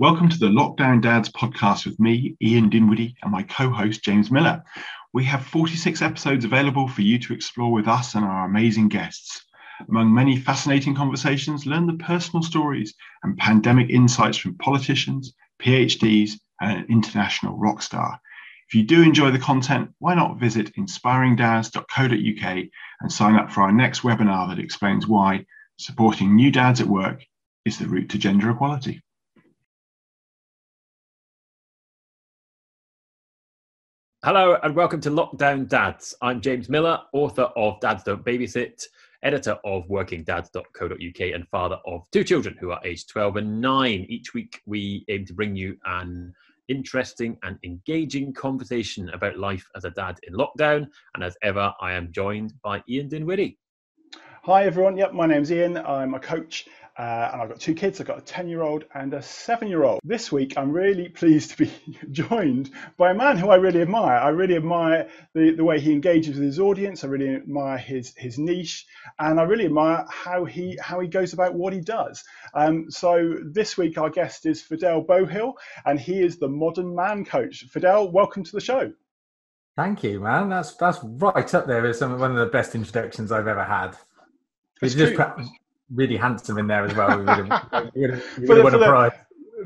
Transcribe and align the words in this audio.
Welcome 0.00 0.28
to 0.28 0.38
the 0.38 0.48
Lockdown 0.48 1.00
Dads 1.00 1.28
podcast 1.28 1.86
with 1.86 2.00
me, 2.00 2.36
Ian 2.42 2.68
Dinwiddie, 2.68 3.14
and 3.22 3.30
my 3.30 3.44
co 3.44 3.70
host, 3.70 4.02
James 4.02 4.28
Miller. 4.28 4.60
We 5.12 5.22
have 5.26 5.46
46 5.46 6.02
episodes 6.02 6.44
available 6.44 6.88
for 6.88 7.02
you 7.02 7.16
to 7.20 7.32
explore 7.32 7.70
with 7.70 7.86
us 7.86 8.16
and 8.16 8.24
our 8.24 8.44
amazing 8.44 8.88
guests. 8.88 9.44
Among 9.88 10.12
many 10.12 10.36
fascinating 10.36 10.96
conversations, 10.96 11.64
learn 11.64 11.86
the 11.86 11.92
personal 11.92 12.42
stories 12.42 12.92
and 13.22 13.38
pandemic 13.38 13.88
insights 13.88 14.36
from 14.36 14.58
politicians, 14.58 15.32
PhDs, 15.62 16.32
and 16.60 16.76
an 16.76 16.86
international 16.88 17.56
rock 17.56 17.80
star. 17.80 18.18
If 18.68 18.74
you 18.74 18.82
do 18.82 19.00
enjoy 19.00 19.30
the 19.30 19.38
content, 19.38 19.90
why 20.00 20.16
not 20.16 20.40
visit 20.40 20.74
inspiringdads.co.uk 20.74 22.64
and 23.00 23.12
sign 23.12 23.36
up 23.36 23.52
for 23.52 23.62
our 23.62 23.70
next 23.70 24.00
webinar 24.00 24.48
that 24.48 24.58
explains 24.58 25.06
why 25.06 25.46
supporting 25.76 26.34
new 26.34 26.50
dads 26.50 26.80
at 26.80 26.88
work 26.88 27.24
is 27.64 27.78
the 27.78 27.86
route 27.86 28.08
to 28.08 28.18
gender 28.18 28.50
equality. 28.50 29.03
Hello 34.24 34.56
and 34.62 34.74
welcome 34.74 35.02
to 35.02 35.10
Lockdown 35.10 35.68
Dads. 35.68 36.14
I'm 36.22 36.40
James 36.40 36.70
Miller, 36.70 36.98
author 37.12 37.42
of 37.56 37.78
Dads 37.80 38.04
Don't 38.04 38.24
Babysit, 38.24 38.82
editor 39.22 39.58
of 39.66 39.86
workingdads.co.uk, 39.88 41.20
and 41.20 41.48
father 41.50 41.78
of 41.84 42.10
two 42.10 42.24
children 42.24 42.56
who 42.58 42.70
are 42.70 42.80
aged 42.86 43.10
12 43.10 43.36
and 43.36 43.60
9. 43.60 44.06
Each 44.08 44.32
week, 44.32 44.62
we 44.64 45.04
aim 45.10 45.26
to 45.26 45.34
bring 45.34 45.54
you 45.54 45.76
an 45.84 46.32
interesting 46.68 47.36
and 47.42 47.58
engaging 47.64 48.32
conversation 48.32 49.10
about 49.10 49.38
life 49.38 49.68
as 49.76 49.84
a 49.84 49.90
dad 49.90 50.16
in 50.22 50.32
lockdown. 50.32 50.86
And 51.14 51.22
as 51.22 51.36
ever, 51.42 51.74
I 51.78 51.92
am 51.92 52.10
joined 52.10 52.54
by 52.62 52.82
Ian 52.88 53.10
Dinwiddie. 53.10 53.58
Hi 54.46 54.66
everyone. 54.66 54.98
Yep, 54.98 55.14
my 55.14 55.24
name's 55.24 55.50
Ian. 55.50 55.78
I'm 55.78 56.12
a 56.12 56.20
coach 56.20 56.68
uh, 56.98 57.30
and 57.32 57.40
I've 57.40 57.48
got 57.48 57.60
two 57.60 57.72
kids. 57.72 57.98
I've 57.98 58.06
got 58.06 58.18
a 58.18 58.20
10 58.20 58.46
year 58.46 58.60
old 58.60 58.84
and 58.92 59.14
a 59.14 59.22
seven 59.22 59.68
year 59.68 59.84
old. 59.84 60.00
This 60.04 60.30
week, 60.30 60.58
I'm 60.58 60.70
really 60.70 61.08
pleased 61.08 61.52
to 61.52 61.56
be 61.56 61.72
joined 62.12 62.70
by 62.98 63.12
a 63.12 63.14
man 63.14 63.38
who 63.38 63.48
I 63.48 63.54
really 63.54 63.80
admire. 63.80 64.18
I 64.18 64.28
really 64.28 64.56
admire 64.56 65.08
the, 65.32 65.52
the 65.52 65.64
way 65.64 65.80
he 65.80 65.92
engages 65.92 66.34
with 66.34 66.44
his 66.44 66.60
audience. 66.60 67.02
I 67.02 67.06
really 67.06 67.36
admire 67.36 67.78
his, 67.78 68.12
his 68.18 68.38
niche 68.38 68.84
and 69.18 69.40
I 69.40 69.44
really 69.44 69.64
admire 69.64 70.04
how 70.10 70.44
he, 70.44 70.78
how 70.78 71.00
he 71.00 71.08
goes 71.08 71.32
about 71.32 71.54
what 71.54 71.72
he 71.72 71.80
does. 71.80 72.22
Um, 72.52 72.90
so 72.90 73.36
this 73.50 73.78
week, 73.78 73.96
our 73.96 74.10
guest 74.10 74.44
is 74.44 74.60
Fidel 74.60 75.02
Beauhill 75.02 75.54
and 75.86 75.98
he 75.98 76.20
is 76.20 76.36
the 76.38 76.48
modern 76.48 76.94
man 76.94 77.24
coach. 77.24 77.64
Fidel, 77.70 78.12
welcome 78.12 78.44
to 78.44 78.52
the 78.52 78.60
show. 78.60 78.92
Thank 79.74 80.04
you, 80.04 80.20
man. 80.20 80.50
That's 80.50 80.74
that's 80.76 80.98
right 81.02 81.54
up 81.54 81.66
there 81.66 81.90
some 81.94 82.18
one 82.20 82.32
of 82.32 82.36
the 82.36 82.52
best 82.52 82.74
introductions 82.74 83.32
I've 83.32 83.48
ever 83.48 83.64
had. 83.64 83.96
It's 84.82 84.94
just 84.94 85.20
really 85.92 86.16
handsome 86.16 86.58
in 86.58 86.66
there 86.66 86.84
as 86.84 86.94
well. 86.94 87.18
We 87.18 87.24
would 87.24 87.28
have, 87.28 87.90
we 87.94 88.00
would 88.00 88.10
have, 88.10 88.38
we 88.38 88.48
would 88.48 88.72
have 88.72 88.80
won 88.80 89.06
a 89.06 89.12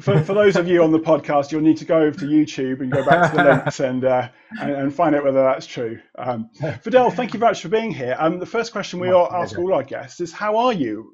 For, 0.00 0.22
for 0.22 0.34
those 0.34 0.56
of 0.56 0.68
you 0.68 0.82
on 0.82 0.92
the 0.92 0.98
podcast, 0.98 1.50
you'll 1.50 1.62
need 1.62 1.78
to 1.78 1.84
go 1.84 1.98
over 1.98 2.18
to 2.18 2.26
YouTube 2.26 2.80
and 2.80 2.92
go 2.92 3.04
back 3.04 3.30
to 3.30 3.36
the 3.36 3.44
links 3.54 3.80
and, 3.80 4.04
uh, 4.04 4.28
and, 4.60 4.70
and 4.70 4.94
find 4.94 5.14
out 5.14 5.24
whether 5.24 5.42
that's 5.42 5.66
true. 5.66 5.98
Um, 6.16 6.50
Fidel, 6.82 7.10
thank 7.10 7.32
you 7.32 7.40
very 7.40 7.50
much 7.50 7.62
for 7.62 7.68
being 7.68 7.90
here. 7.90 8.16
Um, 8.18 8.38
the 8.38 8.46
first 8.46 8.72
question 8.72 9.00
we 9.00 9.10
all 9.10 9.32
ask 9.32 9.58
all 9.58 9.72
our 9.72 9.82
guests 9.82 10.20
is, 10.20 10.32
"How 10.32 10.56
are 10.56 10.72
you?" 10.72 11.12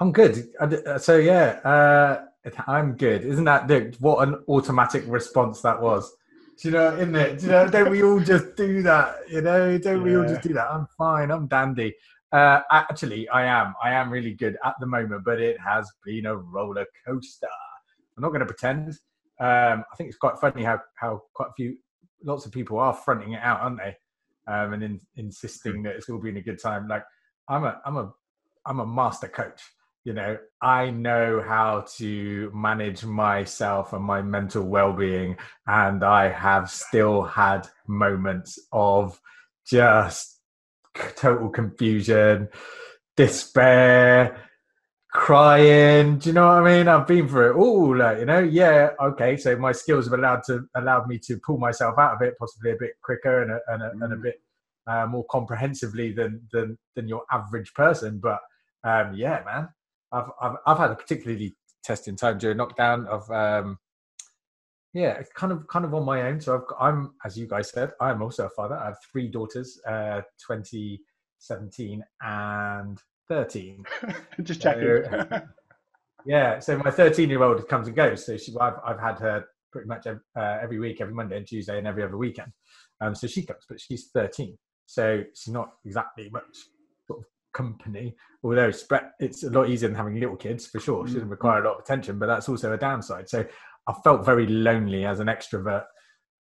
I'm 0.00 0.10
good. 0.10 0.48
Uh, 0.58 0.98
so 0.98 1.16
yeah, 1.18 1.60
uh, 1.64 2.24
I'm 2.66 2.96
good. 2.96 3.24
Isn't 3.24 3.44
that 3.44 3.96
what 4.00 4.26
an 4.26 4.42
automatic 4.48 5.04
response 5.06 5.60
that 5.62 5.80
was? 5.80 6.12
Do 6.60 6.68
you 6.68 6.74
know, 6.74 6.94
isn't 6.96 7.14
it? 7.14 7.38
Do 7.38 7.46
you 7.46 7.52
know, 7.52 7.68
don't 7.68 7.90
we 7.90 8.02
all 8.02 8.20
just 8.20 8.56
do 8.56 8.82
that? 8.82 9.16
You 9.30 9.40
know, 9.42 9.78
don't 9.78 9.98
yeah. 9.98 10.02
we 10.02 10.16
all 10.16 10.24
just 10.24 10.42
do 10.42 10.52
that? 10.54 10.70
I'm 10.70 10.86
fine. 10.98 11.30
I'm 11.30 11.46
dandy. 11.46 11.94
Uh, 12.32 12.62
actually, 12.70 13.28
I 13.28 13.44
am. 13.44 13.74
I 13.82 13.92
am 13.92 14.10
really 14.10 14.32
good 14.32 14.56
at 14.64 14.74
the 14.80 14.86
moment, 14.86 15.22
but 15.24 15.38
it 15.40 15.58
has 15.60 15.90
been 16.04 16.26
a 16.26 16.36
roller 16.36 16.86
coaster. 17.06 17.46
I'm 18.16 18.22
not 18.22 18.30
going 18.30 18.40
to 18.40 18.46
pretend. 18.46 18.88
Um, 19.38 19.84
I 19.92 19.96
think 19.96 20.08
it's 20.08 20.18
quite 20.18 20.38
funny 20.38 20.62
how 20.62 20.80
how 20.94 21.22
quite 21.34 21.50
a 21.50 21.52
few, 21.54 21.76
lots 22.24 22.46
of 22.46 22.52
people 22.52 22.78
are 22.78 22.94
fronting 22.94 23.32
it 23.32 23.42
out, 23.42 23.60
aren't 23.60 23.78
they? 23.78 23.96
Um, 24.50 24.72
and 24.72 24.82
in, 24.82 25.00
insisting 25.16 25.82
that 25.82 25.96
it's 25.96 26.08
all 26.08 26.18
been 26.18 26.38
a 26.38 26.42
good 26.42 26.60
time. 26.60 26.88
Like 26.88 27.04
I'm 27.48 27.64
a 27.64 27.80
I'm 27.84 27.96
a 27.96 28.12
I'm 28.64 28.80
a 28.80 28.86
master 28.86 29.28
coach. 29.28 29.60
You 30.04 30.14
know, 30.14 30.36
I 30.60 30.90
know 30.90 31.44
how 31.46 31.84
to 31.98 32.50
manage 32.52 33.04
myself 33.04 33.92
and 33.92 34.02
my 34.02 34.20
mental 34.20 34.64
well-being, 34.64 35.36
and 35.66 36.02
I 36.02 36.28
have 36.28 36.70
still 36.70 37.22
had 37.22 37.68
moments 37.86 38.58
of 38.72 39.20
just 39.64 40.40
total 41.16 41.48
confusion, 41.48 42.48
despair, 43.16 44.36
crying. 45.12 46.18
Do 46.18 46.30
you 46.30 46.32
know 46.32 46.46
what 46.46 46.62
I 46.62 46.78
mean? 46.78 46.88
I've 46.88 47.06
been 47.06 47.28
through 47.28 47.50
it 47.50 47.56
all. 47.56 47.96
Like, 47.96 48.18
you 48.18 48.24
know, 48.24 48.40
yeah, 48.40 48.90
okay. 49.00 49.36
So 49.36 49.54
my 49.56 49.72
skills 49.72 50.06
have 50.06 50.18
allowed 50.18 50.42
to 50.46 50.64
allowed 50.74 51.06
me 51.06 51.18
to 51.26 51.38
pull 51.38 51.58
myself 51.58 51.98
out 51.98 52.14
of 52.14 52.22
it, 52.22 52.38
possibly 52.38 52.72
a 52.72 52.76
bit 52.78 52.92
quicker 53.02 53.42
and 53.42 53.52
a, 53.52 53.60
and 53.68 53.82
a, 53.82 53.86
mm. 53.86 54.04
and 54.04 54.12
a 54.12 54.16
mm. 54.16 54.22
bit 54.22 54.40
uh, 54.86 55.06
more 55.06 55.24
comprehensively 55.30 56.12
than 56.12 56.40
than 56.52 56.78
than 56.96 57.08
your 57.08 57.24
average 57.30 57.72
person. 57.74 58.18
But 58.18 58.40
um, 58.84 59.14
yeah, 59.14 59.42
man, 59.44 59.68
I've, 60.10 60.30
I've 60.40 60.56
I've 60.66 60.78
had 60.78 60.90
a 60.90 60.96
particularly 60.96 61.56
testing 61.84 62.16
time 62.16 62.38
during 62.38 62.58
lockdown 62.58 63.06
of 63.06 63.30
um, 63.30 63.78
yeah, 64.94 65.22
kind 65.34 65.52
of 65.52 65.66
kind 65.68 65.84
of 65.84 65.94
on 65.94 66.04
my 66.04 66.22
own. 66.22 66.40
So 66.40 66.54
I've 66.54 66.66
got, 66.66 66.78
I'm, 66.80 67.14
as 67.24 67.36
you 67.36 67.46
guys 67.46 67.70
said, 67.70 67.92
I'm 68.00 68.22
also 68.22 68.46
a 68.46 68.50
father. 68.50 68.76
I 68.76 68.86
have 68.86 68.98
three 69.10 69.28
daughters, 69.28 69.80
uh, 69.88 70.20
20, 70.44 71.00
17, 71.38 72.04
and 72.20 72.98
13. 73.28 73.84
Just 74.42 74.60
checking. 74.60 74.82
So, 74.82 75.42
yeah, 76.26 76.58
so 76.58 76.76
my 76.78 76.90
13 76.90 77.30
year 77.30 77.42
old 77.42 77.66
comes 77.68 77.86
and 77.86 77.96
goes. 77.96 78.26
So 78.26 78.36
she, 78.36 78.52
I've, 78.60 78.74
I've 78.84 79.00
had 79.00 79.18
her 79.20 79.44
pretty 79.72 79.88
much 79.88 80.06
every, 80.06 80.20
uh, 80.36 80.58
every 80.62 80.78
week, 80.78 81.00
every 81.00 81.14
Monday 81.14 81.38
and 81.38 81.46
Tuesday, 81.46 81.78
and 81.78 81.86
every 81.86 82.02
other 82.02 82.18
weekend. 82.18 82.52
Um, 83.00 83.14
so 83.14 83.26
she 83.26 83.46
comes, 83.46 83.64
but 83.68 83.80
she's 83.80 84.10
13. 84.14 84.56
So 84.84 85.24
she's 85.34 85.52
not 85.52 85.72
exactly 85.86 86.28
much 86.30 86.66
sort 87.06 87.20
of 87.20 87.24
company, 87.54 88.14
although 88.44 88.68
it's, 88.68 88.86
it's 89.20 89.42
a 89.44 89.50
lot 89.50 89.70
easier 89.70 89.88
than 89.88 89.96
having 89.96 90.20
little 90.20 90.36
kids 90.36 90.66
for 90.66 90.80
sure. 90.80 91.06
She 91.06 91.14
doesn't 91.14 91.28
mm. 91.28 91.32
require 91.32 91.62
a 91.62 91.66
lot 91.66 91.76
of 91.76 91.80
attention, 91.80 92.18
but 92.18 92.26
that's 92.26 92.48
also 92.48 92.72
a 92.72 92.78
downside. 92.78 93.28
So 93.28 93.44
I 93.86 93.94
felt 94.04 94.24
very 94.24 94.46
lonely 94.46 95.04
as 95.04 95.20
an 95.20 95.26
extrovert. 95.26 95.84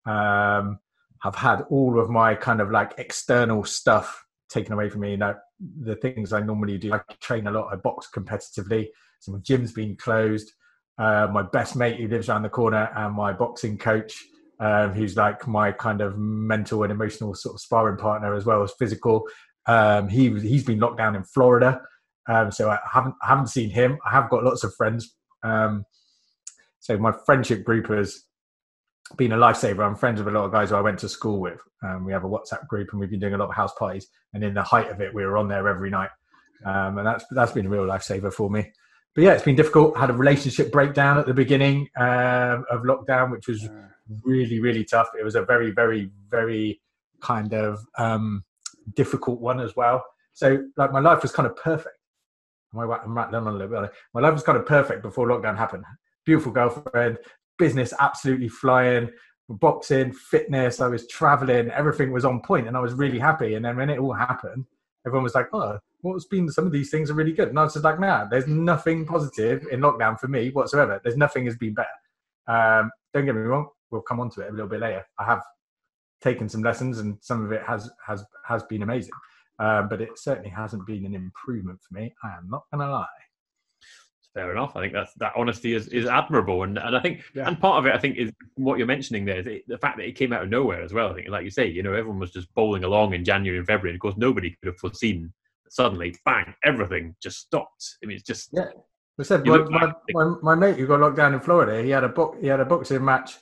Um, 0.06 0.80
I've 1.24 1.36
had 1.36 1.64
all 1.70 2.00
of 2.00 2.10
my 2.10 2.36
kind 2.36 2.62
of 2.62 2.72
like 2.72 2.94
external 2.98 3.64
stuff 3.64 4.26
taken 4.50 4.74
away 4.74 4.90
from 4.90 5.02
me. 5.02 5.12
You 5.12 5.18
know, 5.18 5.36
the 5.82 5.96
things 5.96 6.34
I 6.34 6.42
normally 6.42 6.78
do. 6.78 6.94
I 6.94 7.02
train 7.20 7.48
a 7.48 7.52
lot. 7.52 7.72
I 7.72 7.76
box 7.76 8.10
competitively. 8.14 8.88
So 9.20 9.32
my 9.32 9.40
gym's 9.40 9.72
been 9.72 9.96
closed. 9.96 10.52
Uh, 10.98 11.28
my 11.32 11.42
best 11.42 11.76
mate 11.76 12.00
who 12.00 12.08
lives 12.08 12.30
around 12.30 12.44
the 12.44 12.50
corner 12.50 12.90
and 12.96 13.16
my 13.16 13.34
boxing 13.34 13.78
coach, 13.78 14.24
um, 14.60 14.94
who's 14.94 15.16
like 15.16 15.48
my 15.48 15.72
kind 15.72 16.02
of 16.02 16.18
mental 16.18 16.84
and 16.84 16.92
emotional 16.92 17.34
sort 17.34 17.56
of 17.56 17.62
sparring 17.62 17.98
partner 17.98 18.36
as 18.36 18.46
well 18.46 18.62
as 18.62 18.74
physical. 18.78 19.24
Um, 19.68 20.10
he 20.10 20.30
he's 20.40 20.64
been 20.64 20.80
locked 20.80 20.98
down 20.98 21.16
in 21.16 21.24
Florida, 21.24 21.82
um, 22.28 22.52
so 22.52 22.70
I 22.70 22.80
haven't 22.92 23.16
I 23.24 23.28
haven't 23.30 23.48
seen 23.48 23.70
him. 23.70 24.00
I 24.06 24.12
have 24.12 24.30
got 24.30 24.44
lots 24.44 24.64
of 24.64 24.74
friends. 24.76 25.16
Um, 25.44 25.86
so 26.82 26.98
my 26.98 27.12
friendship 27.12 27.64
group 27.64 27.88
has 27.88 28.24
been 29.16 29.32
a 29.32 29.38
lifesaver. 29.38 29.86
I'm 29.86 29.96
friends 29.96 30.20
with 30.20 30.28
a 30.28 30.38
lot 30.38 30.46
of 30.46 30.52
guys 30.52 30.72
who 30.72 30.76
I 30.76 30.82
went 30.82 30.98
to 31.00 31.10
school 31.10 31.40
with. 31.40 31.62
Um, 31.84 32.06
we 32.06 32.12
have 32.12 32.24
a 32.24 32.30
WhatsApp 32.30 32.68
group, 32.68 32.90
and 32.92 33.00
we've 33.00 33.10
been 33.10 33.20
doing 33.20 33.36
a 33.36 33.38
lot 33.38 33.50
of 33.50 33.56
house 33.56 33.74
parties. 33.78 34.08
And 34.34 34.44
in 34.44 34.56
the 34.56 34.64
height 34.64 34.90
of 34.90 35.00
it, 35.00 35.14
we 35.14 35.24
were 35.24 35.38
on 35.38 35.48
there 35.48 35.68
every 35.68 35.92
night, 35.92 36.10
um, 36.66 36.98
and 36.98 37.06
that's 37.06 37.24
that's 37.32 37.52
been 37.52 37.68
a 37.68 37.70
real 37.70 37.86
lifesaver 37.86 38.34
for 38.34 38.50
me. 38.50 38.72
But 39.14 39.24
yeah, 39.24 39.34
it's 39.34 39.44
been 39.44 39.56
difficult. 39.56 39.96
Had 39.96 40.10
a 40.10 40.14
relationship 40.14 40.72
breakdown 40.72 41.20
at 41.20 41.28
the 41.28 41.36
beginning 41.36 41.88
um, 41.98 42.66
of 42.72 42.82
lockdown, 42.82 43.32
which 43.32 43.48
was 43.48 43.70
really 44.24 44.60
really 44.60 44.84
tough. 44.84 45.10
It 45.20 45.24
was 45.24 45.36
a 45.36 45.44
very 45.44 45.70
very 45.70 46.10
very 46.30 46.82
kind 47.22 47.54
of 47.54 47.80
um, 48.00 48.44
difficult 48.96 49.40
one 49.40 49.60
as 49.60 49.76
well. 49.76 50.04
So 50.34 50.64
like 50.78 50.92
my 50.92 51.00
life 51.00 51.22
was 51.22 51.32
kind 51.32 51.46
of 51.46 51.56
perfect. 51.56 51.96
I'm 52.74 52.88
rattling 52.88 53.36
on 53.36 53.48
a 53.48 53.52
little 53.52 53.82
bit. 53.82 53.92
My 54.16 54.22
life 54.22 54.34
was 54.34 54.44
kind 54.44 54.58
of 54.58 54.66
perfect 54.66 55.04
before 55.04 55.28
lockdown 55.28 55.58
happened 55.58 55.84
beautiful 56.32 56.54
girlfriend, 56.54 57.18
business 57.60 57.94
absolutely 58.00 58.48
flying, 58.48 59.10
boxing, 59.50 60.14
fitness. 60.14 60.80
I 60.80 60.88
was 60.88 61.06
traveling, 61.08 61.70
everything 61.72 62.14
was 62.14 62.24
on 62.24 62.40
point, 62.40 62.70
and 62.70 62.78
I 62.78 62.80
was 62.80 62.94
really 62.94 63.20
happy. 63.20 63.56
And 63.56 63.66
then 63.66 63.76
when 63.76 63.90
it 63.90 64.00
all 64.00 64.14
happened, 64.14 64.66
everyone 65.06 65.26
was 65.26 65.36
like, 65.36 65.50
"Oh, 65.52 65.78
what's 66.00 66.28
been 66.28 66.48
some 66.50 66.66
of 66.66 66.72
these 66.72 66.90
things 66.90 67.12
are 67.12 67.16
really 67.16 67.34
good." 67.34 67.50
And 67.50 67.60
I 67.60 67.64
was 67.64 67.74
just 67.74 67.84
like, 67.84 68.00
"Nah, 68.00 68.30
there's 68.30 68.48
nothing 68.48 69.06
positive 69.06 69.68
in 69.70 69.82
lockdown 69.82 70.18
for 70.18 70.30
me 70.30 70.52
whatsoever. 70.52 71.02
There's 71.04 71.18
nothing 71.18 71.44
has 71.48 71.58
been 71.58 71.74
better." 71.74 72.00
Um, 72.48 72.92
don't 73.14 73.26
get 73.26 73.36
me 73.36 73.42
wrong. 73.42 73.68
We'll 73.92 74.02
come 74.04 74.22
on 74.22 74.30
to 74.32 74.42
it 74.42 74.52
a 74.52 74.54
little 74.54 74.70
bit 74.70 74.80
later. 74.80 75.04
I 75.20 75.26
have 75.26 75.44
taken 76.22 76.48
some 76.48 76.64
lessons, 76.64 77.00
and 77.00 77.18
some 77.20 77.44
of 77.44 77.52
it 77.52 77.64
has 77.64 77.92
has 78.08 78.24
has 78.46 78.64
been 78.64 78.84
amazing. 78.84 79.18
Um, 79.60 79.90
but 79.90 80.00
it 80.00 80.18
certainly 80.18 80.50
hasn't 80.50 80.88
been 80.88 81.06
an 81.06 81.14
improvement 81.14 81.82
for 81.82 81.94
me. 81.94 82.14
I 82.24 82.30
am 82.38 82.48
not 82.50 82.64
going 82.72 82.88
to 82.88 82.90
lie 82.90 83.31
fair 84.34 84.52
enough. 84.52 84.76
I 84.76 84.82
think 84.82 84.94
that's 84.94 85.14
that 85.16 85.34
honesty 85.36 85.74
is, 85.74 85.88
is 85.88 86.06
admirable, 86.06 86.64
and 86.64 86.78
and 86.78 86.96
I 86.96 87.00
think 87.00 87.24
yeah. 87.34 87.48
and 87.48 87.60
part 87.60 87.80
of 87.80 87.86
it 87.86 87.96
I 87.96 87.98
think 87.98 88.18
is 88.18 88.32
what 88.56 88.78
you're 88.78 88.88
mentioning 88.88 89.26
there 89.26 89.40
is 89.40 89.48
it, 89.48 89.64
the 89.68 89.78
fact 89.78 89.98
that 89.98 90.08
it 90.08 90.16
came 90.16 90.34
out 90.34 90.44
of 90.44 90.50
nowhere 90.50 90.82
as 90.82 90.94
well. 90.94 91.12
I 91.12 91.14
think, 91.16 91.30
like 91.30 91.44
you 91.44 91.52
say, 91.52 91.68
you 91.68 91.84
know, 91.84 91.94
everyone 91.94 92.20
was 92.20 92.32
just 92.32 92.54
bowling 92.54 92.84
along 92.84 93.14
in 93.14 93.24
January 93.24 93.58
and 93.58 93.68
February, 93.68 93.92
and 93.92 93.98
of 93.98 94.02
course 94.02 94.18
nobody 94.18 94.52
could 94.52 94.68
have 94.68 94.78
foreseen 94.78 95.34
suddenly, 95.72 96.16
bang, 96.26 96.54
everything 96.64 97.16
just 97.22 97.40
stopped. 97.40 97.98
I 98.04 98.06
mean, 98.06 98.18
it's 98.18 98.28
just 98.28 98.50
yeah. 98.54 98.68
I 99.20 99.24
said 99.24 99.46
my, 99.46 99.58
my, 99.58 99.94
my, 100.14 100.36
my 100.42 100.56
mate 100.56 100.78
who 100.78 100.88
got 100.88 101.00
locked 101.00 101.18
down 101.18 101.34
in 101.34 101.40
Florida, 101.40 101.84
he 101.84 101.92
had 101.92 102.04
a 102.04 102.10
book, 102.10 102.38
he 102.42 102.48
had 102.48 102.60
a 102.60 102.66
boxing 102.66 103.06
match, 103.06 103.38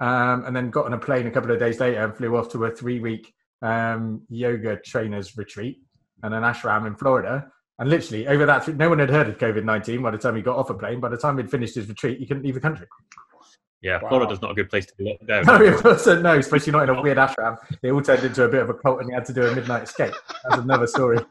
um, 0.00 0.44
and 0.44 0.54
then 0.54 0.70
got 0.70 0.86
on 0.86 0.92
a 0.92 0.98
plane 0.98 1.26
a 1.26 1.30
couple 1.30 1.50
of 1.50 1.58
days 1.58 1.80
later 1.80 2.04
and 2.04 2.14
flew 2.16 2.36
off 2.36 2.50
to 2.50 2.64
a 2.64 2.70
three 2.70 3.00
week 3.00 3.32
um, 3.62 4.22
yoga 4.28 4.76
trainers 4.76 5.36
retreat 5.36 5.78
and 6.22 6.34
an 6.34 6.42
ashram 6.42 6.86
in 6.86 6.94
Florida. 6.94 7.46
And 7.78 7.88
literally 7.90 8.26
over 8.28 8.46
that, 8.46 8.68
no 8.76 8.88
one 8.88 8.98
had 8.98 9.10
heard 9.10 9.28
of 9.28 9.38
COVID 9.38 9.64
nineteen 9.64 10.02
by 10.02 10.10
the 10.10 10.18
time 10.18 10.36
he 10.36 10.42
got 10.42 10.56
off 10.56 10.70
a 10.70 10.74
plane. 10.74 11.00
By 11.00 11.08
the 11.08 11.16
time 11.16 11.38
he'd 11.38 11.50
finished 11.50 11.74
his 11.74 11.88
retreat, 11.88 12.18
he 12.18 12.26
couldn't 12.26 12.44
leave 12.44 12.54
the 12.54 12.60
country. 12.60 12.86
Yeah, 13.80 13.98
Wow. 14.00 14.10
Florida's 14.10 14.40
not 14.40 14.52
a 14.52 14.54
good 14.54 14.70
place 14.70 14.86
to 14.86 14.92
be 14.96 15.04
locked 15.04 15.26
down. 15.26 15.44
No, 15.44 15.60
it 15.60 15.82
wasn't. 15.82 16.22
No, 16.22 16.38
especially 16.38 16.70
not 16.72 16.84
in 16.88 16.90
a 16.94 17.02
weird 17.02 17.18
ashram. 17.18 17.56
They 17.80 17.90
all 17.90 18.00
turned 18.00 18.22
into 18.22 18.44
a 18.44 18.48
bit 18.48 18.62
of 18.62 18.70
a 18.70 18.74
cult, 18.74 19.00
and 19.00 19.08
he 19.10 19.14
had 19.14 19.24
to 19.24 19.32
do 19.32 19.44
a 19.44 19.52
midnight 19.56 19.82
escape. 19.82 20.14
That's 20.48 20.62
another 20.62 20.86
story. 20.86 21.18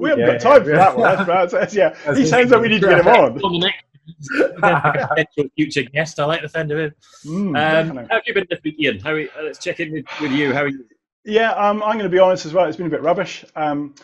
We 0.00 0.08
haven't 0.10 0.24
Yeah, 0.26 0.32
got 0.32 0.40
time 0.40 0.64
for 0.64 0.70
yeah. 0.70 0.76
that 0.76 0.96
one. 0.98 1.14
That's, 1.16 1.26
that's, 1.28 1.52
that's, 1.52 1.74
yeah, 1.74 1.94
That's 2.04 2.18
he 2.18 2.26
sounds 2.26 2.50
like 2.50 2.62
we 2.62 2.68
need 2.68 2.80
to 2.80 2.88
get 2.88 2.98
him 2.98 3.06
on. 3.08 3.40
On 3.42 3.60
the 3.60 3.66
next 3.68 3.84
potential 4.60 5.44
future 5.54 5.82
guest, 5.84 6.18
I 6.18 6.24
like 6.24 6.42
the 6.42 6.48
sound 6.48 6.72
of 6.72 6.78
him. 6.78 6.92
Mm, 7.24 7.90
Um, 7.90 7.96
how 7.96 8.06
have 8.16 8.22
you 8.26 8.34
been 8.34 8.46
this 8.50 8.58
week, 8.64 8.74
Ian? 8.80 8.98
How 8.98 9.12
are, 9.12 9.20
uh, 9.20 9.42
let's 9.44 9.58
check 9.60 9.78
in 9.78 9.92
with, 9.92 10.04
with 10.20 10.32
you. 10.32 10.52
How 10.52 10.62
are 10.62 10.68
you? 10.68 10.84
Yeah, 11.24 11.52
um, 11.52 11.80
I'm 11.84 11.92
going 11.92 12.04
to 12.04 12.08
be 12.08 12.18
honest 12.18 12.44
as 12.46 12.52
well. 12.52 12.64
It's 12.66 12.76
been 12.76 12.86
a 12.88 12.90
bit 12.90 13.02
rubbish. 13.02 13.44
Um, 13.54 13.94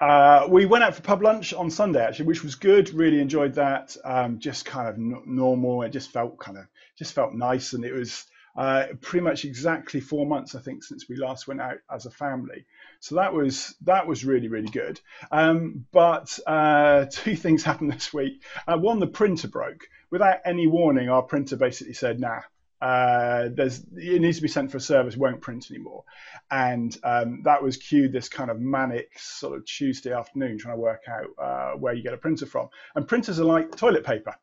uh, 0.00 0.46
we 0.48 0.66
went 0.66 0.84
out 0.84 0.94
for 0.94 1.02
pub 1.02 1.22
lunch 1.22 1.52
on 1.52 1.70
Sunday 1.70 2.04
actually, 2.04 2.26
which 2.26 2.44
was 2.44 2.54
good. 2.54 2.92
Really 2.94 3.20
enjoyed 3.20 3.54
that. 3.54 3.96
Um, 4.04 4.38
just 4.38 4.64
kind 4.64 4.88
of 4.88 4.94
n- 4.94 5.22
normal. 5.26 5.82
It 5.82 5.90
just 5.90 6.12
felt 6.12 6.38
kind 6.38 6.58
of 6.58 6.64
just 6.96 7.14
felt 7.14 7.34
nice, 7.34 7.72
and 7.72 7.84
it 7.84 7.92
was 7.92 8.24
uh, 8.56 8.86
pretty 9.00 9.24
much 9.24 9.44
exactly 9.44 10.00
four 10.00 10.26
months 10.26 10.54
I 10.54 10.60
think 10.60 10.84
since 10.84 11.08
we 11.08 11.16
last 11.16 11.48
went 11.48 11.60
out 11.60 11.78
as 11.92 12.06
a 12.06 12.10
family. 12.10 12.64
So 13.00 13.16
that 13.16 13.32
was 13.34 13.74
that 13.82 14.06
was 14.06 14.24
really 14.24 14.48
really 14.48 14.68
good. 14.68 15.00
Um, 15.32 15.84
but 15.90 16.38
uh, 16.46 17.06
two 17.10 17.34
things 17.34 17.64
happened 17.64 17.92
this 17.92 18.12
week. 18.12 18.44
Uh, 18.68 18.78
one, 18.78 19.00
the 19.00 19.06
printer 19.08 19.48
broke 19.48 19.88
without 20.10 20.38
any 20.44 20.68
warning. 20.68 21.08
Our 21.08 21.22
printer 21.22 21.56
basically 21.56 21.94
said, 21.94 22.20
"Nah." 22.20 22.40
Uh, 22.80 23.48
there's 23.52 23.84
it 23.96 24.20
needs 24.20 24.36
to 24.38 24.42
be 24.42 24.48
sent 24.48 24.70
for 24.70 24.76
a 24.76 24.80
service, 24.80 25.16
won't 25.16 25.40
print 25.40 25.70
anymore 25.70 26.04
and 26.50 26.96
um, 27.04 27.42
that 27.44 27.62
was 27.62 27.76
cued 27.76 28.12
this 28.12 28.28
kind 28.28 28.50
of 28.50 28.58
manic 28.58 29.18
sort 29.18 29.58
of 29.58 29.66
Tuesday 29.66 30.12
afternoon 30.12 30.58
trying 30.58 30.76
to 30.76 30.80
work 30.80 31.02
out 31.08 31.26
uh, 31.38 31.76
where 31.76 31.92
you 31.92 32.02
get 32.02 32.14
a 32.14 32.16
printer 32.16 32.46
from. 32.46 32.68
And 32.94 33.06
printers 33.06 33.38
are 33.38 33.44
like 33.44 33.76
toilet 33.76 34.04
paper. 34.04 34.34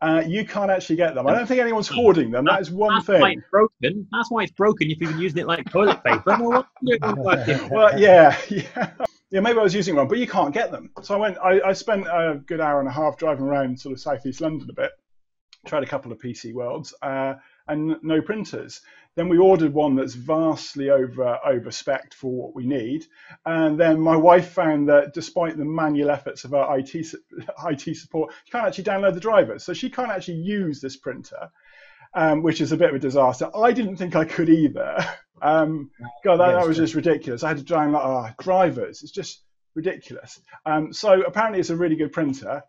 Uh, 0.00 0.22
you 0.26 0.46
can't 0.46 0.70
actually 0.70 0.96
get 0.96 1.14
them. 1.14 1.26
I 1.26 1.34
don't 1.34 1.46
think 1.46 1.60
anyone's 1.60 1.86
hoarding 1.88 2.30
them. 2.30 2.46
That 2.46 2.60
is 2.62 2.70
one 2.70 2.94
That's 2.94 3.08
why 3.08 3.20
thing. 3.20 3.38
it's 3.38 3.50
broken. 3.50 4.08
That's 4.10 4.30
why 4.30 4.42
it's 4.44 4.52
broken. 4.52 4.90
If 4.90 5.00
you've 5.00 5.10
been 5.10 5.20
using 5.20 5.38
it 5.38 5.46
like 5.46 5.70
toilet 5.70 6.02
paper, 6.02 6.22
well, 6.26 6.50
what 6.50 6.64
are 6.64 6.68
you 6.82 6.98
doing 6.98 7.16
working? 7.16 7.68
Well, 7.70 7.98
yeah, 7.98 8.36
yeah. 8.48 8.92
Yeah, 9.30 9.40
maybe 9.40 9.60
I 9.60 9.62
was 9.62 9.74
using 9.74 9.94
one, 9.94 10.08
but 10.08 10.18
you 10.18 10.26
can't 10.26 10.52
get 10.52 10.72
them. 10.72 10.90
So 11.02 11.14
I 11.14 11.18
went. 11.18 11.38
I, 11.38 11.60
I 11.60 11.72
spent 11.74 12.06
a 12.08 12.40
good 12.44 12.60
hour 12.60 12.80
and 12.80 12.88
a 12.88 12.92
half 12.92 13.16
driving 13.16 13.44
around 13.44 13.78
sort 13.78 13.92
of 13.92 14.00
southeast 14.00 14.40
London 14.40 14.68
a 14.70 14.72
bit, 14.72 14.90
tried 15.66 15.84
a 15.84 15.86
couple 15.86 16.10
of 16.10 16.18
PC 16.18 16.52
worlds, 16.52 16.92
uh, 17.00 17.34
and 17.68 17.96
no 18.02 18.20
printers. 18.20 18.80
Then 19.16 19.28
we 19.28 19.38
ordered 19.38 19.74
one 19.74 19.96
that's 19.96 20.14
vastly 20.14 20.90
over 20.90 21.38
over 21.44 21.70
spec 21.70 22.14
for 22.14 22.30
what 22.30 22.54
we 22.54 22.64
need, 22.66 23.06
and 23.44 23.78
then 23.78 24.00
my 24.00 24.16
wife 24.16 24.50
found 24.50 24.88
that 24.88 25.14
despite 25.14 25.56
the 25.56 25.64
manual 25.64 26.10
efforts 26.10 26.44
of 26.44 26.54
our 26.54 26.78
IT 26.78 26.94
IT 27.66 27.96
support, 27.96 28.32
she 28.44 28.52
can't 28.52 28.66
actually 28.66 28.84
download 28.84 29.14
the 29.14 29.20
drivers, 29.20 29.64
so 29.64 29.72
she 29.72 29.90
can't 29.90 30.10
actually 30.10 30.38
use 30.38 30.80
this 30.80 30.96
printer, 30.96 31.50
um, 32.14 32.42
which 32.42 32.60
is 32.60 32.72
a 32.72 32.76
bit 32.76 32.90
of 32.90 32.96
a 32.96 33.00
disaster. 33.00 33.50
I 33.54 33.72
didn't 33.72 33.96
think 33.96 34.16
I 34.16 34.24
could 34.24 34.48
either. 34.48 35.04
Um, 35.42 35.90
God, 36.22 36.36
that, 36.36 36.52
that 36.52 36.68
was 36.68 36.76
just 36.76 36.94
ridiculous. 36.94 37.42
I 37.42 37.48
had 37.48 37.56
to 37.56 37.64
download 37.64 38.02
oh, 38.04 38.28
drivers. 38.42 39.02
It's 39.02 39.10
just 39.10 39.42
ridiculous. 39.74 40.38
Um, 40.66 40.92
so 40.92 41.22
apparently 41.22 41.60
it's 41.60 41.70
a 41.70 41.76
really 41.76 41.96
good 41.96 42.12
printer, 42.12 42.62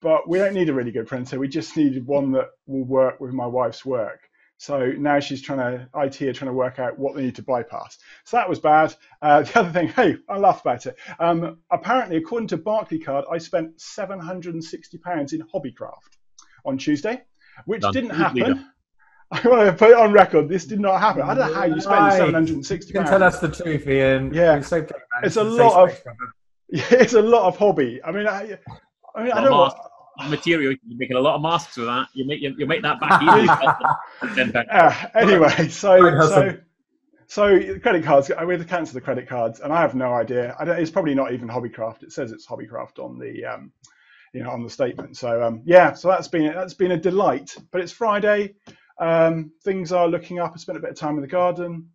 but 0.00 0.28
we 0.28 0.38
don't 0.38 0.54
need 0.54 0.68
a 0.68 0.74
really 0.74 0.90
good 0.90 1.06
printer. 1.06 1.38
We 1.38 1.48
just 1.48 1.74
needed 1.76 2.06
one 2.06 2.32
that 2.32 2.48
will 2.66 2.84
work 2.84 3.20
with 3.20 3.32
my 3.32 3.46
wife's 3.46 3.84
work. 3.84 4.27
So 4.60 4.92
now 4.98 5.20
she's 5.20 5.40
trying 5.40 5.58
to 5.58 5.88
IT 6.02 6.20
are 6.22 6.32
trying 6.32 6.50
to 6.50 6.52
work 6.52 6.78
out 6.80 6.98
what 6.98 7.14
they 7.14 7.22
need 7.22 7.36
to 7.36 7.42
bypass. 7.42 7.96
So 8.24 8.36
that 8.36 8.48
was 8.48 8.58
bad. 8.58 8.94
Uh, 9.22 9.42
the 9.44 9.60
other 9.60 9.70
thing, 9.70 9.88
hey, 9.88 10.16
I 10.28 10.36
laugh 10.36 10.60
about 10.62 10.84
it. 10.86 10.96
Um, 11.20 11.58
apparently, 11.70 12.16
according 12.16 12.48
to 12.48 12.58
Barclaycard, 12.58 13.24
I 13.32 13.38
spent 13.38 13.80
760 13.80 14.98
pounds 14.98 15.32
in 15.32 15.42
Hobbycraft 15.54 16.18
on 16.64 16.76
Tuesday, 16.76 17.22
which 17.66 17.82
Done. 17.82 17.92
didn't 17.92 18.10
Easily 18.12 18.40
happen. 18.40 18.66
I 19.30 19.46
want 19.46 19.66
to 19.66 19.72
put 19.74 19.90
it 19.90 19.96
on 19.96 20.12
record. 20.12 20.48
This 20.48 20.64
did 20.64 20.80
not 20.80 21.00
happen. 21.00 21.22
I 21.22 21.34
don't 21.34 21.48
know 21.48 21.54
how 21.54 21.64
you 21.64 21.80
spend 21.80 21.96
Right. 21.96 22.16
760 22.16 22.88
You 22.88 22.92
can 22.94 23.02
pounds. 23.04 23.10
tell 23.10 23.22
us 23.22 23.38
the 23.40 23.48
truth, 23.50 23.86
Ian. 23.86 24.32
Yeah. 24.32 24.56
It's. 24.56 24.72
It's 25.22 25.36
a 25.36 25.44
lot 25.44 25.90
of- 25.90 26.02
Yeah, 26.70 26.82
it's 26.90 27.12
a 27.12 27.22
lot 27.22 27.46
of 27.46 27.56
hobby. 27.58 28.00
I 28.02 28.10
mean, 28.10 28.26
I, 28.26 28.58
I 29.14 29.22
mean, 29.22 29.32
I 29.32 29.40
don't 29.42 29.50
know. 29.50 29.72
Of 30.18 30.30
What, 30.30 30.30
Material. 30.30 30.72
You're 30.72 30.98
making 30.98 31.16
a 31.16 31.20
lot 31.20 31.36
of 31.36 31.42
masks 31.42 31.76
with 31.76 31.86
that. 31.86 32.08
You 32.14 32.26
make 32.26 32.40
you, 32.40 32.54
you 32.58 32.66
make 32.66 32.82
that 32.82 33.00
back 33.00 33.22
easily. 33.22 33.48
Uh, 34.72 35.06
anyway, 35.14 35.68
so 35.68 36.20
so 36.20 36.56
so 37.28 37.78
credit 37.80 38.04
cards. 38.04 38.30
We 38.30 38.54
have 38.54 38.62
to 38.62 38.68
cancel 38.68 38.94
the 38.94 39.00
credit 39.00 39.28
cards, 39.28 39.60
and 39.60 39.72
I 39.72 39.80
have 39.82 39.94
no 39.94 40.14
idea. 40.14 40.56
I 40.58 40.64
don't, 40.64 40.78
it's 40.78 40.90
probably 40.90 41.14
not 41.14 41.32
even 41.32 41.48
Hobbycraft. 41.48 42.02
It 42.02 42.12
says 42.12 42.32
it's 42.32 42.46
Hobbycraft 42.46 42.98
on 42.98 43.18
the 43.18 43.44
um, 43.44 43.72
you 44.34 44.42
know 44.42 44.50
on 44.50 44.62
the 44.62 44.70
statement. 44.70 45.16
So 45.16 45.42
um, 45.42 45.62
yeah, 45.64 45.94
so 45.94 46.08
that's 46.08 46.28
been 46.28 46.52
that's 46.52 46.74
been 46.74 46.92
a 46.92 46.98
delight. 46.98 47.56
But 47.72 47.82
it's 47.82 47.92
Friday. 47.92 48.54
Um, 49.00 49.52
things 49.64 49.92
are 49.92 50.08
looking 50.08 50.40
up. 50.40 50.52
I 50.54 50.58
spent 50.58 50.78
a 50.78 50.80
bit 50.80 50.90
of 50.90 50.96
time 50.96 51.16
in 51.16 51.22
the 51.22 51.28
garden. 51.28 51.88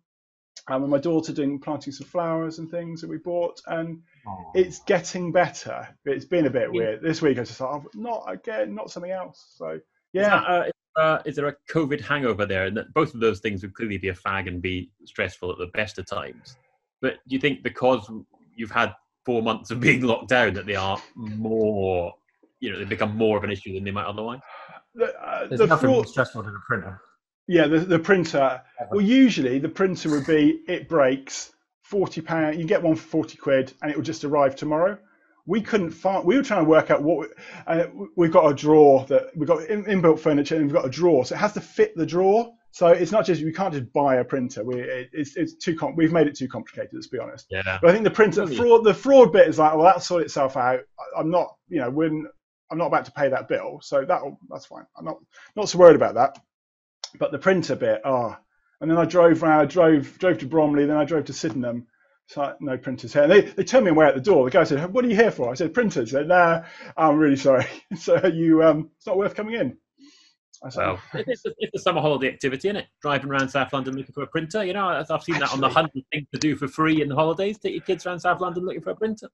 Um, 0.68 0.80
with 0.80 0.90
my 0.90 0.98
daughter 0.98 1.32
doing 1.32 1.58
planting 1.58 1.92
some 1.92 2.06
flowers 2.06 2.58
and 2.58 2.70
things 2.70 3.02
that 3.02 3.10
we 3.10 3.18
bought, 3.18 3.60
and 3.66 4.00
it's 4.54 4.80
getting 4.84 5.30
better. 5.30 5.86
It's 6.06 6.24
been 6.24 6.46
a 6.46 6.50
bit 6.50 6.62
Yeah. 6.62 6.68
weird 6.68 7.02
this 7.02 7.20
week. 7.20 7.38
I 7.38 7.42
just 7.42 7.58
thought, 7.58 7.82
oh, 7.84 7.90
not 7.92 8.24
again, 8.26 8.74
not 8.74 8.90
something 8.90 9.12
else. 9.12 9.54
So 9.58 9.72
Is, 9.72 9.82
yeah, 10.14 10.30
that, 10.30 10.48
uh, 10.48 10.64
is, 10.64 10.72
uh, 10.96 11.22
is 11.26 11.36
there 11.36 11.48
a 11.48 11.56
COVID 11.70 12.00
hangover 12.00 12.46
there? 12.46 12.64
And 12.64 12.76
that 12.78 12.94
both 12.94 13.12
of 13.12 13.20
those 13.20 13.40
things 13.40 13.60
would 13.60 13.74
clearly 13.74 13.98
be 13.98 14.08
a 14.08 14.14
fag 14.14 14.48
and 14.48 14.62
be 14.62 14.90
stressful 15.04 15.52
at 15.52 15.58
the 15.58 15.66
best 15.66 15.98
of 15.98 16.06
times. 16.06 16.56
But 17.02 17.18
do 17.28 17.34
you 17.34 17.40
think 17.40 17.62
because 17.62 18.10
you've 18.56 18.70
had 18.70 18.94
four 19.26 19.42
months 19.42 19.70
of 19.70 19.80
being 19.80 20.00
locked 20.00 20.28
down 20.28 20.54
that 20.54 20.64
they 20.64 20.76
are 20.76 20.98
more, 21.14 22.14
you 22.60 22.72
know, 22.72 22.78
they 22.78 22.84
become 22.86 23.14
more 23.14 23.36
of 23.36 23.44
an 23.44 23.50
issue 23.50 23.74
than 23.74 23.84
they 23.84 23.90
might 23.90 24.06
otherwise? 24.06 24.40
the, 24.94 25.14
uh, 25.18 25.46
There's 25.46 25.58
the 25.58 25.66
nothing 25.66 25.90
more 25.90 26.06
stressful 26.06 26.42
than 26.42 26.54
a 26.54 26.60
printer. 26.66 27.02
Yeah, 27.46 27.66
the, 27.66 27.80
the 27.80 27.98
printer. 27.98 28.62
Well, 28.90 29.00
usually 29.00 29.58
the 29.58 29.68
printer 29.68 30.10
would 30.10 30.26
be 30.26 30.62
it 30.66 30.88
breaks, 30.88 31.52
forty 31.82 32.20
pound. 32.20 32.58
You 32.58 32.64
get 32.66 32.82
one 32.82 32.96
for 32.96 33.06
forty 33.06 33.36
quid, 33.36 33.72
and 33.82 33.90
it 33.90 33.96
will 33.96 34.04
just 34.04 34.24
arrive 34.24 34.56
tomorrow. 34.56 34.98
We 35.46 35.60
couldn't 35.60 35.90
find. 35.90 36.24
We 36.24 36.36
were 36.36 36.42
trying 36.42 36.64
to 36.64 36.68
work 36.70 36.90
out 36.90 37.02
what. 37.02 37.30
Uh, 37.66 37.86
we've 38.16 38.32
got 38.32 38.50
a 38.50 38.54
drawer 38.54 39.04
that 39.08 39.36
we've 39.36 39.48
got 39.48 39.64
in, 39.66 39.84
inbuilt 39.84 40.20
furniture, 40.20 40.56
and 40.56 40.64
we've 40.64 40.74
got 40.74 40.86
a 40.86 40.90
drawer, 40.90 41.24
so 41.26 41.34
it 41.34 41.38
has 41.38 41.52
to 41.52 41.60
fit 41.60 41.94
the 41.96 42.06
drawer. 42.06 42.50
So 42.70 42.88
it's 42.88 43.12
not 43.12 43.24
just 43.24 43.42
we 43.44 43.52
can't 43.52 43.72
just 43.72 43.92
buy 43.92 44.16
a 44.16 44.24
printer. 44.24 44.64
We 44.64 44.80
it's 45.12 45.36
it's 45.36 45.54
too 45.54 45.76
com- 45.76 45.94
we've 45.96 46.12
made 46.12 46.26
it 46.26 46.36
too 46.36 46.48
complicated. 46.48 46.90
Let's 46.94 47.08
be 47.08 47.18
honest. 47.18 47.46
Yeah. 47.50 47.78
But 47.80 47.90
I 47.90 47.92
think 47.92 48.04
the 48.04 48.10
printer 48.10 48.46
fraud, 48.56 48.84
the 48.84 48.94
fraud 48.94 49.32
bit 49.32 49.46
is 49.46 49.58
like, 49.58 49.74
well, 49.74 49.84
that'll 49.84 50.00
sort 50.00 50.22
itself 50.22 50.56
out. 50.56 50.80
I- 50.98 51.20
I'm 51.20 51.30
not, 51.30 51.54
you 51.68 51.78
know, 51.80 51.90
when 51.90 52.26
I'm 52.70 52.78
not 52.78 52.86
about 52.86 53.04
to 53.04 53.12
pay 53.12 53.28
that 53.28 53.46
bill, 53.46 53.80
so 53.82 54.04
that 54.04 54.22
that's 54.50 54.66
fine. 54.66 54.86
I'm 54.96 55.04
not 55.04 55.18
not 55.54 55.68
so 55.68 55.78
worried 55.78 55.94
about 55.94 56.14
that. 56.14 56.38
But 57.18 57.32
the 57.32 57.38
printer 57.38 57.76
bit, 57.76 58.00
oh, 58.04 58.36
and 58.80 58.90
then 58.90 58.98
I 58.98 59.04
drove 59.04 59.42
around. 59.42 59.60
I 59.60 59.64
drove 59.66 60.18
drove 60.18 60.38
to 60.38 60.46
Bromley, 60.46 60.86
then 60.86 60.96
I 60.96 61.04
drove 61.04 61.26
to 61.26 61.32
Sydenham. 61.32 61.86
So 62.26 62.54
no 62.60 62.78
printers 62.78 63.12
here. 63.12 63.24
And 63.24 63.32
they 63.32 63.42
they 63.42 63.64
turned 63.64 63.84
me 63.84 63.90
away 63.90 64.06
at 64.06 64.14
the 64.14 64.20
door. 64.20 64.44
The 64.44 64.50
guy 64.50 64.64
said, 64.64 64.92
"What 64.92 65.04
are 65.04 65.08
you 65.08 65.16
here 65.16 65.30
for?" 65.30 65.50
I 65.50 65.54
said, 65.54 65.74
"Printers." 65.74 66.10
They 66.10 66.18
said, 66.20 66.28
"Nah, 66.28 66.62
I'm 66.96 67.16
really 67.18 67.36
sorry. 67.36 67.66
so 67.96 68.26
you, 68.26 68.62
um, 68.62 68.90
it's 68.96 69.06
not 69.06 69.18
worth 69.18 69.34
coming 69.34 69.54
in." 69.54 69.76
I 70.64 70.70
said, 70.70 70.86
Well, 70.86 71.00
it's, 71.14 71.44
a- 71.44 71.52
it's 71.58 71.74
a 71.74 71.78
summer 71.78 72.00
holiday 72.00 72.28
activity, 72.28 72.68
isn't 72.68 72.76
it? 72.76 72.86
Driving 73.02 73.28
around 73.28 73.50
South 73.50 73.72
London 73.74 73.96
looking 73.96 74.14
for 74.14 74.22
a 74.22 74.26
printer. 74.26 74.64
You 74.64 74.72
know, 74.72 74.88
I've 74.88 75.10
I've 75.10 75.22
seen 75.22 75.38
that 75.38 75.52
on 75.52 75.60
the 75.60 75.68
hundred 75.68 76.02
things 76.10 76.26
to 76.32 76.38
do 76.38 76.56
for 76.56 76.68
free 76.68 77.02
in 77.02 77.08
the 77.08 77.14
holidays. 77.14 77.58
Take 77.58 77.74
your 77.74 77.82
kids 77.82 78.06
around 78.06 78.20
South 78.20 78.40
London 78.40 78.64
looking 78.64 78.80
for 78.80 78.90
a 78.90 78.96
printer. 78.96 79.28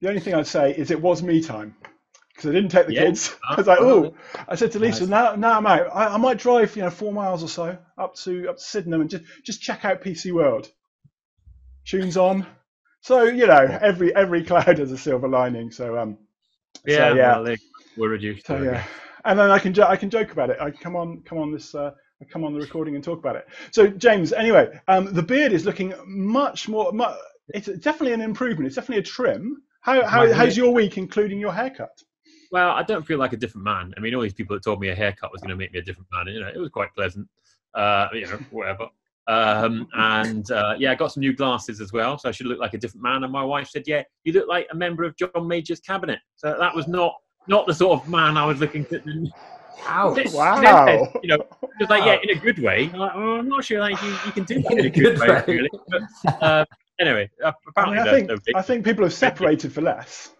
The 0.00 0.08
only 0.08 0.20
thing 0.20 0.34
I'd 0.34 0.46
say 0.48 0.72
is 0.72 0.90
it 0.90 1.00
was 1.00 1.22
me 1.22 1.40
time 1.40 1.76
because 2.36 2.50
I 2.50 2.52
didn't 2.52 2.70
take 2.70 2.86
the 2.86 2.94
Yeah. 2.94 3.04
kids. 3.04 3.34
I 3.48 3.54
was 3.56 3.66
like, 3.66 3.80
Oh, 3.80 4.14
I 4.48 4.54
said 4.54 4.70
to 4.72 4.78
Lisa, 4.78 5.06
now, 5.06 5.34
now 5.36 5.56
I'm 5.56 5.66
out. 5.66 5.88
I, 5.94 6.14
I 6.14 6.16
might 6.18 6.38
drive, 6.38 6.76
you 6.76 6.82
know, 6.82 6.90
four 6.90 7.12
miles 7.12 7.42
or 7.42 7.48
so 7.48 7.76
up 7.98 8.14
to 8.16 8.48
up 8.50 8.56
to 8.58 8.62
Sydenham 8.62 9.00
and 9.00 9.10
just 9.10 9.24
just 9.44 9.62
check 9.62 9.84
out 9.84 10.02
PC 10.02 10.32
World. 10.32 10.68
Tunes 11.84 12.16
on. 12.16 12.46
So 13.00 13.22
you 13.24 13.46
know, 13.46 13.78
every 13.80 14.14
every 14.14 14.42
cloud 14.44 14.78
has 14.78 14.92
a 14.92 14.98
silver 14.98 15.28
lining. 15.28 15.70
So 15.70 15.98
um, 15.98 16.18
Yeah, 16.84 17.14
yeah. 17.14 17.38
Well, 17.38 17.56
were 17.96 18.08
reduced. 18.08 18.46
so 18.46 18.60
yeah, 18.62 18.84
and 19.24 19.38
then 19.38 19.50
I 19.50 19.58
can 19.58 19.72
jo- 19.72 19.86
I 19.86 19.96
can 19.96 20.10
joke 20.10 20.32
about 20.32 20.50
it. 20.50 20.58
I 20.60 20.70
can 20.70 20.80
come 20.80 20.96
on 20.96 21.22
come 21.22 21.38
on 21.38 21.52
this. 21.52 21.74
Uh, 21.74 21.92
I 22.20 22.24
come 22.24 22.44
on 22.44 22.52
the 22.54 22.60
recording 22.60 22.94
and 22.94 23.04
talk 23.04 23.18
about 23.18 23.36
it. 23.36 23.46
So 23.70 23.86
James, 23.88 24.32
anyway, 24.32 24.80
um, 24.88 25.12
the 25.12 25.22
beard 25.22 25.52
is 25.52 25.64
looking 25.64 25.94
much 26.06 26.68
more. 26.68 26.90
Mu- 26.92 27.04
it's 27.54 27.66
definitely 27.68 28.12
an 28.14 28.22
improvement. 28.22 28.66
It's 28.66 28.74
definitely 28.74 29.00
a 29.00 29.04
trim. 29.04 29.62
How, 29.82 30.04
how 30.04 30.32
how's 30.32 30.56
your 30.56 30.72
week, 30.74 30.98
including 30.98 31.38
your 31.38 31.52
haircut? 31.52 32.02
Well, 32.50 32.70
I 32.70 32.82
don't 32.82 33.06
feel 33.06 33.18
like 33.18 33.32
a 33.32 33.36
different 33.36 33.64
man. 33.64 33.92
I 33.96 34.00
mean, 34.00 34.14
all 34.14 34.22
these 34.22 34.34
people 34.34 34.56
that 34.56 34.62
told 34.62 34.80
me 34.80 34.88
a 34.88 34.94
haircut 34.94 35.32
was 35.32 35.40
going 35.40 35.50
to 35.50 35.56
make 35.56 35.72
me 35.72 35.78
a 35.78 35.82
different 35.82 36.08
man, 36.12 36.26
you 36.28 36.40
know, 36.40 36.50
it 36.54 36.58
was 36.58 36.70
quite 36.70 36.94
pleasant. 36.94 37.28
Uh, 37.74 38.08
you 38.12 38.26
know, 38.26 38.38
whatever. 38.50 38.88
Um, 39.28 39.88
and 39.94 40.50
uh, 40.50 40.74
yeah, 40.78 40.92
I 40.92 40.94
got 40.94 41.12
some 41.12 41.20
new 41.20 41.34
glasses 41.34 41.80
as 41.80 41.92
well, 41.92 42.16
so 42.16 42.28
I 42.28 42.32
should 42.32 42.46
look 42.46 42.60
like 42.60 42.74
a 42.74 42.78
different 42.78 43.02
man. 43.02 43.24
And 43.24 43.32
my 43.32 43.42
wife 43.42 43.68
said, 43.68 43.82
"Yeah, 43.86 44.02
you 44.24 44.32
look 44.32 44.48
like 44.48 44.68
a 44.70 44.74
member 44.74 45.02
of 45.02 45.16
John 45.16 45.48
Major's 45.48 45.80
cabinet." 45.80 46.20
So 46.36 46.54
that 46.58 46.74
was 46.74 46.86
not 46.86 47.12
not 47.48 47.66
the 47.66 47.74
sort 47.74 48.00
of 48.00 48.08
man 48.08 48.36
I 48.36 48.46
was 48.46 48.60
looking 48.60 48.84
to. 48.86 49.30
Ouch. 49.88 50.32
Wow. 50.32 51.12
You 51.22 51.28
know, 51.28 51.38
just 51.78 51.90
like 51.90 52.04
yeah, 52.04 52.18
in 52.22 52.38
a 52.38 52.40
good 52.40 52.58
way. 52.60 52.88
Like, 52.88 53.12
oh, 53.14 53.38
I'm 53.38 53.48
not 53.48 53.64
sure 53.64 53.80
like 53.80 54.00
you, 54.02 54.10
you 54.24 54.32
can 54.32 54.44
do 54.44 54.62
that 54.62 54.72
in 54.72 54.86
a 54.86 54.90
good, 54.90 55.18
way, 55.18 55.28
way. 55.28 55.44
really. 55.46 55.70
But, 55.88 56.42
uh, 56.42 56.64
anyway, 56.98 57.28
uh, 57.44 57.48
I, 57.48 57.52
apparently 57.68 57.98
mean, 57.98 58.30
I 58.30 58.36
think. 58.36 58.56
I 58.56 58.62
think 58.62 58.84
people 58.84 59.04
have 59.04 59.12
separated 59.12 59.72
for 59.72 59.82
less. 59.82 60.32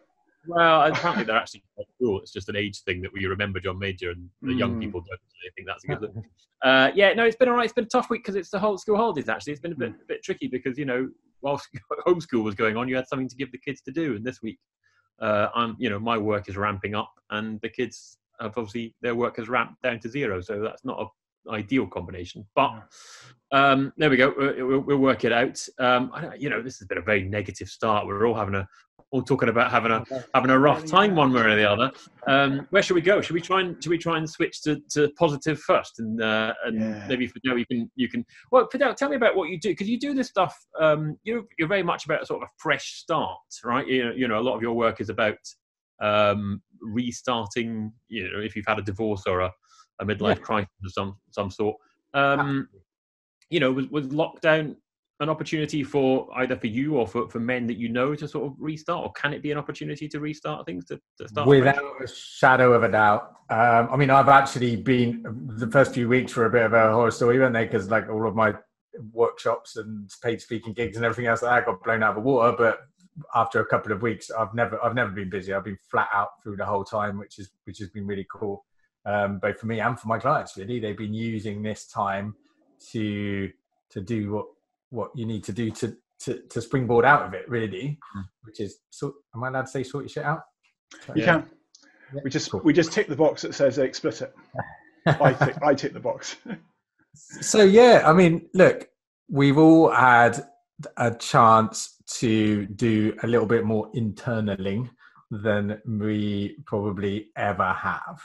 Well, 0.47 0.83
apparently 0.83 1.25
they're 1.25 1.37
actually 1.37 1.63
quite 1.75 1.87
cool. 2.01 2.21
It's 2.21 2.33
just 2.33 2.49
an 2.49 2.57
age 2.57 2.83
thing 2.83 3.01
that 3.03 3.13
we 3.13 3.27
remember 3.27 3.61
John 3.61 3.79
Major, 3.79 4.11
and 4.11 4.29
the 4.43 4.55
young 4.55 4.77
Mm. 4.77 4.81
people 4.81 5.01
don't. 5.01 5.21
They 5.45 5.51
think 5.55 5.67
that's 5.69 5.85
a 5.85 5.87
good 5.89 6.01
look. 6.03 6.15
Uh, 6.63 6.91
yeah, 6.95 7.13
no, 7.13 7.23
it's 7.25 7.37
been 7.37 7.51
all 7.51 7.55
right. 7.55 7.65
It's 7.67 7.75
been 7.75 7.85
a 7.85 7.89
tough 7.89 8.09
week 8.09 8.23
because 8.25 8.35
it's 8.35 8.49
the 8.49 8.59
whole 8.59 8.79
school 8.79 8.97
holidays. 8.97 9.29
Actually, 9.29 9.53
it's 9.53 9.61
been 9.61 9.73
a 9.73 9.77
bit, 9.77 9.93
Mm. 9.93 10.09
bit 10.09 10.23
tricky 10.23 10.49
because 10.49 10.79
you 10.79 10.87
know, 10.87 11.11
while 11.41 11.61
homeschool 12.07 12.43
was 12.43 12.55
going 12.55 12.79
on, 12.79 12.89
you 12.89 12.97
had 12.97 13.07
something 13.07 13.29
to 13.29 13.37
give 13.37 13.53
the 13.53 13.59
kids 13.59 13.83
to 13.83 13.93
do. 13.93 14.17
And 14.17 14.25
this 14.25 14.41
week, 14.41 14.59
uh, 15.21 15.49
I'm, 15.55 15.77
you 15.79 15.91
know, 15.91 15.99
my 16.01 16.17
work 16.17 16.49
is 16.49 16.57
ramping 16.57 16.95
up, 16.95 17.13
and 17.31 17.61
the 17.61 17.69
kids 17.69 18.17
have 18.41 18.57
obviously 18.57 18.95
their 19.03 19.15
work 19.15 19.37
has 19.37 19.51
ramped 19.51 19.83
down 19.83 20.01
to 20.01 20.09
zero. 20.09 20.41
So 20.41 20.61
that's 20.63 20.85
not 20.85 20.99
a 20.99 21.07
ideal 21.51 21.87
combination. 21.87 22.45
But 22.57 22.73
um, 23.53 23.93
there 23.99 24.11
we 24.11 24.17
go. 24.17 24.35
We'll, 24.37 24.67
we'll, 24.67 24.81
we'll 24.81 24.99
work 24.99 25.25
it 25.25 25.33
out. 25.33 25.61
Um, 25.79 26.11
I 26.15 26.21
don't, 26.23 26.41
you 26.41 26.49
know, 26.51 26.63
this 26.63 26.79
has 26.79 26.89
been 26.89 26.99
a 26.99 27.03
very 27.03 27.23
negative 27.23 27.69
start. 27.69 28.07
We're 28.07 28.27
all 28.27 28.35
having 28.35 28.55
a 28.57 28.67
all 29.13 29.23
talking 29.23 29.49
about 29.49 29.71
having 29.71 29.93
a 29.93 30.05
having 30.35 30.51
a 30.51 30.59
rough 30.59 30.85
time 30.85 31.15
one 31.15 31.33
way 31.33 31.41
or 31.43 31.57
the 31.57 31.71
other. 31.71 31.91
Um, 32.29 32.67
where 32.71 32.83
should 32.83 32.95
we 32.95 33.01
go? 33.01 33.21
Should 33.21 33.35
we 33.35 33.41
try 33.41 33.61
and 33.61 33.83
should 33.83 33.91
we 33.91 33.99
try 33.99 34.19
and 34.19 34.29
switch 34.29 34.63
to, 34.63 34.81
to 34.91 35.11
positive 35.19 35.61
first, 35.61 35.99
and 36.01 36.21
uh, 36.21 36.53
and 36.65 36.75
Yeah. 36.81 37.07
maybe 37.09 37.27
Fidel, 37.29 37.57
you 37.59 37.67
can 37.67 37.91
you 37.95 38.09
can 38.09 38.25
well 38.51 38.69
Fidel, 38.71 38.95
tell 38.95 39.09
me 39.09 39.17
about 39.17 39.37
what 39.37 39.49
you 39.49 39.59
do 39.61 39.71
because 39.71 39.89
you 39.89 39.99
do 39.99 40.13
this 40.13 40.29
stuff. 40.29 40.57
Um, 40.81 41.17
you're 41.23 41.45
you're 41.59 41.69
very 41.69 41.83
much 41.85 42.05
about 42.05 42.27
sort 42.27 42.43
of 42.43 42.49
a 42.49 42.51
fresh 42.59 42.95
start, 42.95 43.39
right? 43.65 43.87
You 43.87 44.05
know, 44.07 44.13
you 44.13 44.29
know, 44.29 44.39
a 44.39 44.43
lot 44.43 44.57
of 44.57 44.63
your 44.63 44.75
work 44.75 45.01
is 45.01 45.09
about 45.09 45.39
um, 46.03 46.61
restarting. 46.81 47.93
You 48.09 48.31
know, 48.33 48.41
if 48.41 48.57
you've 48.57 48.67
had 48.67 48.79
a 48.81 48.83
divorce 48.83 49.23
or 49.27 49.41
a, 49.41 49.53
a 50.01 50.05
midlife 50.05 50.39
Yeah. 50.39 50.43
crisis 50.43 50.71
of 50.85 50.93
some 50.93 51.17
some 51.31 51.51
sort. 51.51 51.77
Um, 52.15 52.69
you 53.51 53.61
know, 53.61 53.71
was, 53.71 53.87
was 53.89 54.09
lockdown 54.09 54.75
an 55.21 55.29
opportunity 55.29 55.83
for 55.83 56.29
either 56.37 56.57
for 56.57 56.67
you 56.67 56.97
or 56.97 57.07
for, 57.07 57.29
for 57.31 57.41
men 57.41 57.67
that 57.67 57.79
you 57.79 57.89
know 57.89 58.15
to 58.15 58.29
sort 58.29 58.47
of 58.47 58.55
restart, 58.59 59.05
or 59.05 59.13
can 59.13 59.33
it 59.33 59.43
be 59.43 59.51
an 59.51 59.59
opportunity 59.59 60.09
to 60.09 60.21
restart 60.21 60.67
things 60.67 60.85
to, 60.87 61.01
to 61.19 61.29
start? 61.29 61.49
fresh? 61.49 61.59
Without 61.59 62.03
a 62.03 62.07
shadow 62.07 62.73
of 62.73 62.83
a 62.83 62.91
doubt. 62.91 63.33
Um, 63.49 63.89
I 63.91 63.97
mean, 63.97 64.11
I've 64.11 64.29
actually 64.29 64.77
been 64.77 65.25
the 65.57 65.71
first 65.71 65.95
few 65.95 66.09
weeks 66.09 66.37
were 66.37 66.47
a 66.47 66.51
bit 66.51 66.63
of 66.63 66.73
a 66.73 66.93
horror 66.93 67.11
story, 67.11 67.39
weren't 67.39 67.55
they? 67.55 67.65
Because 67.65 67.91
like 67.91 68.09
all 68.09 68.27
of 68.27 68.35
my 68.35 68.55
workshops 69.13 69.77
and 69.77 70.11
paid 70.23 70.41
speaking 70.41 70.73
gigs 70.73 70.97
and 70.97 71.05
everything 71.05 71.27
else 71.27 71.43
like 71.43 71.65
that 71.65 71.71
got 71.71 71.83
blown 71.83 72.03
out 72.03 72.11
of 72.11 72.17
the 72.17 72.29
water. 72.29 72.55
But 72.57 72.81
after 73.35 73.61
a 73.61 73.67
couple 73.67 73.93
of 73.93 74.03
weeks, 74.03 74.31
I've 74.31 74.53
never 74.55 74.83
I've 74.85 74.95
never 74.95 75.11
been 75.11 75.31
busy. 75.31 75.55
I've 75.55 75.65
been 75.65 75.79
flat 75.91 76.09
out 76.13 76.43
through 76.43 76.57
the 76.57 76.67
whole 76.67 76.85
time, 76.85 77.19
which 77.19 77.39
is 77.39 77.51
which 77.65 77.79
has 77.79 77.89
been 77.89 78.07
really 78.07 78.27
cool, 78.31 78.65
um, 79.07 79.39
both 79.39 79.59
for 79.59 79.67
me 79.67 79.81
and 79.81 79.99
for 79.99 80.09
my 80.09 80.19
clients. 80.19 80.57
Really, 80.57 80.79
they've 80.79 80.99
been 80.99 81.15
using 81.15 81.63
this 81.63 81.87
time 81.87 82.35
to 82.93 83.51
to 83.91 84.01
do 84.01 84.33
what 84.33 84.47
what 84.91 85.11
you 85.15 85.27
need 85.27 85.45
to 85.45 85.53
do 85.53 85.71
to 85.73 85.97
to, 86.21 86.41
to 86.49 86.63
springboard 86.63 87.05
out 87.05 87.23
of 87.27 87.35
it. 87.35 87.49
Really, 87.49 87.99
Mm. 88.17 88.25
which 88.45 88.61
is 88.61 88.79
sort. 88.91 89.15
Am 89.35 89.45
I 89.45 89.49
allowed 89.49 89.63
to 89.63 89.69
say 89.69 89.83
sort 89.83 90.05
your 90.05 90.09
shit 90.09 90.25
out? 90.25 90.43
You 91.15 91.23
Yeah. 91.23 91.25
can. 91.43 91.51
We 92.25 92.31
just 92.31 92.51
Cool. 92.51 92.61
we 92.65 92.73
just 92.73 92.93
tick 92.93 93.09
the 93.09 93.17
box 93.17 93.43
that 93.43 93.55
says 93.55 93.79
explicit. 93.79 94.33
I 95.07 95.33
tick 95.35 95.57
I 95.63 95.75
tick 95.75 95.93
the 95.93 96.01
box. 96.01 96.37
So 97.41 97.63
yeah, 97.65 98.03
I 98.07 98.13
mean, 98.13 98.49
look, 98.55 98.89
we've 99.29 99.59
all 99.59 99.91
had 99.91 100.47
a 100.97 101.11
chance 101.15 101.97
to 102.19 102.67
do 102.67 103.17
a 103.23 103.27
little 103.27 103.47
bit 103.47 103.65
more 103.65 103.91
internaling 103.93 104.89
than 105.31 105.81
we 105.87 106.57
probably 106.67 107.31
ever 107.37 107.73
have. 107.73 108.21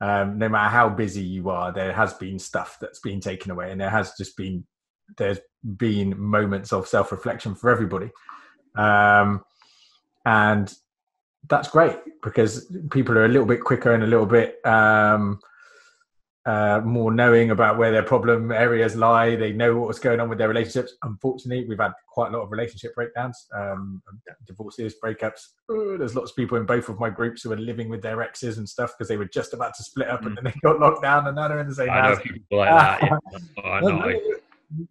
Um, 0.00 0.36
no 0.38 0.48
matter 0.48 0.68
how 0.68 0.88
busy 0.88 1.22
you 1.22 1.48
are, 1.48 1.72
there 1.72 1.92
has 1.92 2.12
been 2.14 2.38
stuff 2.38 2.76
that's 2.80 2.98
been 3.00 3.20
taken 3.20 3.50
away, 3.52 3.70
and 3.70 3.80
there 3.80 3.88
has 3.90 4.12
just 4.18 4.36
been 4.36 4.66
there's 5.16 5.38
been 5.76 6.18
moments 6.18 6.72
of 6.72 6.88
self-reflection 6.88 7.54
for 7.54 7.70
everybody, 7.70 8.10
um, 8.76 9.44
and 10.24 10.72
that's 11.48 11.68
great 11.68 11.96
because 12.22 12.72
people 12.90 13.16
are 13.18 13.24
a 13.24 13.28
little 13.28 13.46
bit 13.46 13.60
quicker 13.62 13.92
and 13.94 14.02
a 14.02 14.06
little 14.06 14.26
bit 14.26 14.64
um, 14.64 15.40
uh, 16.44 16.80
more 16.84 17.12
knowing 17.12 17.50
about 17.50 17.78
where 17.78 17.92
their 17.92 18.02
problem 18.02 18.50
areas 18.50 18.96
lie. 18.96 19.36
They 19.36 19.52
know 19.52 19.78
what's 19.78 19.98
going 19.98 20.20
on 20.20 20.28
with 20.28 20.38
their 20.38 20.48
relationships. 20.48 20.94
Unfortunately, 21.02 21.66
we've 21.68 21.78
had 21.78 21.92
quite 22.08 22.32
a 22.32 22.36
lot 22.36 22.42
of 22.42 22.50
relationship 22.50 22.94
breakdowns, 22.94 23.46
um, 23.54 24.02
divorces, 24.46 24.94
breakups. 25.02 25.40
Oh, 25.68 25.96
there's 25.96 26.16
lots 26.16 26.30
of 26.30 26.36
people 26.36 26.58
in 26.58 26.66
both 26.66 26.88
of 26.88 26.98
my 26.98 27.10
groups 27.10 27.42
who 27.42 27.52
are 27.52 27.56
living 27.56 27.88
with 27.88 28.02
their 28.02 28.22
exes 28.22 28.58
and 28.58 28.68
stuff 28.68 28.92
because 28.96 29.08
they 29.08 29.16
were 29.16 29.26
just 29.26 29.54
about 29.54 29.74
to 29.74 29.84
split 29.84 30.08
up 30.08 30.24
and 30.24 30.36
then 30.36 30.44
they 30.44 30.54
got 30.62 30.80
locked 30.80 31.02
down 31.02 31.26
and 31.26 31.36
now 31.36 31.48
they're 31.48 31.60
in 31.60 31.68
the 31.68 31.74
same 31.74 31.90
I 31.90 32.00
house. 32.00 32.18
a 32.18 32.22
people 32.22 32.58
like 32.58 32.70
that. 32.70 33.02
Yeah. 33.02 33.62
I 33.64 33.80
know. 33.80 34.20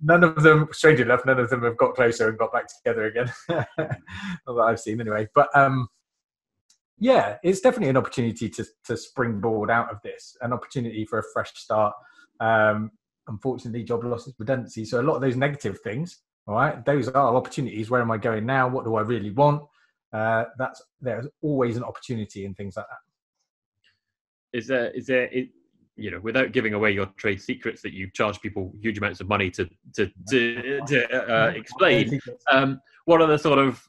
None 0.03 0.23
of 0.23 0.43
them, 0.43 0.67
strange 0.71 0.99
enough, 0.99 1.25
none 1.25 1.39
of 1.39 1.49
them 1.49 1.63
have 1.63 1.77
got 1.77 1.95
closer 1.95 2.29
and 2.29 2.37
got 2.37 2.53
back 2.53 2.65
together 2.67 3.05
again. 3.05 3.31
That 3.77 4.65
I've 4.67 4.79
seen 4.79 4.99
anyway. 4.99 5.27
But 5.33 5.49
um, 5.55 5.87
yeah, 6.99 7.37
it's 7.43 7.61
definitely 7.61 7.89
an 7.89 7.97
opportunity 7.97 8.49
to 8.49 8.65
to 8.85 8.97
springboard 8.97 9.71
out 9.71 9.91
of 9.91 10.01
this, 10.03 10.37
an 10.41 10.53
opportunity 10.53 11.05
for 11.05 11.19
a 11.19 11.23
fresh 11.33 11.51
start. 11.55 11.93
Um, 12.39 12.91
unfortunately, 13.27 13.83
job 13.83 14.03
losses, 14.03 14.33
redundancy. 14.37 14.85
So 14.85 15.01
a 15.01 15.03
lot 15.03 15.15
of 15.15 15.21
those 15.21 15.35
negative 15.35 15.79
things, 15.83 16.21
all 16.47 16.55
right, 16.55 16.83
those 16.85 17.07
are 17.07 17.35
opportunities. 17.35 17.89
Where 17.89 18.01
am 18.01 18.11
I 18.11 18.17
going 18.17 18.45
now? 18.45 18.67
What 18.67 18.85
do 18.85 18.95
I 18.95 19.01
really 19.01 19.31
want? 19.31 19.63
Uh, 20.13 20.45
that's 20.57 20.81
there's 20.99 21.27
always 21.41 21.77
an 21.77 21.83
opportunity 21.83 22.45
in 22.45 22.53
things 22.53 22.75
like 22.75 22.85
that. 22.87 24.57
is 24.57 24.67
there 24.67 24.91
is 24.91 25.07
there 25.07 25.29
you 25.95 26.09
know 26.09 26.19
without 26.19 26.51
giving 26.51 26.73
away 26.73 26.91
your 26.91 27.05
trade 27.17 27.41
secrets 27.41 27.81
that 27.81 27.93
you 27.93 28.09
charge 28.11 28.39
people 28.41 28.73
huge 28.81 28.97
amounts 28.97 29.19
of 29.19 29.27
money 29.27 29.49
to 29.51 29.69
to 29.95 30.09
to, 30.29 30.81
to 30.87 31.33
uh, 31.33 31.49
explain. 31.49 32.19
um, 32.51 32.79
what 33.05 33.21
are 33.21 33.27
the 33.27 33.37
sort 33.37 33.59
of 33.59 33.83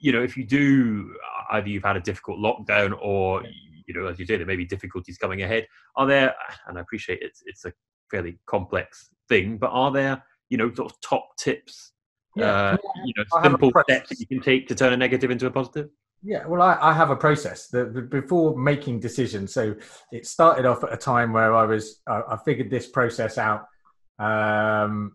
you 0.00 0.12
know 0.12 0.22
if 0.22 0.36
you 0.36 0.44
do 0.44 1.14
either 1.52 1.68
you've 1.68 1.84
had 1.84 1.96
a 1.96 2.00
difficult 2.00 2.38
lockdown 2.38 2.96
or 3.00 3.42
you 3.86 3.94
know 3.94 4.06
as 4.06 4.18
you 4.18 4.26
say 4.26 4.36
there 4.36 4.46
may 4.46 4.56
be 4.56 4.64
difficulties 4.64 5.16
coming 5.16 5.42
ahead 5.42 5.66
are 5.96 6.06
there 6.06 6.34
and 6.66 6.78
i 6.78 6.80
appreciate 6.80 7.18
it's 7.22 7.42
it's 7.46 7.64
a 7.64 7.72
fairly 8.10 8.38
complex 8.46 9.10
thing 9.28 9.56
but 9.56 9.68
are 9.68 9.90
there 9.90 10.22
you 10.50 10.56
know 10.56 10.72
sort 10.74 10.90
of 10.90 11.00
top 11.00 11.28
tips 11.38 11.92
uh, 12.40 12.76
you 13.04 13.14
know 13.16 13.24
simple 13.42 13.72
steps 13.88 14.10
that 14.10 14.20
you 14.20 14.26
can 14.26 14.40
take 14.40 14.68
to 14.68 14.74
turn 14.74 14.92
a 14.92 14.96
negative 14.96 15.30
into 15.30 15.46
a 15.46 15.50
positive 15.50 15.88
Yeah, 16.22 16.46
well, 16.46 16.62
I, 16.62 16.76
I 16.80 16.92
have 16.92 17.10
a 17.10 17.16
process 17.16 17.68
that 17.68 18.10
before 18.10 18.56
making 18.58 19.00
decisions. 19.00 19.52
So 19.52 19.76
it 20.10 20.26
started 20.26 20.66
off 20.66 20.82
at 20.82 20.92
a 20.92 20.96
time 20.96 21.32
where 21.32 21.54
I 21.54 21.64
was, 21.64 22.00
I, 22.06 22.22
I 22.30 22.36
figured 22.44 22.70
this 22.70 22.86
process 22.86 23.38
out 23.38 23.66
um, 24.18 25.14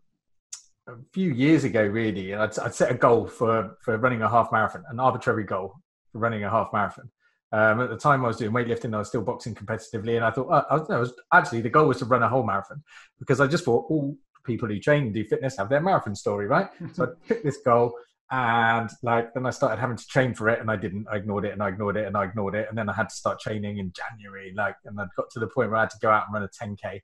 a 0.88 0.93
few 1.12 1.31
years 1.31 1.63
ago, 1.63 1.84
really. 1.84 2.31
And 2.31 2.41
I'd, 2.41 2.58
I'd 2.60 2.75
set 2.75 2.91
a 2.91 2.96
goal 2.96 3.27
for, 3.27 3.77
for 3.81 3.98
running 3.98 4.22
a 4.22 4.29
half 4.29 4.51
marathon, 4.51 4.84
an 4.89 5.00
arbitrary 5.00 5.43
goal 5.43 5.75
for 6.12 6.20
running 6.20 6.43
a 6.43 6.50
half 6.50 6.70
marathon. 6.72 7.10
Um, 7.53 7.81
at 7.81 7.89
the 7.89 7.98
time 7.98 8.24
I 8.24 8.27
was 8.27 8.38
doing 8.38 8.51
weightlifting, 8.51 8.96
I 8.96 9.00
was 9.00 9.10
still 9.10 9.24
boxing 9.24 9.55
competitively. 9.55 10.15
And 10.15 10.24
I 10.24 10.31
thought, 10.31 10.48
oh, 10.50 10.65
I 10.70 10.77
was, 10.77 10.89
I 10.89 10.98
was 10.98 11.13
actually, 11.34 11.62
the 11.62 11.70
goal 11.70 11.88
was 11.88 11.98
to 11.98 12.05
run 12.05 12.24
a 12.24 12.29
whole 12.29 12.46
marathon 12.46 12.84
because 13.20 13.41
I 13.41 13.48
just 13.48 13.65
thought 13.65 13.88
all 13.89 14.15
people 14.46 14.67
who 14.67 14.79
train 14.79 15.03
and 15.03 15.13
do 15.13 15.25
fitness 15.25 15.58
have 15.58 15.70
their 15.70 15.81
marathon 15.81 16.15
story, 16.15 16.48
right? 16.48 16.70
so 16.93 17.03
I 17.03 17.08
picked 17.27 17.43
this 17.43 17.58
goal 17.58 17.93
and 18.31 18.89
like 19.03 19.33
then 19.33 19.45
I 19.45 19.50
started 19.50 19.79
having 19.79 19.97
to 19.97 20.07
train 20.07 20.33
for 20.33 20.47
it, 20.50 20.59
and 20.59 20.71
I 20.71 20.77
didn't. 20.77 21.07
I 21.11 21.17
ignored 21.17 21.45
it, 21.45 21.51
and 21.53 21.61
I 21.61 21.67
ignored 21.67 21.97
it, 21.97 22.07
and 22.07 22.15
I 22.15 22.23
ignored 22.23 22.55
it, 22.55 22.67
and 22.69 22.77
then 22.77 22.89
I 22.89 22.93
had 22.93 23.09
to 23.09 23.15
start 23.15 23.39
training 23.39 23.77
in 23.77 23.91
January. 23.93 24.53
Like, 24.55 24.75
and 24.85 25.00
I 25.00 25.05
got 25.17 25.29
to 25.31 25.39
the 25.39 25.47
point 25.47 25.69
where 25.69 25.77
I 25.77 25.81
had 25.81 25.89
to 25.91 26.00
go 26.01 26.09
out 26.09 26.25
and 26.27 26.33
run 26.33 26.43
a 26.43 26.47
10k, 26.47 27.01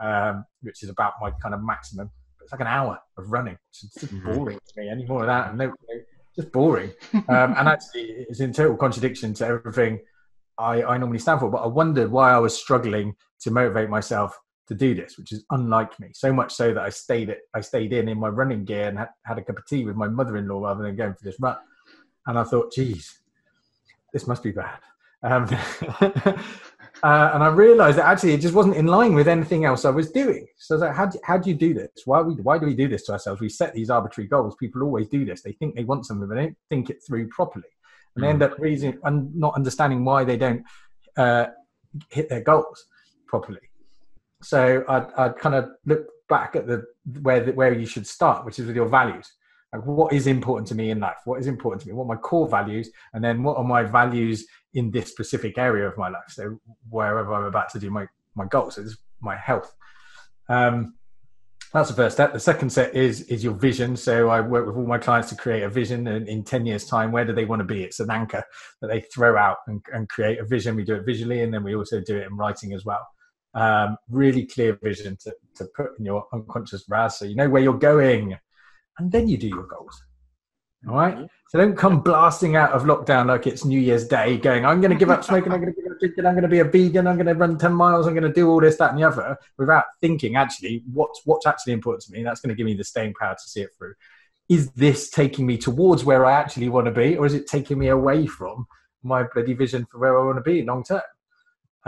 um, 0.00 0.44
which 0.62 0.82
is 0.84 0.88
about 0.88 1.14
my 1.20 1.32
kind 1.42 1.54
of 1.54 1.62
maximum. 1.62 2.10
It's 2.40 2.52
like 2.52 2.60
an 2.60 2.68
hour 2.68 2.98
of 3.18 3.30
running. 3.30 3.58
It's 3.70 3.80
just 3.82 4.06
Mhm. 4.14 4.24
boring 4.24 4.58
to 4.58 4.80
me. 4.80 4.88
Any 4.88 5.04
more 5.04 5.22
of 5.22 5.26
that? 5.26 5.54
No, 5.56 5.66
no 5.66 5.74
just 6.36 6.52
boring. 6.52 6.92
Um, 7.28 7.54
and 7.58 7.68
actually, 7.68 8.02
it's 8.28 8.40
in 8.40 8.52
total 8.52 8.76
contradiction 8.76 9.34
to 9.34 9.46
everything 9.46 10.00
I, 10.56 10.82
I 10.82 10.96
normally 10.96 11.18
stand 11.18 11.40
for. 11.40 11.50
But 11.50 11.58
I 11.58 11.66
wondered 11.66 12.10
why 12.10 12.30
I 12.30 12.38
was 12.38 12.56
struggling 12.56 13.16
to 13.40 13.50
motivate 13.50 13.90
myself 13.90 14.38
to 14.68 14.74
do 14.74 14.94
this, 14.94 15.18
which 15.18 15.32
is 15.32 15.44
unlike 15.50 15.98
me. 15.98 16.08
So 16.12 16.32
much 16.32 16.54
so 16.54 16.72
that 16.74 16.82
I 16.82 16.90
stayed 16.90 17.30
it. 17.30 17.40
I 17.54 17.60
stayed 17.60 17.92
in 17.92 18.08
in 18.08 18.18
my 18.18 18.28
running 18.28 18.64
gear 18.64 18.88
and 18.88 18.98
had, 18.98 19.08
had 19.24 19.38
a 19.38 19.42
cup 19.42 19.58
of 19.58 19.66
tea 19.66 19.84
with 19.84 19.96
my 19.96 20.08
mother-in-law 20.08 20.60
rather 20.60 20.82
than 20.82 20.96
going 20.96 21.14
for 21.14 21.24
this 21.24 21.40
run. 21.40 21.56
And 22.26 22.38
I 22.38 22.44
thought, 22.44 22.72
geez, 22.72 23.18
this 24.12 24.26
must 24.26 24.42
be 24.42 24.52
bad. 24.52 24.78
Um, 25.22 25.48
uh, 26.00 26.10
and 27.02 27.42
I 27.42 27.48
realised 27.48 27.98
that 27.98 28.04
actually 28.04 28.34
it 28.34 28.40
just 28.42 28.54
wasn't 28.54 28.76
in 28.76 28.86
line 28.86 29.14
with 29.14 29.26
anything 29.26 29.64
else 29.64 29.86
I 29.86 29.90
was 29.90 30.10
doing. 30.10 30.46
So 30.58 30.74
I 30.74 30.76
was 30.76 30.82
like, 30.82 30.96
how 30.96 31.06
do, 31.06 31.18
how 31.24 31.38
do 31.38 31.48
you 31.48 31.56
do 31.56 31.72
this? 31.72 31.90
Why 32.04 32.20
we 32.20 32.34
why 32.34 32.58
do 32.58 32.66
we 32.66 32.74
do 32.74 32.88
this 32.88 33.04
to 33.06 33.12
ourselves? 33.12 33.40
We 33.40 33.48
set 33.48 33.74
these 33.74 33.90
arbitrary 33.90 34.28
goals. 34.28 34.54
People 34.56 34.82
always 34.82 35.08
do 35.08 35.24
this. 35.24 35.42
They 35.42 35.52
think 35.52 35.74
they 35.74 35.84
want 35.84 36.06
something, 36.06 36.28
but 36.28 36.34
they 36.34 36.42
don't 36.42 36.58
think 36.68 36.90
it 36.90 36.98
through 37.06 37.28
properly, 37.28 37.68
and 38.14 38.24
they 38.24 38.28
end 38.28 38.42
up 38.42 38.58
reason 38.58 38.98
and 39.04 39.34
not 39.34 39.54
understanding 39.54 40.04
why 40.04 40.24
they 40.24 40.36
don't 40.36 40.62
uh, 41.16 41.46
hit 42.10 42.28
their 42.28 42.42
goals 42.42 42.86
properly. 43.26 43.67
So 44.42 44.84
I'd, 44.88 45.06
I'd 45.16 45.36
kind 45.38 45.54
of 45.54 45.70
look 45.84 46.06
back 46.28 46.56
at 46.56 46.66
the 46.66 46.84
where 47.22 47.42
the, 47.44 47.52
where 47.52 47.72
you 47.72 47.86
should 47.86 48.06
start, 48.06 48.44
which 48.44 48.58
is 48.58 48.66
with 48.66 48.76
your 48.76 48.88
values. 48.88 49.30
Like, 49.72 49.84
what 49.84 50.12
is 50.12 50.26
important 50.26 50.66
to 50.68 50.74
me 50.74 50.90
in 50.90 51.00
life? 51.00 51.18
What 51.24 51.40
is 51.40 51.46
important 51.46 51.82
to 51.82 51.88
me? 51.88 51.94
What 51.94 52.04
are 52.04 52.14
my 52.14 52.16
core 52.16 52.48
values? 52.48 52.90
And 53.12 53.22
then 53.22 53.42
what 53.42 53.58
are 53.58 53.64
my 53.64 53.82
values 53.82 54.46
in 54.72 54.90
this 54.90 55.10
specific 55.10 55.58
area 55.58 55.86
of 55.86 55.98
my 55.98 56.08
life? 56.08 56.28
So 56.28 56.58
wherever 56.88 57.34
I'm 57.34 57.44
about 57.44 57.68
to 57.70 57.78
do 57.78 57.90
my, 57.90 58.06
my 58.34 58.46
goals, 58.46 58.76
so 58.76 58.86
my 59.20 59.36
health. 59.36 59.74
Um, 60.48 60.94
that's 61.74 61.90
the 61.90 61.96
first 61.96 62.16
step. 62.16 62.32
The 62.32 62.40
second 62.40 62.70
set 62.70 62.94
is 62.94 63.22
is 63.22 63.44
your 63.44 63.52
vision. 63.52 63.94
So 63.94 64.30
I 64.30 64.40
work 64.40 64.66
with 64.66 64.76
all 64.76 64.86
my 64.86 64.96
clients 64.96 65.28
to 65.30 65.36
create 65.36 65.64
a 65.64 65.68
vision, 65.68 66.06
and 66.06 66.26
in 66.26 66.42
ten 66.42 66.64
years' 66.64 66.86
time, 66.86 67.12
where 67.12 67.26
do 67.26 67.34
they 67.34 67.44
want 67.44 67.60
to 67.60 67.64
be? 67.64 67.82
It's 67.82 68.00
an 68.00 68.10
anchor 68.10 68.42
that 68.80 68.88
they 68.88 69.02
throw 69.02 69.36
out 69.36 69.58
and, 69.66 69.82
and 69.92 70.08
create 70.08 70.38
a 70.38 70.46
vision. 70.46 70.76
We 70.76 70.84
do 70.84 70.94
it 70.94 71.04
visually, 71.04 71.42
and 71.42 71.52
then 71.52 71.62
we 71.62 71.74
also 71.74 72.00
do 72.00 72.16
it 72.16 72.26
in 72.26 72.36
writing 72.38 72.72
as 72.72 72.86
well. 72.86 73.06
Um, 73.54 73.96
really 74.08 74.46
clear 74.46 74.78
vision 74.82 75.16
to 75.22 75.34
to 75.56 75.64
put 75.74 75.98
in 75.98 76.04
your 76.04 76.26
unconscious 76.32 76.84
RAS, 76.88 77.18
so 77.18 77.24
you 77.24 77.34
know 77.34 77.48
where 77.48 77.62
you're 77.62 77.78
going, 77.78 78.36
and 78.98 79.10
then 79.10 79.28
you 79.28 79.36
do 79.36 79.48
your 79.48 79.66
goals. 79.66 80.02
All 80.86 80.94
right. 80.94 81.14
Mm-hmm. 81.14 81.24
So 81.48 81.58
don't 81.58 81.76
come 81.76 82.00
blasting 82.00 82.56
out 82.56 82.72
of 82.72 82.82
lockdown 82.82 83.26
like 83.26 83.46
it's 83.46 83.64
New 83.64 83.80
Year's 83.80 84.06
Day, 84.06 84.36
going, 84.36 84.66
I'm 84.66 84.82
going 84.82 84.90
to 84.90 84.96
give 84.98 85.08
up 85.08 85.24
smoking, 85.24 85.50
I'm 85.50 85.60
going 85.62 85.74
to 85.74 85.80
give 85.80 85.90
up 85.90 85.98
drinking, 85.98 86.26
I'm 86.26 86.34
going 86.34 86.42
to 86.42 86.48
be 86.48 86.58
a 86.58 86.64
vegan, 86.64 87.06
I'm 87.06 87.16
going 87.16 87.26
to 87.26 87.34
run 87.34 87.56
10 87.56 87.72
miles, 87.72 88.06
I'm 88.06 88.12
going 88.12 88.22
to 88.22 88.32
do 88.32 88.50
all 88.50 88.60
this, 88.60 88.76
that, 88.76 88.90
and 88.90 88.98
the 88.98 89.08
other, 89.08 89.36
without 89.56 89.84
thinking, 90.02 90.36
actually, 90.36 90.84
what's, 90.92 91.22
what's 91.24 91.46
actually 91.46 91.72
important 91.72 92.04
to 92.04 92.12
me? 92.12 92.22
That's 92.22 92.40
going 92.40 92.50
to 92.50 92.54
give 92.54 92.66
me 92.66 92.74
the 92.74 92.84
staying 92.84 93.14
power 93.18 93.34
to 93.34 93.48
see 93.48 93.62
it 93.62 93.70
through. 93.78 93.94
Is 94.50 94.70
this 94.72 95.08
taking 95.08 95.46
me 95.46 95.56
towards 95.56 96.04
where 96.04 96.26
I 96.26 96.32
actually 96.32 96.68
want 96.68 96.84
to 96.84 96.92
be, 96.92 97.16
or 97.16 97.24
is 97.24 97.32
it 97.32 97.46
taking 97.46 97.78
me 97.78 97.88
away 97.88 98.26
from 98.26 98.66
my 99.02 99.22
bloody 99.22 99.54
vision 99.54 99.86
for 99.90 99.98
where 99.98 100.20
I 100.20 100.24
want 100.26 100.36
to 100.36 100.42
be 100.42 100.62
long 100.62 100.84
term? 100.84 101.00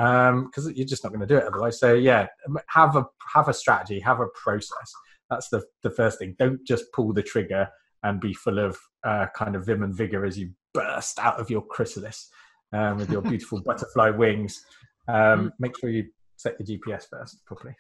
Because 0.00 0.66
um, 0.66 0.72
you're 0.74 0.86
just 0.86 1.04
not 1.04 1.10
going 1.10 1.20
to 1.20 1.26
do 1.26 1.36
it 1.36 1.44
otherwise. 1.44 1.78
So 1.78 1.94
yeah, 1.94 2.26
have 2.68 2.96
a 2.96 3.04
have 3.34 3.48
a 3.48 3.54
strategy, 3.54 4.00
have 4.00 4.20
a 4.20 4.28
process. 4.28 4.92
That's 5.28 5.48
the 5.48 5.62
the 5.82 5.90
first 5.90 6.18
thing. 6.18 6.36
Don't 6.38 6.64
just 6.66 6.92
pull 6.92 7.12
the 7.12 7.22
trigger 7.22 7.68
and 8.02 8.20
be 8.20 8.32
full 8.32 8.58
of 8.58 8.78
uh, 9.04 9.26
kind 9.34 9.54
of 9.56 9.66
vim 9.66 9.82
and 9.82 9.94
vigor 9.94 10.24
as 10.24 10.38
you 10.38 10.50
burst 10.72 11.18
out 11.18 11.38
of 11.38 11.50
your 11.50 11.62
chrysalis 11.62 12.30
um, 12.72 12.96
with 12.96 13.10
your 13.10 13.22
beautiful 13.22 13.60
butterfly 13.66 14.10
wings. 14.10 14.64
Um, 15.08 15.14
mm. 15.14 15.52
make 15.58 15.78
sure 15.78 15.90
you 15.90 16.06
set 16.36 16.56
your 16.58 16.78
GPS 16.78 17.04
first 17.10 17.44
properly. 17.46 17.74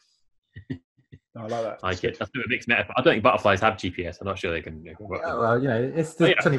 I 1.36 1.42
like 1.42 1.50
that. 1.50 1.78
I 1.82 1.94
get 1.94 2.18
that's 2.18 2.30
a 2.34 2.48
mixed 2.48 2.68
metaphor. 2.68 2.94
I 2.96 3.02
don't 3.02 3.14
think 3.14 3.22
butterflies 3.22 3.60
have 3.60 3.74
GPS. 3.74 4.20
I'm 4.20 4.26
not 4.26 4.38
sure 4.38 4.50
they 4.50 4.62
can. 4.62 4.84
Yeah, 4.84 4.94
well, 4.98 5.60
you 5.60 5.68
know, 5.68 5.92
it's 5.94 6.14
the 6.14 6.34
oh, 6.34 6.50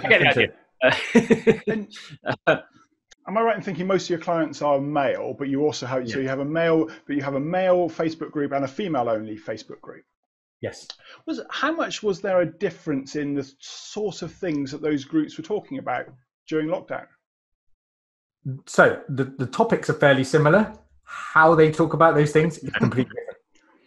yeah, 2.48 2.58
Am 3.28 3.38
I 3.38 3.42
right 3.42 3.56
in 3.56 3.62
thinking 3.62 3.88
most 3.88 4.06
of 4.06 4.10
your 4.10 4.20
clients 4.20 4.62
are 4.62 4.82
male, 4.82 5.36
but 5.38 5.48
you 5.48 5.64
also 5.64 5.86
have 5.86 6.08
yeah. 6.08 6.14
so 6.14 6.20
you 6.20 6.28
have 6.28 6.40
a 6.40 6.46
male, 6.46 6.90
but 7.06 7.16
you 7.16 7.22
have 7.22 7.36
a 7.36 7.40
male 7.40 7.90
Facebook 7.90 8.32
group 8.32 8.52
and 8.52 8.66
a 8.66 8.68
female 8.68 9.10
only 9.10 9.38
Facebook 9.38 9.80
group? 9.82 10.04
Yes. 10.62 10.88
Was 11.26 11.42
how 11.50 11.72
much 11.72 12.04
was 12.04 12.22
there 12.22 12.42
a 12.42 12.46
difference 12.46 13.16
in 13.16 13.34
the 13.34 13.52
sort 13.60 14.22
of 14.22 14.32
things 14.32 14.72
that 14.72 14.82
those 14.82 15.04
groups 15.04 15.38
were 15.38 15.44
talking 15.44 15.80
about 15.80 16.06
during 16.48 16.68
lockdown? 16.68 17.08
So 18.66 19.02
the, 19.10 19.26
the 19.38 19.46
topics 19.46 19.90
are 19.90 19.94
fairly 19.94 20.24
similar. 20.24 20.74
How 21.04 21.56
they 21.56 21.72
talk 21.72 21.94
about 21.94 22.16
those 22.16 22.32
things 22.32 22.58
is 22.58 22.72
completely 22.74 23.14
different. 23.16 23.38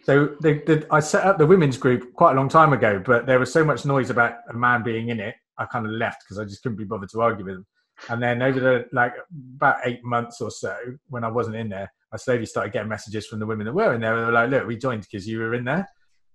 So 0.03 0.35
they, 0.41 0.59
they, 0.59 0.83
I 0.91 0.99
set 0.99 1.25
up 1.25 1.39
the 1.39 1.47
women's 1.47 1.77
group 1.77 2.13
quite 2.13 2.33
a 2.33 2.35
long 2.35 2.47
time 2.47 2.73
ago, 2.73 3.01
but 3.03 3.25
there 3.25 3.39
was 3.39 3.51
so 3.51 3.65
much 3.65 3.85
noise 3.85 4.11
about 4.11 4.35
a 4.49 4.53
man 4.53 4.83
being 4.83 5.09
in 5.09 5.19
it, 5.19 5.35
I 5.57 5.65
kind 5.65 5.85
of 5.85 5.91
left 5.93 6.23
because 6.23 6.37
I 6.37 6.43
just 6.43 6.61
couldn't 6.61 6.77
be 6.77 6.83
bothered 6.83 7.09
to 7.09 7.21
argue 7.21 7.45
with 7.45 7.55
them. 7.55 7.65
And 8.09 8.21
then 8.21 8.41
over 8.41 8.59
the 8.59 8.85
like 8.91 9.13
about 9.55 9.77
eight 9.85 10.03
months 10.03 10.41
or 10.41 10.51
so, 10.51 10.75
when 11.07 11.23
I 11.23 11.29
wasn't 11.29 11.55
in 11.55 11.69
there, 11.69 11.91
I 12.11 12.17
slowly 12.17 12.45
started 12.45 12.73
getting 12.73 12.89
messages 12.89 13.27
from 13.27 13.39
the 13.39 13.45
women 13.45 13.65
that 13.65 13.73
were 13.73 13.93
in 13.93 14.01
there. 14.01 14.13
And 14.13 14.21
They 14.21 14.25
were 14.25 14.31
like, 14.31 14.49
"Look, 14.49 14.67
we 14.67 14.77
joined 14.77 15.01
because 15.01 15.27
you 15.27 15.39
were 15.39 15.53
in 15.53 15.65
there." 15.65 15.87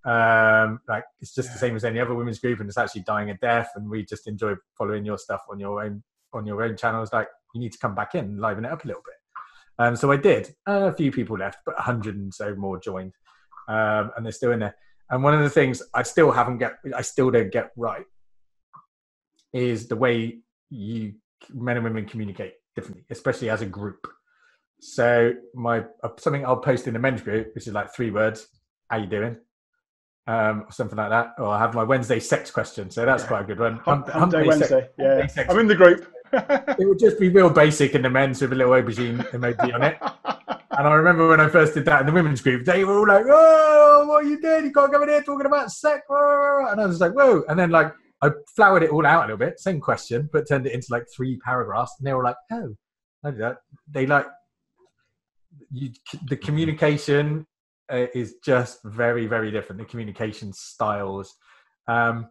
Um, 0.03 0.79
like 0.87 1.03
it's 1.19 1.35
just 1.35 1.49
yeah. 1.49 1.53
the 1.53 1.59
same 1.59 1.75
as 1.75 1.83
any 1.83 1.99
other 1.99 2.15
women's 2.15 2.39
group, 2.39 2.59
and 2.59 2.67
it's 2.67 2.77
actually 2.77 3.03
dying 3.03 3.29
a 3.29 3.37
death. 3.37 3.69
And 3.75 3.89
we 3.89 4.03
just 4.03 4.27
enjoy 4.27 4.55
following 4.77 5.05
your 5.05 5.17
stuff 5.17 5.41
on 5.49 5.59
your 5.59 5.83
own 5.83 6.03
on 6.33 6.45
your 6.45 6.63
own 6.63 6.75
channels. 6.77 7.13
Like 7.13 7.27
you 7.53 7.61
need 7.61 7.73
to 7.73 7.79
come 7.79 7.95
back 7.95 8.15
in 8.15 8.25
and 8.25 8.41
liven 8.41 8.65
it 8.65 8.71
up 8.71 8.83
a 8.83 8.87
little 8.87 9.03
bit. 9.05 9.15
Um, 9.79 9.95
so 9.95 10.11
I 10.11 10.17
did. 10.17 10.53
Uh, 10.67 10.89
a 10.91 10.93
few 10.93 11.11
people 11.11 11.37
left, 11.37 11.59
but 11.65 11.77
a 11.77 11.81
hundred 11.81 12.15
and 12.15 12.33
so 12.33 12.55
more 12.55 12.79
joined, 12.79 13.13
um, 13.67 14.11
and 14.15 14.25
they're 14.25 14.31
still 14.31 14.51
in 14.51 14.59
there. 14.59 14.75
And 15.09 15.23
one 15.23 15.33
of 15.33 15.41
the 15.41 15.49
things 15.49 15.81
I 15.93 16.03
still 16.03 16.31
haven't 16.31 16.59
get, 16.59 16.73
I 16.95 17.01
still 17.01 17.31
don't 17.31 17.51
get 17.51 17.71
right, 17.75 18.05
is 19.53 19.87
the 19.87 19.95
way 19.95 20.39
you 20.69 21.15
men 21.49 21.77
and 21.77 21.83
women 21.83 22.05
communicate 22.05 22.53
differently, 22.75 23.05
especially 23.09 23.49
as 23.49 23.61
a 23.61 23.65
group. 23.65 24.07
So 24.79 25.33
my 25.53 25.83
uh, 26.03 26.09
something 26.17 26.45
I'll 26.45 26.57
post 26.57 26.87
in 26.87 26.93
the 26.93 26.99
men's 26.99 27.21
group, 27.21 27.53
which 27.53 27.67
is 27.67 27.73
like 27.73 27.93
three 27.93 28.11
words: 28.11 28.47
"How 28.89 28.97
you 28.97 29.07
doing?" 29.07 29.37
um, 30.27 30.65
or 30.67 30.71
something 30.71 30.97
like 30.97 31.09
that. 31.09 31.33
Or 31.37 31.47
I 31.47 31.59
have 31.59 31.73
my 31.73 31.83
Wednesday 31.83 32.19
sex 32.19 32.51
question, 32.51 32.89
so 32.89 33.05
that's 33.05 33.23
yeah. 33.23 33.27
quite 33.27 33.41
a 33.41 33.45
good 33.45 33.59
one. 33.59 33.77
Hump, 33.77 34.09
hump, 34.09 34.31
day 34.31 34.43
Wednesday, 34.43 34.81
sex, 34.81 34.93
yeah. 34.97 35.27
Sex. 35.27 35.49
I'm 35.49 35.59
in 35.59 35.67
the 35.67 35.75
group. 35.75 36.07
it 36.33 36.87
would 36.87 36.99
just 36.99 37.19
be 37.19 37.29
real 37.29 37.49
basic 37.49 37.93
in 37.93 38.01
the 38.01 38.09
men's 38.09 38.41
with 38.41 38.53
a 38.53 38.55
little 38.55 38.73
aubergine 38.73 39.17
emoji 39.31 39.73
on 39.73 39.83
it. 39.83 39.97
And 40.71 40.87
I 40.87 40.93
remember 40.93 41.27
when 41.27 41.41
I 41.41 41.49
first 41.49 41.73
did 41.73 41.83
that 41.85 41.99
in 41.99 42.05
the 42.07 42.13
women's 42.13 42.41
group, 42.41 42.65
they 42.65 42.85
were 42.85 42.99
all 42.99 43.07
like, 43.07 43.25
"Oh, 43.27 44.05
what 44.07 44.23
are 44.23 44.27
you 44.27 44.41
doing? 44.41 44.65
You 44.65 44.71
can't 44.71 44.91
come 44.91 45.03
in 45.03 45.09
here 45.09 45.23
talking 45.23 45.45
about 45.45 45.71
sex." 45.71 46.03
And 46.09 46.79
I 46.79 46.85
was 46.85 47.01
like, 47.01 47.13
"Whoa!" 47.13 47.43
And 47.49 47.59
then 47.59 47.71
like 47.71 47.93
I 48.21 48.29
flowered 48.55 48.83
it 48.83 48.91
all 48.91 49.05
out 49.05 49.23
a 49.23 49.33
little 49.33 49.37
bit, 49.37 49.59
same 49.59 49.79
question, 49.79 50.29
but 50.31 50.47
turned 50.47 50.67
it 50.67 50.73
into 50.73 50.87
like 50.91 51.05
three 51.15 51.37
paragraphs, 51.37 51.95
and 51.97 52.07
they 52.07 52.13
were 52.13 52.23
like, 52.23 52.35
"Oh, 52.51 52.75
I 53.23 53.31
do 53.31 53.37
that." 53.37 53.57
They 53.89 54.05
like 54.05 54.27
you, 55.71 55.91
the 56.27 56.37
communication 56.37 57.47
uh, 57.91 58.07
is 58.13 58.35
just 58.43 58.83
very, 58.83 59.25
very 59.25 59.51
different. 59.51 59.81
The 59.81 59.85
communication 59.85 60.53
styles. 60.53 61.35
Um, 61.87 62.29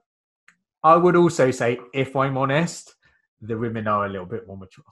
I 0.82 0.96
would 0.96 1.16
also 1.16 1.50
say, 1.50 1.78
if 1.92 2.16
I'm 2.16 2.38
honest, 2.38 2.94
the 3.40 3.58
women 3.58 3.86
are 3.86 4.06
a 4.06 4.08
little 4.08 4.26
bit 4.26 4.46
more 4.46 4.56
mature. 4.56 4.84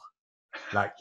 Like 0.72 0.92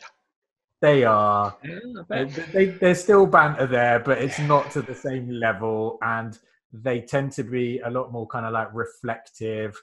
they 0.82 1.04
are, 1.04 1.56
yeah, 1.64 2.26
they, 2.54 2.66
there's 2.66 3.02
still 3.02 3.26
banter 3.26 3.68
there, 3.68 4.00
but 4.00 4.20
it's 4.20 4.40
not 4.40 4.72
to 4.72 4.82
the 4.82 4.96
same 4.96 5.30
level, 5.30 5.98
and 6.02 6.38
they 6.74 7.02
tend 7.02 7.32
to 7.34 7.44
be 7.44 7.80
a 7.80 7.90
lot 7.90 8.12
more 8.12 8.28
kind 8.28 8.46
of 8.46 8.54
like 8.54 8.74
reflective 8.74 9.82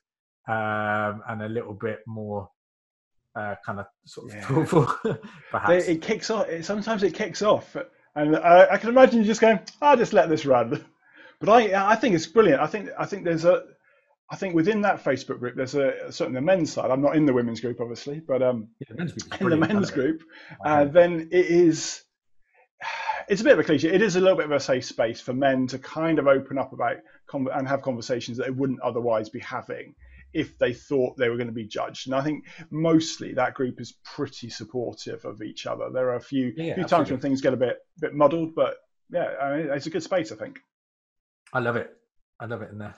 um, 0.49 1.23
and 1.29 1.43
a 1.43 1.49
little 1.49 1.75
bit 1.75 2.01
more 2.07 2.49
uh, 3.37 3.55
kind 3.65 3.81
of 3.81 3.87
sort 4.05 4.31
of 4.31 4.37
yeah. 4.37 4.45
thoughtful. 4.45 5.19
perhaps 5.51 5.87
it 5.87 6.03
kicks 6.03 6.31
off. 6.31 6.47
Sometimes 6.63 7.03
it 7.03 7.15
kicks 7.15 7.43
off 7.43 7.77
and 8.17 8.37
I, 8.37 8.73
I 8.73 8.79
can 8.79 8.91
imagine 8.91 9.21
you 9.21 9.27
just 9.27 9.41
going, 9.41 9.61
"I'll 9.81 9.97
just 9.97 10.13
let 10.13 10.29
this 10.29 10.47
run." 10.47 10.85
But 11.41 11.49
I, 11.49 11.93
I 11.93 11.97
think 11.97 12.15
it's 12.15 12.29
brilliant. 12.29 12.63
I 12.63 12.67
think, 12.67 12.89
I 12.97 13.05
think 13.05 13.25
there's 13.25 13.45
a, 13.45 13.65
I 14.31 14.37
think 14.37 14.55
within 14.55 14.81
that 14.83 15.03
Facebook 15.03 15.41
group, 15.41 15.57
there's 15.57 15.75
a 15.75 16.11
certainly 16.11 16.39
the 16.39 16.47
men's 16.47 16.73
side. 16.73 16.91
I'm 16.91 17.03
not 17.03 17.17
in 17.17 17.27
the 17.27 17.35
women's 17.35 17.61
group, 17.61 17.81
obviously, 17.81 18.21
but 18.21 18.41
um, 18.41 18.69
yeah, 18.79 19.05
the 19.05 19.37
in 19.41 19.51
the 19.51 19.57
men's 19.57 19.91
group, 19.91 20.23
uh, 20.65 20.85
then 20.85 21.29
it 21.33 21.47
is. 21.47 22.03
It's 23.29 23.41
a 23.41 23.45
bit 23.45 23.55
of 23.55 23.59
a 23.59 23.65
cliche. 23.65 23.93
It 23.93 24.03
is 24.03 24.17
a 24.17 24.21
little 24.21 24.37
bit 24.37 24.47
of 24.47 24.53
a 24.53 24.61
safe 24.61 24.85
space 24.85 25.21
for 25.21 25.33
men 25.33 25.67
to 25.69 25.79
kind 25.79 26.19
of 26.19 26.27
open 26.27 26.59
up 26.59 26.73
about 26.73 26.97
and 27.33 27.69
have 27.69 27.83
conversations 27.83 28.37
that 28.37 28.45
they 28.45 28.51
wouldn't 28.51 28.81
otherwise 28.81 29.29
be 29.29 29.41
having 29.41 29.95
if 30.35 30.59
they 30.59 30.73
thought 30.73 31.17
they 31.17 31.29
were 31.29 31.37
going 31.37 31.47
to 31.49 31.53
be 31.53 31.67
judged. 31.67 32.07
And 32.07 32.15
I 32.15 32.23
think 32.23 32.45
mostly 32.71 33.33
that 33.35 33.55
group 33.55 33.81
is 33.81 33.93
pretty 34.05 34.51
supportive 34.51 35.25
of 35.25 35.43
each 35.43 35.67
other. 35.67 35.91
There 35.91 36.11
are 36.11 36.17
a 36.17 36.21
few 36.21 36.53
yeah, 36.57 36.75
few 36.75 36.85
times 36.85 37.11
when 37.11 37.21
things 37.21 37.41
get 37.41 37.55
a 37.55 37.57
bit 37.57 37.79
bit 38.01 38.15
muddled, 38.15 38.55
but 38.55 38.77
yeah, 39.11 39.35
I 39.41 39.57
mean, 39.57 39.69
it's 39.71 39.87
a 39.87 39.91
good 39.91 40.03
space, 40.03 40.33
I 40.33 40.37
think. 40.37 40.59
I 41.53 41.61
love 41.61 41.77
it. 41.77 41.91
I 42.41 42.47
love 42.47 42.63
it 42.63 42.71
in 42.73 42.79
there. 42.79 42.97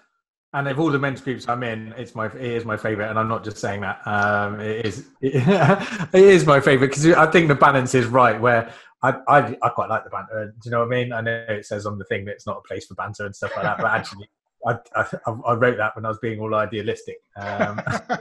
And 0.55 0.69
of 0.69 0.81
all 0.81 0.91
the 0.91 0.99
men's 0.99 1.21
groups 1.21 1.47
I'm 1.49 1.63
in, 1.63 1.93
it's 1.99 2.15
my 2.15 2.27
it 2.27 2.41
is 2.41 2.65
my 2.65 2.79
favorite, 2.79 3.11
and 3.11 3.19
I'm 3.19 3.29
not 3.29 3.45
just 3.45 3.59
saying 3.59 3.83
that. 3.83 4.01
Um, 4.07 4.61
it 4.61 4.87
is 4.87 5.07
it, 5.21 5.35
it 6.15 6.25
is 6.25 6.47
my 6.47 6.61
favorite 6.61 6.89
because 6.89 7.07
I 7.09 7.31
think 7.31 7.49
the 7.49 7.55
balance 7.55 7.95
is 7.95 8.07
right. 8.07 8.41
Where 8.41 8.73
I, 9.03 9.15
I 9.29 9.57
I 9.63 9.69
quite 9.71 9.91
like 9.91 10.05
the 10.05 10.11
banter. 10.11 10.47
Do 10.47 10.61
you 10.65 10.71
know 10.71 10.81
what 10.81 10.87
I 10.87 10.91
mean? 10.91 11.13
I 11.13 11.21
know 11.21 11.45
it 11.49 11.67
says 11.67 11.87
on 11.87 11.99
the 11.99 12.05
thing 12.05 12.25
that 12.25 12.33
it's 12.33 12.47
not 12.47 12.59
a 12.59 12.69
place 12.69 12.87
for 12.87 12.95
banter 12.95 13.27
and 13.27 13.37
stuff 13.37 13.53
like 13.55 13.65
that, 13.65 13.79
but 13.79 13.91
actually 13.91 14.29
I, 14.67 14.79
I, 14.95 15.07
I, 15.47 15.53
wrote 15.55 15.77
that 15.77 15.95
when 15.95 16.05
I 16.05 16.09
was 16.09 16.19
being 16.19 16.41
all 16.41 16.55
idealistic. 16.55 17.19
Um, 17.37 17.81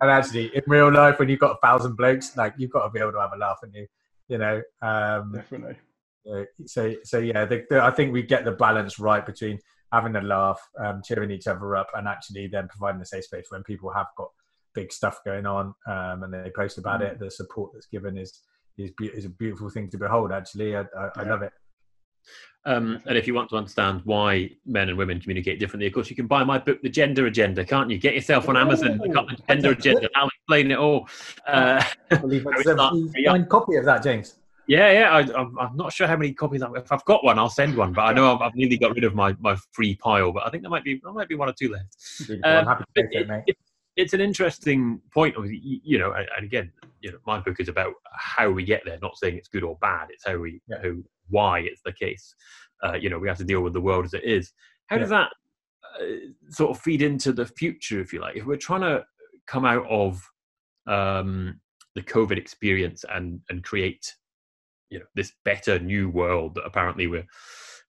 and 0.00 0.10
actually, 0.10 0.50
in 0.54 0.62
real 0.66 0.90
life, 0.90 1.18
when 1.18 1.28
you've 1.28 1.40
got 1.40 1.56
a 1.56 1.66
thousand 1.66 1.96
blokes, 1.96 2.36
like 2.36 2.54
you've 2.56 2.70
got 2.70 2.84
to 2.84 2.90
be 2.90 3.00
able 3.00 3.12
to 3.12 3.20
have 3.20 3.32
a 3.34 3.38
laugh, 3.38 3.58
and 3.62 3.74
you, 3.74 3.86
you 4.28 4.38
know, 4.38 4.62
um, 4.80 5.32
definitely. 5.34 5.76
So, 6.66 6.94
so 7.04 7.18
yeah, 7.18 7.44
the, 7.44 7.64
the, 7.68 7.82
I 7.82 7.90
think 7.90 8.12
we 8.12 8.22
get 8.22 8.44
the 8.44 8.52
balance 8.52 8.98
right 8.98 9.24
between 9.24 9.58
having 9.92 10.16
a 10.16 10.22
laugh, 10.22 10.60
um, 10.78 11.02
cheering 11.04 11.30
each 11.30 11.46
other 11.46 11.76
up, 11.76 11.88
and 11.94 12.08
actually 12.08 12.46
then 12.46 12.68
providing 12.68 13.00
a 13.00 13.06
safe 13.06 13.24
space 13.24 13.46
when 13.50 13.62
people 13.62 13.92
have 13.92 14.06
got 14.16 14.30
big 14.74 14.92
stuff 14.92 15.20
going 15.24 15.46
on 15.46 15.74
um, 15.86 16.22
and 16.22 16.32
they 16.32 16.50
post 16.54 16.78
about 16.78 17.00
mm. 17.00 17.12
it. 17.12 17.18
The 17.18 17.30
support 17.30 17.72
that's 17.72 17.86
given 17.86 18.16
is 18.16 18.40
is, 18.78 18.90
is 19.00 19.24
a 19.24 19.28
beautiful 19.30 19.70
thing 19.70 19.88
to 19.90 19.98
behold. 19.98 20.32
Actually, 20.32 20.76
I, 20.76 20.80
I, 20.80 20.84
yeah. 21.04 21.10
I 21.16 21.22
love 21.24 21.42
it. 21.42 21.52
Um, 22.64 23.00
and 23.06 23.16
if 23.16 23.28
you 23.28 23.34
want 23.34 23.48
to 23.50 23.56
understand 23.56 24.02
why 24.04 24.50
men 24.66 24.88
and 24.88 24.98
women 24.98 25.20
communicate 25.20 25.60
differently, 25.60 25.86
of 25.86 25.92
course, 25.92 26.10
you 26.10 26.16
can 26.16 26.26
buy 26.26 26.42
my 26.42 26.58
book, 26.58 26.82
The 26.82 26.88
Gender 26.88 27.26
Agenda, 27.26 27.64
can't 27.64 27.88
you? 27.88 27.96
Get 27.98 28.14
yourself 28.14 28.48
on 28.48 28.56
Amazon. 28.56 28.98
Got 29.12 29.28
the 29.28 29.36
Gender 29.48 29.70
Agenda. 29.70 30.08
I'll 30.16 30.26
explain 30.26 30.72
it 30.72 30.78
all. 30.78 31.08
Uh, 31.46 31.80
I 32.10 32.16
believe 32.16 32.44
that's 32.44 32.66
a 32.66 33.46
copy 33.48 33.76
of 33.76 33.84
that, 33.84 34.02
James. 34.02 34.34
Yeah, 34.66 34.90
yeah. 34.90 35.10
I, 35.12 35.40
I'm, 35.40 35.56
I'm 35.60 35.76
not 35.76 35.92
sure 35.92 36.08
how 36.08 36.16
many 36.16 36.32
copies. 36.32 36.60
I've, 36.60 36.74
if 36.74 36.90
I've 36.90 37.04
got 37.04 37.22
one, 37.22 37.38
I'll 37.38 37.48
send 37.48 37.76
one. 37.76 37.92
But 37.92 38.02
I 38.02 38.12
know 38.12 38.34
I've, 38.34 38.42
I've 38.42 38.54
nearly 38.56 38.76
got 38.76 38.96
rid 38.96 39.04
of 39.04 39.14
my, 39.14 39.36
my 39.38 39.56
free 39.70 39.94
pile. 39.94 40.32
But 40.32 40.44
I 40.44 40.50
think 40.50 40.64
there 40.64 40.70
might 40.70 40.82
be 40.82 41.00
there 41.04 41.12
might 41.12 41.28
be 41.28 41.36
one 41.36 41.48
or 41.48 41.52
two 41.52 41.70
left. 41.70 41.96
I'm 42.44 42.66
happy 42.66 42.84
to 42.96 43.00
Um, 43.02 43.30
it, 43.30 43.44
it- 43.46 43.56
it's 43.94 44.12
an 44.12 44.20
interesting 44.20 45.00
point. 45.10 45.34
You, 45.48 45.98
know, 45.98 46.12
and 46.12 46.44
again, 46.44 46.70
you 47.06 47.12
know, 47.12 47.18
my 47.24 47.38
book 47.38 47.60
is 47.60 47.68
about 47.68 47.94
how 48.12 48.50
we 48.50 48.64
get 48.64 48.82
there. 48.84 48.98
Not 49.00 49.16
saying 49.16 49.36
it's 49.36 49.46
good 49.48 49.62
or 49.62 49.78
bad. 49.80 50.08
It's 50.10 50.26
how 50.26 50.38
we, 50.38 50.60
Yeah. 50.68 50.78
how, 50.82 50.92
why 51.28 51.60
it's 51.60 51.80
the 51.84 51.92
case. 51.92 52.34
Uh, 52.84 52.94
you 52.94 53.08
know, 53.08 53.18
we 53.20 53.28
have 53.28 53.38
to 53.38 53.44
deal 53.44 53.60
with 53.60 53.74
the 53.74 53.80
world 53.80 54.04
as 54.04 54.14
it 54.14 54.24
is. 54.24 54.52
How 54.88 54.98
does 54.98 55.10
that 55.10 55.30
uh, 56.00 56.04
sort 56.50 56.70
of 56.72 56.82
feed 56.82 57.02
into 57.02 57.32
the 57.32 57.46
future, 57.46 58.00
if 58.00 58.12
you 58.12 58.20
like? 58.20 58.36
If 58.36 58.44
we're 58.44 58.56
trying 58.56 58.80
to 58.80 59.04
come 59.46 59.64
out 59.64 59.86
of 59.88 60.20
um, 60.88 61.60
the 61.94 62.02
COVID 62.02 62.36
experience 62.36 63.04
and 63.08 63.40
and 63.50 63.62
create, 63.62 64.12
you 64.90 64.98
know, 64.98 65.06
this 65.14 65.32
better 65.44 65.78
new 65.78 66.08
world 66.10 66.56
that 66.56 66.66
apparently 66.66 67.06
we're 67.06 67.26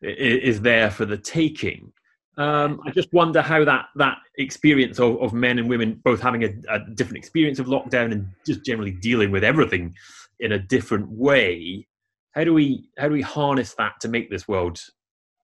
is 0.02 0.62
there 0.62 0.92
for 0.92 1.06
the 1.06 1.18
taking. 1.18 1.92
Um, 2.38 2.82
I 2.86 2.92
just 2.92 3.12
wonder 3.12 3.42
how 3.42 3.66
that 3.66 3.88
that 3.96 4.18
experience 4.38 5.00
of, 5.00 5.20
of 5.22 5.34
men 5.34 5.58
and 5.58 5.68
women 5.68 6.00
both 6.04 6.22
having 6.22 6.44
a, 6.44 6.54
a 6.70 6.80
different 6.94 7.18
experience 7.18 7.58
of 7.58 7.66
lockdown 7.66 8.12
and 8.12 8.28
just 8.46 8.64
generally 8.64 8.92
dealing 8.92 9.32
with 9.32 9.44
everything 9.44 9.96
in 10.40 10.52
a 10.52 10.60
different 10.60 11.10
way. 11.10 11.88
How 12.32 12.44
do 12.44 12.54
we 12.54 12.90
how 12.98 13.08
do 13.08 13.14
we 13.14 13.24
harness 13.24 13.74
that 13.76 14.00
to 14.02 14.08
make 14.08 14.30
this 14.30 14.48
world, 14.48 14.80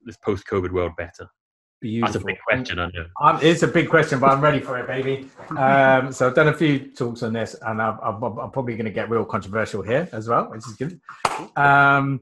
this 0.05 0.17
post 0.17 0.45
COVID 0.45 0.71
world, 0.71 0.95
better? 0.95 1.27
Beautiful. 1.81 2.13
That's 2.13 2.23
a 2.23 2.25
big 2.25 2.37
question, 2.47 2.79
I 2.79 2.85
know. 2.85 3.05
Um, 3.21 3.39
it's 3.41 3.63
a 3.63 3.67
big 3.67 3.89
question, 3.89 4.19
but 4.19 4.29
I'm 4.29 4.39
ready 4.39 4.61
for 4.61 4.77
it, 4.77 4.87
baby. 4.87 5.27
Um, 5.57 6.13
so 6.13 6.27
I've 6.27 6.35
done 6.35 6.47
a 6.47 6.53
few 6.53 6.79
talks 6.93 7.23
on 7.23 7.33
this, 7.33 7.57
and 7.61 7.81
I'm, 7.81 7.99
I'm, 8.01 8.23
I'm 8.23 8.51
probably 8.51 8.75
going 8.75 8.85
to 8.85 8.91
get 8.91 9.09
real 9.09 9.25
controversial 9.25 9.81
here 9.81 10.07
as 10.13 10.29
well, 10.29 10.49
which 10.49 10.65
is 10.65 10.75
good. 10.75 11.01
Um, 11.57 12.21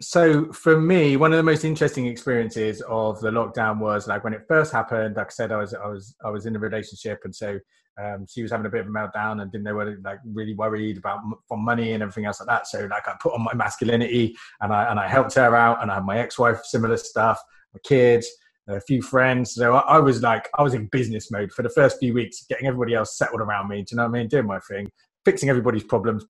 so 0.00 0.52
for 0.52 0.80
me, 0.80 1.16
one 1.16 1.32
of 1.32 1.36
the 1.36 1.42
most 1.42 1.64
interesting 1.64 2.06
experiences 2.06 2.82
of 2.88 3.20
the 3.20 3.30
lockdown 3.30 3.78
was 3.78 4.08
like 4.08 4.24
when 4.24 4.34
it 4.34 4.42
first 4.48 4.72
happened. 4.72 5.16
Like 5.16 5.28
I 5.28 5.30
said, 5.30 5.52
I 5.52 5.58
was 5.58 5.74
I 5.74 5.86
was 5.86 6.16
I 6.24 6.30
was 6.30 6.46
in 6.46 6.56
a 6.56 6.58
relationship, 6.58 7.20
and 7.24 7.34
so 7.34 7.58
um, 8.02 8.26
she 8.28 8.42
was 8.42 8.50
having 8.50 8.66
a 8.66 8.70
bit 8.70 8.80
of 8.80 8.88
a 8.88 8.90
meltdown 8.90 9.40
and 9.40 9.52
didn't 9.52 9.64
know 9.64 9.96
like 10.02 10.18
really 10.26 10.54
worried 10.54 10.98
about 10.98 11.20
for 11.46 11.56
money 11.56 11.92
and 11.92 12.02
everything 12.02 12.24
else 12.24 12.40
like 12.40 12.48
that. 12.48 12.66
So 12.66 12.86
like 12.90 13.06
I 13.06 13.14
put 13.20 13.34
on 13.34 13.42
my 13.42 13.54
masculinity 13.54 14.36
and 14.60 14.72
I 14.72 14.90
and 14.90 14.98
I 14.98 15.08
helped 15.08 15.34
her 15.34 15.54
out, 15.54 15.80
and 15.80 15.90
I 15.90 15.94
had 15.94 16.04
my 16.04 16.18
ex-wife 16.18 16.64
similar 16.64 16.96
stuff, 16.96 17.40
my 17.72 17.80
kids, 17.84 18.26
a 18.68 18.80
few 18.80 19.00
friends. 19.00 19.54
So 19.54 19.76
I, 19.76 19.96
I 19.96 19.98
was 20.00 20.22
like, 20.22 20.48
I 20.58 20.62
was 20.62 20.74
in 20.74 20.86
business 20.86 21.30
mode 21.30 21.52
for 21.52 21.62
the 21.62 21.70
first 21.70 21.98
few 22.00 22.14
weeks, 22.14 22.44
getting 22.48 22.66
everybody 22.66 22.94
else 22.94 23.16
settled 23.16 23.40
around 23.40 23.68
me. 23.68 23.82
Do 23.82 23.92
you 23.92 23.96
know 23.98 24.08
what 24.08 24.16
I 24.16 24.20
mean? 24.20 24.28
Doing 24.28 24.46
my 24.46 24.58
thing, 24.58 24.90
fixing 25.24 25.48
everybody's 25.48 25.84
problems. 25.84 26.24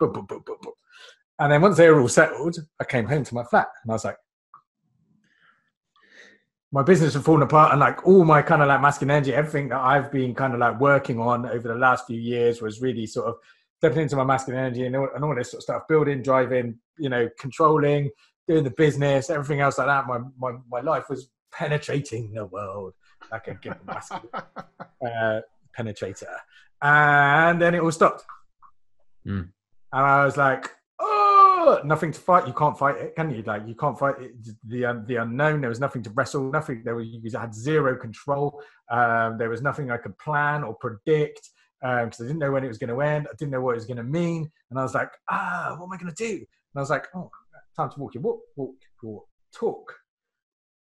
And 1.39 1.53
then 1.53 1.63
once 1.63 1.77
they 1.77 1.89
were 1.89 2.01
all 2.01 2.09
settled, 2.09 2.57
I 2.81 2.85
came 2.85 3.07
home 3.07 3.25
to 3.25 3.35
my 3.35 3.45
flat 3.45 3.69
and 3.83 3.91
I 3.91 3.95
was 3.95 4.05
like, 4.05 4.17
my 6.71 6.83
business 6.83 7.15
had 7.15 7.25
fallen 7.25 7.43
apart 7.43 7.71
and 7.71 7.81
like 7.81 8.05
all 8.07 8.25
my 8.25 8.43
kind 8.43 8.61
of 8.61 8.69
like 8.69 8.81
masculine 8.81 9.17
energy, 9.17 9.33
everything 9.33 9.69
that 9.69 9.81
I've 9.81 10.11
been 10.11 10.35
kind 10.35 10.55
of 10.55 10.61
like 10.61 10.81
working 10.81 11.21
on 11.21 11.47
over 11.47 11.69
the 11.69 11.77
last 11.77 12.07
few 12.07 12.19
years 12.19 12.61
was 12.61 12.81
really 12.81 13.07
sort 13.07 13.27
of 13.27 13.37
stepping 13.79 14.03
into 14.03 14.17
my 14.17 14.25
masculine 14.25 14.65
energy 14.65 14.87
and 14.87 14.97
all, 14.97 15.09
and 15.15 15.25
all 15.25 15.35
this 15.35 15.53
sort 15.53 15.61
of 15.61 15.63
stuff, 15.63 15.83
building, 15.89 16.23
driving, 16.23 16.77
you 16.99 17.09
know, 17.09 17.29
controlling, 17.39 18.11
doing 18.49 18.65
the 18.65 18.71
business, 18.71 19.31
everything 19.31 19.61
else 19.61 19.79
like 19.79 19.87
that. 19.87 20.07
My, 20.07 20.19
my, 20.39 20.59
my 20.69 20.81
life 20.81 21.09
was 21.09 21.31
penetrating 21.53 22.33
the 22.33 22.47
world 22.47 22.95
like 23.31 23.47
a 23.47 23.55
good 23.55 23.77
masculine 23.87 24.29
uh, 24.35 25.41
penetrator. 25.79 26.37
And 26.83 27.61
then 27.63 27.75
it 27.75 27.83
all 27.83 27.93
stopped. 27.93 28.25
Hmm. 29.25 29.43
And 29.93 30.07
I 30.07 30.25
was 30.25 30.37
like, 30.37 30.71
oh, 31.01 31.81
nothing 31.85 32.13
to 32.13 32.21
fight. 32.21 32.47
You 32.47 32.53
can't 32.53 32.79
fight 32.79 32.97
it, 32.97 33.17
can 33.17 33.31
you? 33.31 33.43
Like, 33.43 33.67
you 33.67 33.75
can't 33.75 33.99
fight 33.99 34.17
it. 34.21 34.33
the 34.67 34.85
un- 34.85 35.05
the 35.07 35.17
unknown. 35.17 35.61
There 35.61 35.71
was 35.71 35.81
nothing 35.81 36.03
to 36.03 36.11
wrestle. 36.11 36.51
Nothing. 36.51 36.83
There 36.85 36.97
was 36.97 37.07
you 37.09 37.39
had 37.39 37.55
zero 37.55 37.97
control. 37.97 38.63
Um, 38.91 39.39
there 39.39 39.51
was 39.51 39.63
nothing 39.63 39.91
I 39.91 39.97
could 39.97 40.17
plan 40.19 40.63
or 40.65 40.75
predict 40.75 41.51
um, 41.83 42.07
because 42.07 42.21
I 42.21 42.25
didn't 42.25 42.39
know 42.39 42.51
when 42.51 42.65
it 42.65 42.69
was 42.69 42.79
going 42.79 42.91
to 42.91 43.01
end. 43.01 43.27
I 43.31 43.35
didn't 43.39 43.53
know 43.53 43.61
what 43.61 43.73
it 43.73 43.77
was 43.77 43.87
going 43.87 43.99
to 43.99 44.03
mean. 44.03 44.51
And 44.71 44.79
I 44.79 44.83
was 44.83 44.95
like, 44.95 45.11
ah, 45.31 45.75
what 45.79 45.87
am 45.87 45.93
I 45.93 45.97
going 45.97 46.15
to 46.15 46.25
do? 46.25 46.35
And 46.35 46.77
I 46.77 46.81
was 46.81 46.91
like, 46.91 47.07
oh, 47.15 47.31
time 47.77 47.91
to 47.91 48.01
walk 48.01 48.15
your 48.15 48.23
walk, 48.23 48.41
walk 48.57 48.75
your 49.03 49.23
talk. 49.55 49.95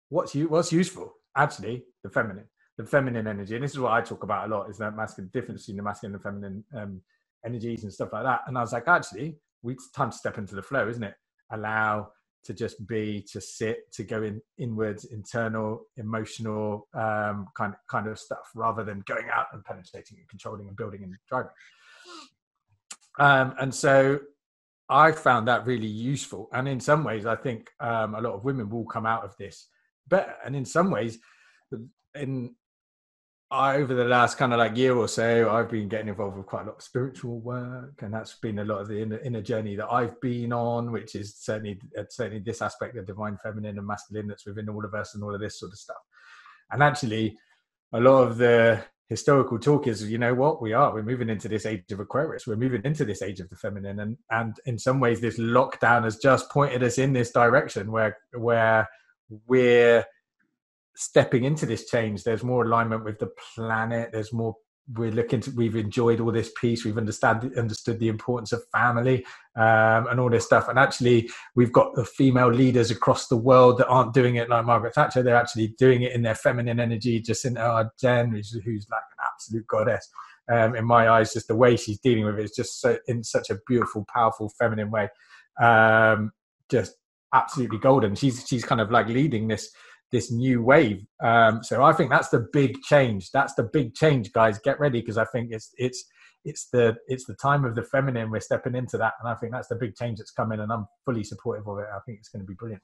What's 0.08 0.34
you? 0.34 0.48
What's 0.48 0.72
useful? 0.72 1.12
Actually, 1.36 1.84
the 2.02 2.10
feminine, 2.10 2.46
the 2.78 2.84
feminine 2.84 3.26
energy, 3.26 3.54
and 3.54 3.64
this 3.64 3.72
is 3.72 3.78
what 3.78 3.92
I 3.92 4.00
talk 4.00 4.22
about 4.22 4.48
a 4.48 4.54
lot: 4.54 4.70
is 4.70 4.78
that 4.78 4.96
masculine 4.96 5.30
difference 5.32 5.62
between 5.62 5.78
the 5.78 5.82
masculine 5.82 6.14
and 6.14 6.22
feminine 6.22 6.64
um, 6.74 7.00
energies 7.44 7.84
and 7.84 7.92
stuff 7.92 8.12
like 8.12 8.24
that. 8.24 8.42
And 8.46 8.56
I 8.56 8.60
was 8.60 8.72
like, 8.72 8.86
actually, 8.86 9.36
we 9.64 9.72
it's 9.72 9.90
time 9.90 10.10
to 10.10 10.16
step 10.16 10.38
into 10.38 10.54
the 10.54 10.62
flow, 10.62 10.88
isn't 10.88 11.02
it? 11.02 11.14
Allow 11.50 12.10
to 12.44 12.52
just 12.52 12.86
be, 12.86 13.24
to 13.32 13.40
sit, 13.40 13.90
to 13.92 14.04
go 14.04 14.22
in 14.22 14.40
inwards, 14.58 15.06
internal, 15.06 15.86
emotional 15.96 16.86
um, 16.94 17.46
kind 17.56 17.74
kind 17.88 18.06
of 18.06 18.18
stuff, 18.18 18.50
rather 18.54 18.84
than 18.84 19.02
going 19.06 19.28
out 19.32 19.46
and 19.52 19.64
penetrating 19.64 20.18
and 20.18 20.28
controlling 20.28 20.68
and 20.68 20.76
building 20.76 21.02
and 21.02 21.14
driving. 21.28 21.50
Um, 23.18 23.54
and 23.58 23.74
so 23.74 24.20
I 24.88 25.12
found 25.12 25.48
that 25.48 25.66
really 25.66 25.86
useful. 25.86 26.50
And 26.52 26.68
in 26.68 26.80
some 26.80 27.02
ways, 27.02 27.24
I 27.24 27.36
think 27.36 27.70
um, 27.80 28.14
a 28.14 28.20
lot 28.20 28.34
of 28.34 28.44
women 28.44 28.68
will 28.68 28.84
come 28.84 29.06
out 29.06 29.24
of 29.24 29.34
this 29.38 29.68
better. 30.08 30.34
And 30.44 30.54
in 30.54 30.66
some 30.66 30.90
ways, 30.90 31.18
in 32.14 32.54
over 33.54 33.94
the 33.94 34.04
last 34.04 34.36
kind 34.36 34.52
of 34.52 34.58
like 34.58 34.76
year 34.76 34.96
or 34.96 35.06
so, 35.06 35.50
I've 35.50 35.70
been 35.70 35.88
getting 35.88 36.08
involved 36.08 36.36
with 36.36 36.46
quite 36.46 36.62
a 36.62 36.66
lot 36.66 36.76
of 36.76 36.82
spiritual 36.82 37.38
work, 37.40 38.02
and 38.02 38.12
that's 38.12 38.34
been 38.34 38.58
a 38.58 38.64
lot 38.64 38.80
of 38.80 38.88
the 38.88 39.00
inner, 39.00 39.18
inner 39.18 39.42
journey 39.42 39.76
that 39.76 39.88
I've 39.90 40.20
been 40.20 40.52
on, 40.52 40.90
which 40.90 41.14
is 41.14 41.36
certainly 41.36 41.80
uh, 41.98 42.04
certainly 42.10 42.40
this 42.40 42.62
aspect 42.62 42.96
of 42.96 43.06
divine 43.06 43.38
feminine 43.42 43.78
and 43.78 43.86
masculine 43.86 44.26
that's 44.26 44.46
within 44.46 44.68
all 44.68 44.84
of 44.84 44.94
us, 44.94 45.14
and 45.14 45.22
all 45.22 45.34
of 45.34 45.40
this 45.40 45.58
sort 45.58 45.72
of 45.72 45.78
stuff. 45.78 45.96
And 46.70 46.82
actually, 46.82 47.38
a 47.92 48.00
lot 48.00 48.22
of 48.22 48.38
the 48.38 48.82
historical 49.08 49.58
talk 49.58 49.86
is, 49.86 50.10
you 50.10 50.18
know 50.18 50.34
what, 50.34 50.60
we 50.60 50.72
are 50.72 50.92
we're 50.92 51.02
moving 51.02 51.28
into 51.28 51.48
this 51.48 51.66
age 51.66 51.84
of 51.92 52.00
Aquarius, 52.00 52.46
we're 52.46 52.56
moving 52.56 52.82
into 52.84 53.04
this 53.04 53.22
age 53.22 53.40
of 53.40 53.48
the 53.50 53.56
feminine, 53.56 54.00
and 54.00 54.16
and 54.30 54.56
in 54.66 54.78
some 54.78 54.98
ways, 54.98 55.20
this 55.20 55.38
lockdown 55.38 56.04
has 56.04 56.16
just 56.16 56.50
pointed 56.50 56.82
us 56.82 56.98
in 56.98 57.12
this 57.12 57.30
direction 57.30 57.92
where 57.92 58.18
where 58.32 58.88
we're 59.46 60.04
stepping 60.96 61.44
into 61.44 61.66
this 61.66 61.88
change 61.88 62.22
there's 62.22 62.44
more 62.44 62.64
alignment 62.64 63.04
with 63.04 63.18
the 63.18 63.30
planet 63.54 64.10
there's 64.12 64.32
more 64.32 64.54
we're 64.92 65.10
looking 65.10 65.40
to 65.40 65.50
we've 65.52 65.76
enjoyed 65.76 66.20
all 66.20 66.30
this 66.30 66.52
peace 66.60 66.84
we've 66.84 66.98
understand 66.98 67.50
understood 67.56 67.98
the 67.98 68.08
importance 68.08 68.52
of 68.52 68.62
family 68.70 69.24
um, 69.56 70.06
and 70.08 70.20
all 70.20 70.28
this 70.28 70.44
stuff. 70.44 70.68
And 70.68 70.78
actually 70.78 71.30
we've 71.54 71.72
got 71.72 71.94
the 71.94 72.04
female 72.04 72.52
leaders 72.52 72.90
across 72.90 73.28
the 73.28 73.36
world 73.36 73.78
that 73.78 73.86
aren't 73.86 74.12
doing 74.12 74.36
it 74.36 74.50
like 74.50 74.66
margaret 74.66 74.94
thatcher 74.94 75.22
they're 75.22 75.36
actually 75.36 75.68
doing 75.78 76.02
it 76.02 76.12
in 76.12 76.22
their 76.22 76.34
feminine 76.34 76.80
energy 76.80 77.22
jacinda 77.22 77.58
ardern 78.02 78.32
who's, 78.32 78.50
who's 78.64 78.86
like 78.90 79.02
an 79.18 79.26
absolute 79.32 79.66
goddess. 79.66 80.08
Um, 80.52 80.76
in 80.76 80.84
my 80.84 81.08
eyes 81.08 81.32
just 81.32 81.48
the 81.48 81.56
way 81.56 81.76
she's 81.76 81.98
dealing 81.98 82.26
with 82.26 82.38
it 82.38 82.44
is 82.44 82.54
just 82.54 82.80
so 82.82 82.98
in 83.08 83.24
such 83.24 83.48
a 83.48 83.58
beautiful 83.66 84.04
powerful 84.12 84.50
feminine 84.58 84.90
way. 84.90 85.08
Um, 85.62 86.32
just 86.68 86.96
absolutely 87.32 87.78
golden. 87.78 88.14
She's 88.14 88.46
she's 88.46 88.64
kind 88.64 88.82
of 88.82 88.90
like 88.90 89.08
leading 89.08 89.48
this 89.48 89.70
this 90.14 90.30
new 90.30 90.62
wave. 90.62 91.04
Um, 91.20 91.64
so 91.64 91.82
I 91.82 91.92
think 91.92 92.08
that's 92.08 92.28
the 92.28 92.46
big 92.52 92.80
change. 92.82 93.32
That's 93.32 93.54
the 93.54 93.64
big 93.64 93.94
change, 93.94 94.32
guys. 94.32 94.60
Get 94.60 94.78
ready 94.78 95.00
because 95.00 95.18
I 95.18 95.24
think 95.24 95.50
it's 95.50 95.74
it's 95.76 96.04
it's 96.44 96.66
the 96.66 96.96
it's 97.08 97.24
the 97.24 97.34
time 97.34 97.64
of 97.64 97.74
the 97.74 97.82
feminine. 97.82 98.30
We're 98.30 98.38
stepping 98.38 98.76
into 98.76 98.96
that, 98.98 99.14
and 99.20 99.28
I 99.28 99.34
think 99.34 99.50
that's 99.50 99.66
the 99.66 99.74
big 99.74 99.96
change 99.96 100.18
that's 100.18 100.30
coming. 100.30 100.60
And 100.60 100.70
I'm 100.70 100.86
fully 101.04 101.24
supportive 101.24 101.66
of 101.66 101.80
it. 101.80 101.86
I 101.92 101.98
think 102.06 102.18
it's 102.18 102.28
going 102.28 102.42
to 102.42 102.46
be 102.46 102.54
brilliant. 102.54 102.82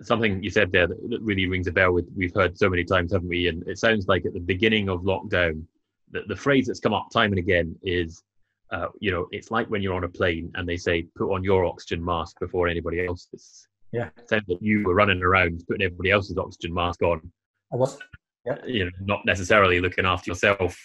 Something 0.00 0.42
you 0.42 0.48
said 0.48 0.72
there 0.72 0.86
that 0.86 1.18
really 1.20 1.46
rings 1.46 1.66
a 1.66 1.72
bell. 1.72 1.92
With 1.92 2.08
we've 2.16 2.34
heard 2.34 2.56
so 2.56 2.70
many 2.70 2.84
times, 2.84 3.12
haven't 3.12 3.28
we? 3.28 3.48
And 3.48 3.62
it 3.68 3.78
sounds 3.78 4.08
like 4.08 4.24
at 4.24 4.32
the 4.32 4.40
beginning 4.40 4.88
of 4.88 5.02
lockdown, 5.02 5.64
the, 6.12 6.22
the 6.28 6.36
phrase 6.36 6.66
that's 6.66 6.80
come 6.80 6.94
up 6.94 7.08
time 7.12 7.30
and 7.32 7.38
again 7.38 7.76
is, 7.82 8.22
uh, 8.70 8.86
you 9.00 9.10
know, 9.10 9.26
it's 9.32 9.50
like 9.50 9.68
when 9.68 9.82
you're 9.82 9.94
on 9.94 10.04
a 10.04 10.08
plane 10.08 10.50
and 10.54 10.66
they 10.66 10.78
say, 10.78 11.02
"Put 11.14 11.30
on 11.34 11.44
your 11.44 11.66
oxygen 11.66 12.02
mask 12.02 12.40
before 12.40 12.68
anybody 12.68 13.04
else's." 13.06 13.68
Yeah. 13.92 14.08
It 14.16 14.28
sounds 14.28 14.44
like 14.48 14.58
you 14.60 14.84
were 14.84 14.94
running 14.94 15.22
around 15.22 15.62
putting 15.68 15.84
everybody 15.84 16.10
else's 16.10 16.36
oxygen 16.38 16.74
mask 16.74 17.02
on, 17.02 17.20
I 17.72 17.76
was, 17.76 17.98
Yeah. 18.44 18.58
you 18.66 18.84
know, 18.84 18.90
not 19.00 19.24
necessarily 19.24 19.80
looking 19.80 20.06
after 20.06 20.30
yourself. 20.30 20.76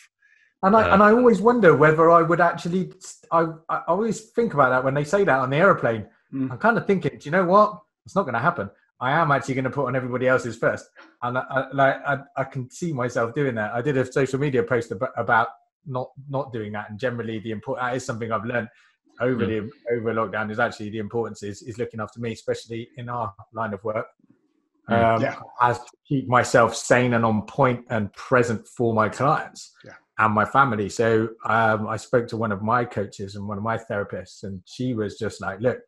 and 0.64 0.76
I 0.76 0.90
Uh, 0.90 0.94
and 0.94 1.04
I 1.04 1.12
always 1.12 1.42
wonder 1.42 1.76
whether 1.76 2.10
I 2.12 2.22
would 2.22 2.40
actually. 2.42 2.94
I 3.32 3.48
I 3.70 3.82
always 3.88 4.30
think 4.32 4.54
about 4.54 4.70
that 4.70 4.84
when 4.84 4.94
they 4.94 5.04
say 5.04 5.24
that 5.24 5.40
on 5.40 5.50
the 5.50 5.58
aeroplane. 5.58 6.06
Mm. 6.34 6.52
I'm 6.52 6.58
kind 6.60 6.78
of 6.78 6.86
thinking, 6.86 7.18
do 7.18 7.26
you 7.26 7.32
know 7.32 7.46
what? 7.46 7.82
It's 8.06 8.16
not 8.16 8.24
going 8.24 8.36
to 8.36 8.40
happen. 8.40 8.70
I 9.00 9.12
am 9.12 9.32
actually 9.32 9.56
going 9.56 9.66
to 9.66 9.72
put 9.72 9.88
on 9.88 9.96
everybody 9.96 10.28
else's 10.28 10.56
first, 10.58 10.86
and 11.24 11.38
I, 11.40 11.42
I, 11.42 12.14
I, 12.14 12.18
I 12.38 12.44
can 12.44 12.70
see 12.70 12.94
myself 12.94 13.34
doing 13.34 13.56
that. 13.56 13.74
I 13.74 13.82
did 13.82 13.98
a 13.98 14.06
social 14.12 14.40
media 14.40 14.62
post 14.62 14.92
about, 14.92 15.10
about 15.18 15.48
not 15.88 16.12
not 16.30 16.54
doing 16.54 16.72
that, 16.74 16.90
and 16.92 17.00
generally 17.00 17.40
the 17.40 17.52
important 17.52 17.88
that 17.88 17.96
is 17.96 18.06
something 18.06 18.32
I've 18.32 18.46
learned 18.46 18.70
over 19.22 19.46
the 19.46 19.70
over 19.92 20.14
lockdown 20.14 20.52
is 20.52 20.60
actually 20.60 20.90
the 20.90 21.00
importance 21.00 21.44
is 21.44 21.62
is 21.62 21.78
looking 21.78 22.00
after 22.00 22.20
me, 22.20 22.32
especially 22.34 22.90
in 22.98 23.08
our 23.10 23.34
line 23.54 23.74
of 23.74 23.84
work. 23.84 24.08
Mm. 24.90 25.16
Um, 25.16 25.22
Yeah. 25.22 25.40
As 25.62 25.78
to 25.80 25.92
keep 26.08 26.28
myself 26.28 26.76
sane 26.76 27.14
and 27.14 27.24
on 27.24 27.44
point 27.44 27.86
and 27.90 28.12
present 28.14 28.68
for 28.68 28.94
my 28.94 29.10
clients. 29.10 29.74
Yeah. 29.86 29.94
and 30.20 30.34
my 30.36 30.46
family. 30.46 30.88
So 30.90 31.30
um, 31.46 31.88
I 31.88 31.98
spoke 31.98 32.28
to 32.28 32.38
one 32.38 32.52
of 32.52 32.62
my 32.62 32.86
coaches 32.86 33.36
and 33.36 33.48
one 33.48 33.58
of 33.58 33.64
my 33.64 33.78
therapists, 33.78 34.44
and 34.44 34.62
she 34.66 34.94
was 34.94 35.18
just 35.18 35.42
like, 35.42 35.60
"Look, 35.62 35.80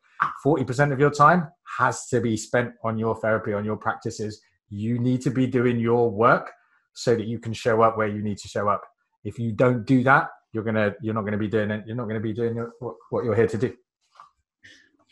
forty 0.41 0.63
percent 0.63 0.91
of 0.91 1.00
your 1.00 1.12
time 1.12 1.48
has 1.78 2.08
to 2.08 2.19
be 2.22 2.36
spent 2.38 2.72
on 2.84 2.98
your 2.98 3.15
therapy, 3.15 3.54
on 3.54 3.65
your 3.65 3.78
practices. 3.78 4.41
You 4.69 4.98
need 4.98 5.22
to 5.22 5.30
be 5.30 5.46
doing 5.46 5.80
your 5.80 6.10
work 6.10 6.52
so 6.93 7.15
that 7.15 7.28
you 7.28 7.39
can 7.39 7.54
show 7.54 7.82
up 7.82 7.98
where 7.98 8.08
you 8.08 8.22
need 8.24 8.38
to 8.39 8.48
show 8.48 8.69
up. 8.69 8.82
If 9.24 9.38
you 9.38 9.52
don't 9.52 9.86
do 9.86 10.04
that, 10.04 10.30
you're 10.54 10.63
gonna 10.63 10.96
you're 11.02 11.13
not 11.13 11.26
gonna 11.26 11.38
be 11.38 11.48
doing 11.48 11.72
it. 11.72 11.84
You're 11.86 11.96
not 11.96 12.08
gonna 12.08 12.20
be 12.20 12.34
doing 12.34 12.56
your, 12.56 12.72
what, 12.80 12.96
what 13.10 13.26
you're 13.26 13.36
here 13.36 13.48
to 13.48 13.58
do. 13.58 13.76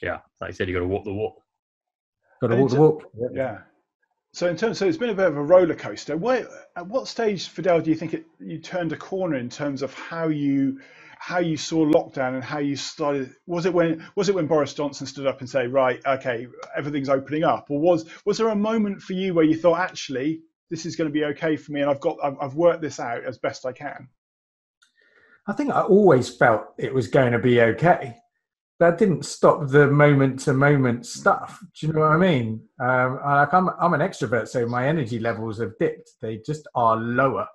Yeah, 0.01 0.19
like 0.39 0.49
I 0.49 0.51
said, 0.51 0.67
you 0.67 0.73
got 0.73 0.79
to 0.81 0.87
walk 0.87 1.03
the 1.03 1.13
walk. 1.13 1.35
Got 2.41 2.47
to 2.47 2.55
walk 2.55 2.71
the 2.71 2.81
walk. 2.81 3.11
Yeah. 3.33 3.59
So 4.33 4.47
in 4.47 4.55
terms, 4.55 4.77
so 4.77 4.87
it's 4.87 4.97
been 4.97 5.09
a 5.09 5.15
bit 5.15 5.27
of 5.27 5.35
a 5.35 5.43
roller 5.43 5.75
coaster. 5.75 6.15
Where, 6.15 6.47
at 6.77 6.87
what 6.87 7.07
stage, 7.07 7.49
Fidel, 7.49 7.81
do 7.81 7.89
you 7.89 7.95
think 7.95 8.13
it, 8.13 8.25
you 8.39 8.59
turned 8.59 8.93
a 8.93 8.97
corner 8.97 9.35
in 9.37 9.49
terms 9.49 9.81
of 9.81 9.93
how 9.93 10.29
you 10.29 10.79
how 11.19 11.37
you 11.37 11.55
saw 11.55 11.85
lockdown 11.85 12.33
and 12.33 12.43
how 12.43 12.59
you 12.59 12.75
started? 12.75 13.35
Was 13.45 13.65
it 13.65 13.73
when 13.73 14.07
was 14.15 14.29
it 14.29 14.35
when 14.35 14.47
Boris 14.47 14.73
Johnson 14.73 15.05
stood 15.05 15.27
up 15.27 15.41
and 15.41 15.49
say, 15.49 15.67
right, 15.67 15.99
okay, 16.05 16.47
everything's 16.75 17.09
opening 17.09 17.43
up, 17.43 17.67
or 17.69 17.79
was 17.79 18.05
was 18.25 18.37
there 18.37 18.49
a 18.49 18.55
moment 18.55 19.01
for 19.01 19.13
you 19.13 19.33
where 19.33 19.45
you 19.45 19.57
thought, 19.57 19.79
actually, 19.79 20.41
this 20.69 20.85
is 20.85 20.95
going 20.95 21.09
to 21.09 21.13
be 21.13 21.25
okay 21.25 21.57
for 21.57 21.73
me, 21.73 21.81
and 21.81 21.89
I've 21.89 21.99
got 21.99 22.17
I've, 22.23 22.37
I've 22.41 22.55
worked 22.55 22.81
this 22.81 22.99
out 22.99 23.25
as 23.25 23.37
best 23.37 23.65
I 23.65 23.73
can? 23.73 24.07
I 25.47 25.53
think 25.53 25.71
I 25.71 25.81
always 25.81 26.29
felt 26.29 26.67
it 26.77 26.93
was 26.93 27.07
going 27.07 27.31
to 27.31 27.39
be 27.39 27.61
okay. 27.61 28.15
That 28.79 28.97
didn't 28.97 29.25
stop 29.25 29.67
the 29.67 29.87
moment 29.87 30.39
to 30.41 30.53
moment 30.53 31.05
stuff. 31.05 31.59
Do 31.79 31.87
you 31.87 31.93
know 31.93 32.01
what 32.01 32.11
I 32.11 32.17
mean? 32.17 32.61
Um, 32.79 33.19
like 33.23 33.53
I'm, 33.53 33.69
I'm 33.79 33.93
an 33.93 34.01
extrovert, 34.01 34.47
so 34.47 34.65
my 34.65 34.87
energy 34.87 35.19
levels 35.19 35.59
have 35.59 35.77
dipped. 35.79 36.11
They 36.21 36.37
just 36.37 36.67
are 36.73 36.97
lower. 36.97 37.47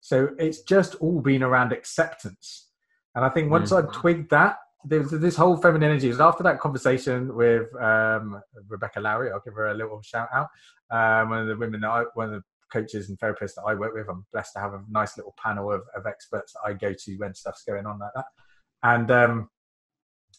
So 0.00 0.30
it's 0.38 0.62
just 0.62 0.94
all 0.96 1.20
been 1.20 1.42
around 1.42 1.72
acceptance. 1.72 2.68
And 3.14 3.24
I 3.24 3.28
think 3.28 3.50
once 3.50 3.70
mm. 3.70 3.86
I 3.86 3.92
twigged 3.92 4.30
that, 4.30 4.56
there's 4.84 5.10
this 5.10 5.36
whole 5.36 5.56
feminine 5.56 5.90
energy. 5.90 6.08
is 6.08 6.20
after 6.20 6.42
that 6.42 6.58
conversation 6.58 7.34
with 7.34 7.72
um, 7.80 8.40
Rebecca 8.68 9.00
Lowry. 9.00 9.30
I'll 9.30 9.42
give 9.44 9.54
her 9.54 9.68
a 9.68 9.74
little 9.74 10.02
shout 10.02 10.28
out. 10.34 10.48
Um, 10.90 11.30
one 11.30 11.38
of 11.40 11.46
the 11.48 11.56
women 11.56 11.82
that 11.82 11.90
I, 11.90 12.04
one 12.14 12.32
of 12.34 12.42
the 12.42 12.44
coaches 12.72 13.08
and 13.08 13.18
therapists 13.18 13.54
that 13.54 13.64
I 13.66 13.74
work 13.74 13.94
with. 13.94 14.08
I'm 14.08 14.24
blessed 14.32 14.54
to 14.54 14.60
have 14.60 14.74
a 14.74 14.82
nice 14.88 15.16
little 15.16 15.34
panel 15.42 15.70
of, 15.70 15.82
of 15.94 16.06
experts 16.06 16.54
that 16.54 16.60
I 16.64 16.72
go 16.72 16.92
to 16.92 17.16
when 17.16 17.34
stuff's 17.34 17.64
going 17.64 17.86
on 17.86 17.98
like 17.98 18.12
that. 18.14 18.26
And 18.82 19.10
um, 19.10 19.50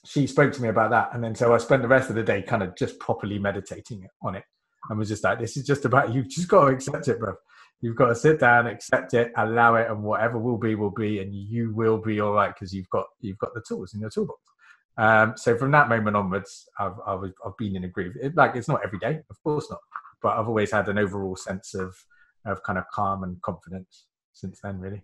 she 0.05 0.27
spoke 0.27 0.51
to 0.53 0.61
me 0.61 0.69
about 0.69 0.91
that. 0.91 1.11
And 1.13 1.23
then 1.23 1.35
so 1.35 1.53
I 1.53 1.57
spent 1.57 1.81
the 1.81 1.87
rest 1.87 2.09
of 2.09 2.15
the 2.15 2.23
day 2.23 2.41
kind 2.41 2.63
of 2.63 2.75
just 2.75 2.99
properly 2.99 3.39
meditating 3.39 4.07
on 4.21 4.35
it 4.35 4.43
and 4.89 4.99
was 4.99 5.09
just 5.09 5.23
like, 5.23 5.39
this 5.39 5.55
is 5.57 5.65
just 5.65 5.85
about, 5.85 6.13
you've 6.13 6.27
just 6.29 6.47
got 6.47 6.65
to 6.65 6.71
accept 6.71 7.07
it, 7.07 7.19
bro. 7.19 7.35
You've 7.81 7.95
got 7.97 8.07
to 8.07 8.15
sit 8.15 8.39
down, 8.39 8.67
accept 8.67 9.13
it, 9.13 9.33
allow 9.35 9.75
it, 9.75 9.89
and 9.89 10.03
whatever 10.03 10.39
will 10.39 10.57
be, 10.57 10.75
will 10.75 10.89
be, 10.89 11.19
and 11.19 11.35
you 11.35 11.73
will 11.73 11.97
be 11.97 12.21
all 12.21 12.31
right 12.31 12.53
because 12.53 12.73
you've 12.73 12.89
got 12.89 13.07
you've 13.19 13.37
got 13.39 13.53
the 13.53 13.61
tools 13.67 13.93
in 13.93 13.99
your 13.99 14.09
toolbox. 14.09 14.39
Um, 14.97 15.33
so 15.35 15.57
from 15.57 15.71
that 15.71 15.89
moment 15.89 16.15
onwards, 16.15 16.69
I've 16.79 16.93
I've, 17.05 17.33
I've 17.45 17.57
been 17.57 17.75
in 17.75 17.83
a 17.83 17.89
groove. 17.89 18.15
It, 18.21 18.37
like 18.37 18.55
it's 18.55 18.69
not 18.69 18.85
every 18.85 18.99
day, 18.99 19.19
of 19.29 19.43
course 19.43 19.67
not, 19.69 19.81
but 20.21 20.37
I've 20.37 20.47
always 20.47 20.71
had 20.71 20.87
an 20.87 20.97
overall 20.97 21.35
sense 21.35 21.73
of 21.73 21.93
of 22.51 22.63
kind 22.63 22.77
of 22.77 22.85
calm 22.91 23.23
and 23.23 23.41
confidence 23.41 24.05
since 24.33 24.59
then, 24.61 24.79
really. 24.79 25.03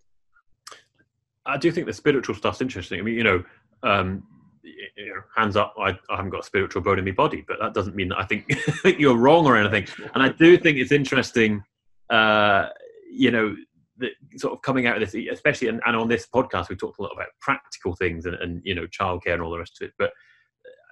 I 1.46 1.58
do 1.58 1.72
think 1.72 1.88
the 1.88 1.94
spiritual 1.94 2.36
stuff's 2.36 2.62
interesting. 2.62 3.00
I 3.00 3.02
mean, 3.04 3.16
you 3.16 3.24
know, 3.24 3.44
um, 3.84 4.24
you 4.64 5.08
know 5.08 5.22
hands 5.36 5.56
up, 5.56 5.74
I, 5.80 5.98
I, 6.10 6.18
haven't 6.18 6.32
got 6.32 6.42
a 6.42 6.46
spiritual 6.46 6.82
bone 6.82 7.00
in 7.00 7.06
my 7.06 7.12
body, 7.12 7.44
but 7.48 7.58
that 7.60 7.74
doesn't 7.74 7.96
mean 7.96 8.10
that 8.10 8.20
I 8.20 8.26
think, 8.26 8.52
think 8.82 9.00
you're 9.00 9.18
wrong 9.18 9.46
or 9.46 9.58
anything. 9.58 9.88
And 10.14 10.22
I 10.22 10.30
do 10.30 10.58
think 10.58 10.78
it's 10.78 10.92
interesting, 10.92 11.64
uh, 12.10 12.68
you 13.12 13.32
know, 13.32 13.56
that 13.98 14.12
sort 14.38 14.54
of 14.54 14.62
coming 14.62 14.86
out 14.86 15.02
of 15.02 15.12
this, 15.12 15.28
especially 15.32 15.70
and, 15.70 15.82
and, 15.86 15.96
on 15.96 16.08
this 16.08 16.28
podcast, 16.34 16.70
we 16.70 16.76
talked 16.76 17.00
a 17.00 17.02
lot 17.02 17.14
about 17.14 17.28
practical 17.40 17.96
things 17.96 18.26
and, 18.26 18.36
and 18.36 18.62
you 18.64 18.76
know, 18.76 18.88
childcare 18.88 19.34
and 19.34 19.42
all 19.42 19.52
the 19.52 19.60
rest 19.60 19.82
of 19.82 19.88
it. 19.88 19.94
But 19.98 20.10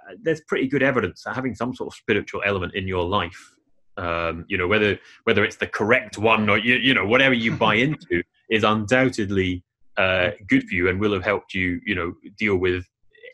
uh, 0.10 0.16
there's 0.22 0.42
pretty 0.48 0.68
good 0.68 0.84
evidence 0.84 1.24
that 1.24 1.36
having 1.36 1.56
some 1.56 1.74
sort 1.74 1.94
of 1.94 1.98
spiritual 1.98 2.42
element 2.46 2.74
in 2.76 2.88
your 2.88 3.04
life 3.04 3.57
um, 3.98 4.46
you 4.48 4.58
know 4.58 4.68
whether 4.68 4.98
whether 5.24 5.44
it's 5.44 5.56
the 5.56 5.68
correct 5.68 6.18
one 6.18 6.50
or 6.50 6.58
you, 6.58 6.76
you 6.76 6.94
know 6.94 7.06
whatever 7.06 7.34
you 7.34 7.56
buy 7.56 7.76
into 7.88 8.24
is 8.50 8.64
undoubtedly 8.64 9.64
uh, 9.98 10.32
good 10.48 10.64
for 10.64 10.76
you 10.76 10.90
and 10.90 11.00
will 11.00 11.14
have 11.14 11.24
helped 11.24 11.54
you 11.54 11.82
you 11.86 11.96
know 11.96 12.14
deal 12.38 12.58
with 12.58 12.86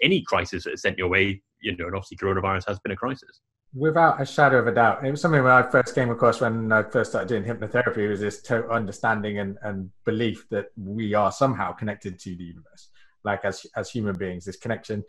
any 0.02 0.22
crisis 0.22 0.64
that's 0.64 0.82
sent 0.82 0.98
your 0.98 1.08
way 1.08 1.42
you 1.62 1.76
know 1.78 1.86
and 1.86 1.96
obviously 1.96 2.18
coronavirus 2.18 2.68
has 2.68 2.80
been 2.80 2.92
a 2.92 2.96
crisis. 2.96 3.42
Without 3.76 4.22
a 4.22 4.26
shadow 4.26 4.60
of 4.60 4.68
a 4.68 4.72
doubt. 4.72 5.04
It 5.04 5.10
was 5.10 5.20
something 5.20 5.42
when 5.42 5.52
i 5.52 5.64
first 5.64 5.96
came 5.96 6.12
across 6.12 6.42
when 6.42 6.72
i 6.72 6.84
first 6.84 7.12
started 7.12 7.28
doing 7.28 7.44
hypnotherapy 7.44 8.08
was 8.08 8.20
this 8.20 8.42
total 8.42 8.72
understanding 8.72 9.40
and, 9.40 9.58
and 9.64 9.90
belief 10.06 10.48
that 10.52 10.68
we 10.78 11.14
are 11.14 11.32
somehow 11.32 11.72
connected 11.72 12.20
to 12.20 12.36
the 12.36 12.44
universe. 12.44 12.90
Like 13.24 13.46
as 13.46 13.66
as 13.76 13.90
human 13.90 14.16
beings 14.16 14.46
this 14.46 14.58
connection 14.58 15.04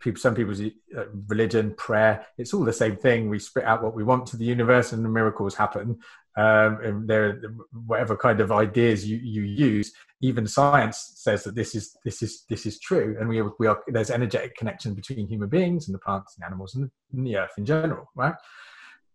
people, 0.00 0.20
some 0.20 0.34
people's 0.34 0.60
uh, 0.60 1.04
religion, 1.26 1.74
prayer, 1.74 2.26
it's 2.36 2.54
all 2.54 2.64
the 2.64 2.72
same 2.72 2.96
thing. 2.96 3.28
We 3.28 3.38
spit 3.38 3.64
out 3.64 3.82
what 3.82 3.94
we 3.94 4.04
want 4.04 4.26
to 4.26 4.36
the 4.36 4.44
universe, 4.44 4.92
and 4.92 5.04
the 5.04 5.08
miracles 5.08 5.54
happen. 5.54 5.98
Um, 6.36 6.78
and 6.84 7.08
there, 7.08 7.40
whatever 7.86 8.16
kind 8.16 8.40
of 8.40 8.52
ideas 8.52 9.08
you, 9.08 9.16
you 9.16 9.42
use, 9.42 9.92
even 10.20 10.46
science 10.46 11.12
says 11.16 11.44
that 11.44 11.54
this 11.54 11.74
is 11.74 11.96
this 12.04 12.22
is 12.22 12.44
this 12.48 12.66
is 12.66 12.78
true. 12.78 13.16
And 13.18 13.28
we 13.28 13.42
we 13.58 13.66
are 13.66 13.80
there's 13.88 14.10
energetic 14.10 14.56
connection 14.56 14.94
between 14.94 15.28
human 15.28 15.48
beings 15.48 15.88
and 15.88 15.94
the 15.94 15.98
plants 15.98 16.36
and 16.36 16.44
animals 16.44 16.74
and 16.74 16.90
the 17.12 17.36
earth 17.36 17.52
in 17.58 17.64
general, 17.66 18.08
right? 18.14 18.34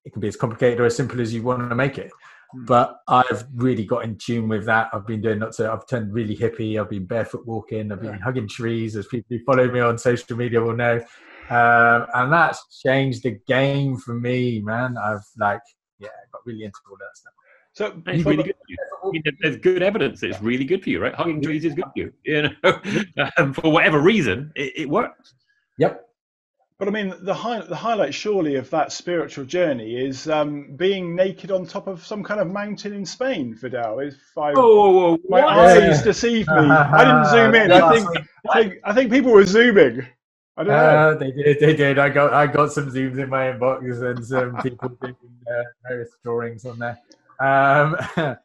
It 0.05 0.11
can 0.11 0.21
be 0.21 0.27
as 0.27 0.35
complicated 0.35 0.79
or 0.81 0.85
as 0.85 0.95
simple 0.95 1.21
as 1.21 1.33
you 1.33 1.43
want 1.43 1.69
to 1.69 1.75
make 1.75 1.97
it. 1.97 2.11
Hmm. 2.53 2.65
but 2.65 2.99
I've 3.07 3.45
really 3.55 3.83
got 3.83 4.03
in 4.03 4.17
tune 4.17 4.47
with 4.47 4.65
that. 4.65 4.89
I've 4.93 5.07
been 5.07 5.21
doing 5.21 5.39
lots 5.39 5.59
of, 5.59 5.71
I've 5.71 5.87
turned 5.87 6.13
really 6.13 6.35
hippie. 6.35 6.79
I've 6.79 6.89
been 6.89 7.05
barefoot 7.05 7.45
walking. 7.47 7.91
I've 7.91 8.01
been 8.01 8.13
yeah. 8.13 8.19
hugging 8.23 8.47
trees, 8.47 8.95
as 8.95 9.07
people 9.07 9.25
who 9.37 9.43
follow 9.43 9.69
me 9.71 9.79
on 9.79 9.97
social 9.97 10.37
media 10.37 10.61
will 10.61 10.75
know. 10.75 10.97
Um, 11.49 12.05
and 12.13 12.31
that's 12.31 12.81
changed 12.85 13.23
the 13.23 13.39
game 13.47 13.97
for 13.97 14.13
me, 14.13 14.61
man. 14.61 14.97
I've 14.97 15.25
like, 15.37 15.61
yeah, 15.99 16.09
got 16.31 16.41
really 16.45 16.63
into 16.63 16.77
all 16.89 16.97
that 16.97 17.17
stuff. 17.17 17.33
So 17.73 18.01
it's 18.05 18.23
really 18.23 18.43
good. 18.43 18.55
I 19.03 19.09
mean, 19.09 19.23
there's 19.41 19.57
good 19.57 19.81
evidence 19.81 20.21
that 20.21 20.29
it's 20.29 20.41
really 20.41 20.63
good 20.63 20.83
for 20.83 20.89
you, 20.89 21.01
right? 21.01 21.13
Hugging 21.15 21.41
trees 21.41 21.65
is 21.65 21.73
good 21.73 21.85
for 21.85 21.91
you. 21.95 22.13
You 22.23 22.49
know, 22.63 22.79
um, 23.37 23.51
for 23.53 23.71
whatever 23.71 23.99
reason, 23.99 24.51
it, 24.55 24.73
it 24.75 24.89
works. 24.89 25.33
Yep. 25.79 26.05
But 26.83 26.93
I 26.97 27.01
mean, 27.01 27.13
the 27.21 27.33
high, 27.33 27.61
the 27.61 27.77
highlight 27.77 28.13
surely 28.13 28.55
of 28.55 28.69
that 28.71 28.91
spiritual 28.91 29.45
journey 29.45 29.95
is 29.95 30.27
um, 30.27 30.75
being 30.75 31.15
naked 31.15 31.49
on 31.49 31.65
top 31.65 31.87
of 31.87 32.05
some 32.05 32.21
kind 32.21 32.41
of 32.41 32.51
mountain 32.51 32.91
in 32.91 33.05
Spain, 33.05 33.55
Fidel. 33.55 33.99
If 33.99 34.17
I, 34.37 34.51
oh, 34.57 35.17
my 35.29 35.45
what? 35.45 35.59
eyes 35.59 36.01
deceive 36.03 36.45
me, 36.47 36.53
I 36.55 37.05
didn't 37.05 37.25
zoom 37.31 37.55
in. 37.55 37.71
I 37.71 37.89
think, 37.89 38.27
I 38.49 38.53
think, 38.53 38.79
I 38.83 38.93
think 38.93 39.11
people 39.11 39.31
were 39.31 39.45
zooming. 39.45 40.05
I 40.57 40.63
don't 40.65 40.73
know. 40.73 40.75
Uh, 40.75 41.15
they 41.15 41.31
did, 41.31 41.59
they 41.61 41.73
did. 41.73 41.99
I 41.99 42.09
got, 42.09 42.33
I 42.33 42.47
got 42.47 42.73
some 42.73 42.91
zooms 42.91 43.17
in 43.17 43.29
my 43.29 43.45
inbox 43.45 44.01
and 44.01 44.25
some 44.25 44.57
people 44.61 44.89
doing 44.89 45.15
uh, 45.47 45.63
various 45.87 46.09
drawings 46.21 46.65
on 46.65 46.79
there. 46.79 46.99
Um, 47.39 47.95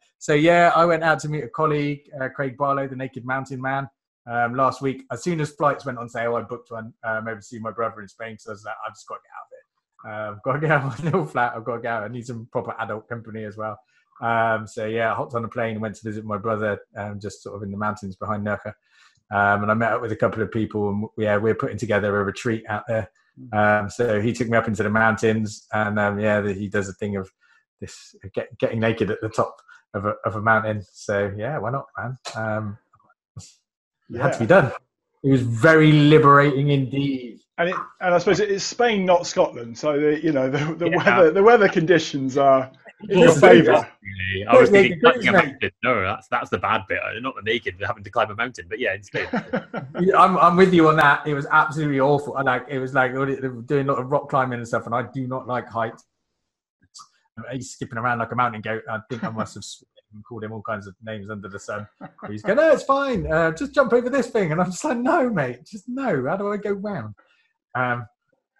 so 0.17 0.33
yeah, 0.33 0.71
I 0.73 0.85
went 0.85 1.03
out 1.03 1.19
to 1.19 1.27
meet 1.27 1.43
a 1.43 1.49
colleague, 1.49 2.09
uh, 2.21 2.29
Craig 2.29 2.55
Barlow, 2.55 2.87
the 2.87 2.95
Naked 2.95 3.25
Mountain 3.25 3.61
Man 3.61 3.89
um, 4.29 4.55
last 4.55 4.81
week. 4.81 5.03
As 5.11 5.23
soon 5.23 5.41
as 5.41 5.51
flights 5.51 5.85
went 5.85 5.97
on 5.97 6.09
sale, 6.09 6.35
I 6.35 6.41
booked 6.41 6.71
one 6.71 6.93
um, 7.03 7.27
over 7.27 7.35
to 7.35 7.41
see 7.41 7.59
my 7.59 7.71
brother 7.71 8.01
in 8.01 8.07
Spain. 8.07 8.37
So 8.37 8.51
I 8.51 8.53
was 8.53 8.63
like, 8.63 8.75
I've 8.85 8.93
just 8.93 9.07
got 9.07 9.15
to 9.15 9.21
get 9.23 9.31
out 9.35 9.45
of 9.45 9.51
it. 9.51 9.65
Uh, 10.07 10.31
I've 10.31 10.43
got 10.43 10.53
to 10.53 10.59
get 10.59 10.71
out 10.71 10.83
of 10.83 10.99
my 10.99 11.05
little 11.11 11.25
flat. 11.25 11.53
I've 11.55 11.65
got 11.65 11.75
to 11.77 11.81
get 11.81 11.91
out. 11.91 12.03
I 12.03 12.07
need 12.07 12.25
some 12.25 12.47
proper 12.51 12.75
adult 12.79 13.07
company 13.09 13.43
as 13.43 13.57
well. 13.57 13.79
Um, 14.21 14.67
so 14.67 14.85
yeah, 14.85 15.11
I 15.11 15.15
hopped 15.15 15.33
on 15.33 15.45
a 15.45 15.49
plane 15.49 15.73
and 15.73 15.81
went 15.81 15.95
to 15.95 16.03
visit 16.03 16.25
my 16.25 16.37
brother, 16.37 16.79
um, 16.95 17.19
just 17.19 17.41
sort 17.41 17.55
of 17.55 17.63
in 17.63 17.71
the 17.71 17.77
mountains 17.77 18.15
behind 18.15 18.45
Nerja. 18.45 18.73
Um, 19.31 19.63
and 19.63 19.71
I 19.71 19.73
met 19.75 19.93
up 19.93 20.01
with 20.01 20.11
a 20.11 20.15
couple 20.15 20.41
of 20.41 20.51
people, 20.51 20.89
and 20.89 21.07
yeah, 21.17 21.37
we're 21.37 21.55
putting 21.55 21.77
together 21.77 22.19
a 22.19 22.23
retreat 22.23 22.63
out 22.67 22.83
there. 22.87 23.09
Um, 23.53 23.89
so 23.89 24.19
he 24.19 24.33
took 24.33 24.49
me 24.49 24.57
up 24.57 24.67
into 24.67 24.83
the 24.83 24.89
mountains, 24.89 25.67
and 25.71 25.97
um, 25.99 26.19
yeah, 26.19 26.45
he 26.47 26.67
does 26.67 26.89
a 26.89 26.93
thing 26.93 27.15
of 27.15 27.29
this 27.79 28.15
get, 28.33 28.57
getting 28.57 28.79
naked 28.79 29.11
at 29.11 29.21
the 29.21 29.29
top 29.29 29.55
of 29.93 30.05
a, 30.05 30.15
of 30.25 30.35
a 30.35 30.41
mountain. 30.41 30.83
So 30.91 31.31
yeah, 31.37 31.57
why 31.57 31.71
not, 31.71 31.85
man? 31.97 32.17
It 34.09 34.15
yeah. 34.17 34.23
had 34.23 34.33
to 34.33 34.39
be 34.39 34.45
done. 34.45 34.71
It 35.23 35.31
was 35.31 35.41
very 35.41 35.91
liberating 35.91 36.69
indeed. 36.69 37.41
And 37.57 37.69
it, 37.69 37.75
and 37.99 38.15
I 38.15 38.17
suppose 38.19 38.39
it's 38.39 38.63
Spain, 38.63 39.05
not 39.05 39.27
Scotland. 39.27 39.77
So 39.77 39.99
the, 39.99 40.23
you 40.23 40.31
know 40.31 40.49
the, 40.49 40.73
the 40.75 40.89
yeah. 40.89 40.97
weather 40.97 41.31
the 41.31 41.43
weather 41.43 41.67
conditions 41.67 42.37
are 42.37 42.71
in 43.09 43.19
your 43.19 43.33
favour. 43.33 43.85
I 44.47 44.57
was 44.57 44.69
thinking 44.69 44.99
climbing 45.01 45.27
a 45.27 45.31
mountain. 45.33 45.71
No, 45.83 46.01
that's 46.01 46.27
that's 46.29 46.49
the 46.49 46.57
bad 46.57 46.83
bit. 46.87 46.99
Not 47.19 47.35
the 47.35 47.41
naked 47.41 47.75
having 47.85 48.03
to 48.03 48.09
climb 48.09 48.31
a 48.31 48.35
mountain, 48.35 48.65
but 48.69 48.79
yeah, 48.79 48.93
in 48.93 49.03
Spain. 49.03 49.27
I'm 50.17 50.37
I'm 50.37 50.55
with 50.55 50.73
you 50.73 50.87
on 50.87 50.95
that. 50.97 51.27
It 51.27 51.33
was 51.33 51.47
absolutely 51.51 51.99
awful. 51.99 52.37
I 52.37 52.43
like 52.43 52.65
it 52.69 52.79
was 52.79 52.93
like 52.93 53.13
doing 53.13 53.89
a 53.89 53.91
lot 53.91 53.99
of 53.99 54.09
rock 54.09 54.29
climbing 54.29 54.59
and 54.59 54.67
stuff, 54.67 54.85
and 54.85 54.95
I 54.95 55.03
do 55.13 55.27
not 55.27 55.47
like 55.47 55.67
heights. 55.67 56.05
He's 57.51 57.71
skipping 57.71 57.97
around 57.97 58.19
like 58.19 58.31
a 58.31 58.35
mountain 58.35 58.61
goat. 58.61 58.83
I 58.89 58.99
think 59.09 59.23
I 59.23 59.29
must 59.29 59.55
have 59.55 59.63
and 60.13 60.23
called 60.25 60.43
him 60.43 60.51
all 60.51 60.61
kinds 60.61 60.87
of 60.87 60.95
names 61.03 61.29
under 61.29 61.47
the 61.47 61.59
sun. 61.59 61.87
He's 62.29 62.41
going, 62.41 62.57
no, 62.57 62.71
it's 62.71 62.83
fine. 62.83 63.31
Uh, 63.31 63.51
just 63.51 63.73
jump 63.73 63.93
over 63.93 64.09
this 64.09 64.27
thing. 64.29 64.51
And 64.51 64.59
I'm 64.61 64.71
just 64.71 64.83
like, 64.83 64.97
no, 64.97 65.29
mate, 65.29 65.65
just 65.65 65.85
no. 65.87 66.25
How 66.27 66.37
do 66.37 66.51
I 66.51 66.57
go 66.57 66.71
round? 66.71 67.15
Um, 67.75 68.05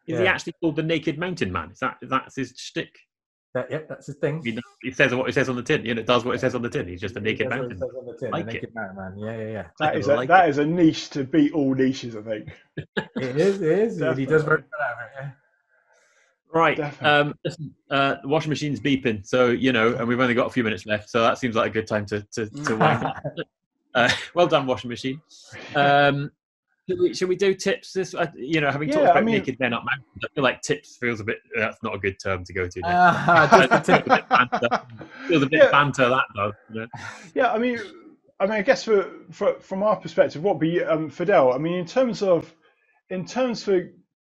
is 0.07 0.13
yeah. 0.15 0.21
he 0.21 0.27
actually 0.27 0.53
called 0.61 0.75
the 0.75 0.83
Naked 0.83 1.17
Mountain 1.19 1.51
Man? 1.51 1.71
Is 1.71 1.79
that 1.79 1.97
that 2.03 2.27
is 2.27 2.35
his 2.35 2.53
shtick? 2.57 2.95
That, 3.55 3.71
yep, 3.71 3.89
that's 3.89 4.05
his 4.05 4.15
thing. 4.17 4.41
He, 4.43 4.59
he 4.83 4.91
says 4.91 5.13
what 5.15 5.27
it 5.27 5.33
says 5.33 5.49
on 5.49 5.55
the 5.55 5.63
tin. 5.63 5.83
You 5.83 5.95
know, 5.95 6.01
it 6.01 6.07
does 6.07 6.23
what 6.23 6.35
it 6.35 6.39
says 6.39 6.53
on 6.53 6.61
the 6.61 6.69
tin. 6.69 6.87
He's 6.87 7.01
just 7.01 7.15
a 7.15 7.19
naked 7.19 7.49
That's 7.49 7.59
what 7.61 7.71
it 7.71 7.79
mountain. 7.79 7.79
says 7.79 7.89
on 7.97 8.05
the 8.05 8.17
tin, 8.19 8.31
Like 8.31 8.45
a 8.45 8.49
it. 8.49 8.53
naked 8.53 8.75
mountain 8.75 8.95
man. 8.95 9.17
Yeah, 9.17 9.37
yeah, 9.43 9.51
yeah. 9.51 9.65
That 9.79 9.95
I 9.95 9.99
a, 10.13 10.15
like 10.15 10.27
that 10.29 10.45
it. 10.45 10.49
is 10.51 10.57
a 10.59 10.65
niche 10.65 11.09
to 11.11 11.23
beat 11.23 11.51
all 11.53 11.73
niches, 11.73 12.15
I 12.15 12.21
think. 12.21 12.49
It 13.15 13.37
is, 13.37 13.61
it 13.61 13.79
is. 13.79 14.01
and 14.01 14.17
He 14.19 14.27
does 14.27 14.43
very 14.43 14.61
well 14.61 14.87
out 14.87 14.93
of 14.93 14.99
it. 14.99 15.11
Yeah. 15.19 15.31
Right. 16.53 16.79
Um, 17.03 17.35
listen, 17.45 17.73
uh, 17.91 18.15
the 18.21 18.27
washing 18.27 18.49
machine's 18.49 18.79
beeping, 18.79 19.25
so 19.25 19.49
you 19.49 19.71
know, 19.71 19.93
and 19.95 20.07
we've 20.07 20.19
only 20.19 20.33
got 20.33 20.47
a 20.47 20.49
few 20.49 20.63
minutes 20.63 20.85
left, 20.85 21.09
so 21.09 21.21
that 21.21 21.37
seems 21.37 21.55
like 21.55 21.69
a 21.69 21.73
good 21.73 21.87
time 21.87 22.05
to 22.07 22.21
to, 22.31 22.47
to 22.49 22.75
wind 22.75 23.03
up. 23.05 23.23
Uh, 23.95 24.09
well 24.33 24.47
done, 24.47 24.65
washing 24.65 24.89
machine. 24.89 25.21
Um, 25.75 26.31
should 26.89 26.99
we, 26.99 27.13
should 27.13 27.29
we 27.29 27.35
do 27.35 27.53
tips? 27.53 27.93
This, 27.93 28.15
uh, 28.15 28.25
you 28.35 28.61
know, 28.61 28.71
having 28.71 28.89
talked 28.89 29.01
Yeah, 29.03 29.07
I 29.09 29.11
about 29.11 29.25
mean- 29.25 29.35
naked 29.35 29.59
men 29.59 29.73
up 29.73 29.83
mountains, 29.85 30.23
I 30.23 30.27
feel 30.33 30.43
like 30.43 30.61
tips 30.63 30.97
feels 30.97 31.19
a 31.19 31.23
bit. 31.23 31.37
uh, 31.55 31.59
That's 31.61 31.83
not 31.83 31.93
a 31.93 31.99
good 31.99 32.17
term 32.19 32.43
to 32.45 32.53
go 32.53 32.67
to. 32.67 32.81
Just 32.81 33.85
Feels 33.85 33.99
a 33.99 34.09
bit 34.09 34.29
banter. 34.29 34.67
A 34.71 35.39
bit 35.45 35.51
Yeah. 35.51 35.71
banter 35.71 36.09
that 36.09 36.25
though. 36.35 36.51
You 36.73 36.79
know? 36.81 36.87
Yeah, 37.35 37.51
I 37.51 37.59
mean, 37.59 37.77
I 38.39 38.45
mean, 38.45 38.53
I 38.55 38.61
guess 38.63 38.83
for, 38.83 39.07
for 39.31 39.59
from 39.59 39.83
our 39.83 39.97
perspective, 39.97 40.41
what 40.41 40.59
be 40.59 40.83
um, 40.83 41.09
Fidel? 41.11 41.53
I 41.53 41.59
mean, 41.59 41.73
in 41.75 41.85
terms 41.85 42.23
of, 42.23 42.51
in 43.11 43.23
terms 43.25 43.63
for 43.63 43.87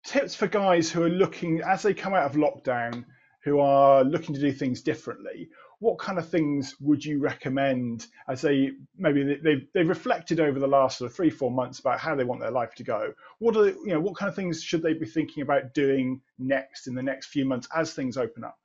tips 0.05 0.35
for 0.35 0.47
guys 0.47 0.91
who 0.91 1.03
are 1.03 1.09
looking 1.09 1.61
as 1.61 1.81
they 1.83 1.93
come 1.93 2.13
out 2.13 2.25
of 2.25 2.33
lockdown, 2.37 3.03
who 3.43 3.59
are 3.59 4.03
looking 4.03 4.33
to 4.35 4.41
do 4.41 4.51
things 4.51 4.81
differently. 4.81 5.49
What 5.79 5.99
kind 5.99 6.17
of 6.17 6.29
things 6.29 6.75
would 6.79 7.03
you 7.03 7.19
recommend 7.19 8.07
as 8.27 8.41
they 8.41 8.71
maybe 8.97 9.23
they- 9.23 9.35
they've 9.35 9.67
they've 9.73 9.89
reflected 9.89 10.39
over 10.39 10.57
the 10.59 10.67
last 10.67 10.97
sort 10.97 11.11
of 11.11 11.15
three 11.15 11.29
four 11.29 11.51
months 11.51 11.79
about 11.79 11.99
how 11.99 12.15
they 12.15 12.23
want 12.23 12.41
their 12.41 12.51
life 12.51 12.73
to 12.75 12.83
go? 12.83 13.13
What 13.39 13.57
are 13.57 13.67
you 13.67 13.87
know 13.87 13.99
what 13.99 14.15
kind 14.15 14.29
of 14.29 14.35
things 14.35 14.63
should 14.63 14.81
they 14.81 14.93
be 14.93 15.05
thinking 15.05 15.43
about 15.43 15.73
doing 15.73 16.21
next 16.39 16.87
in 16.87 16.95
the 16.95 17.03
next 17.03 17.27
few 17.27 17.45
months 17.45 17.67
as 17.75 17.93
things 17.93 18.17
open 18.17 18.43
up? 18.43 18.57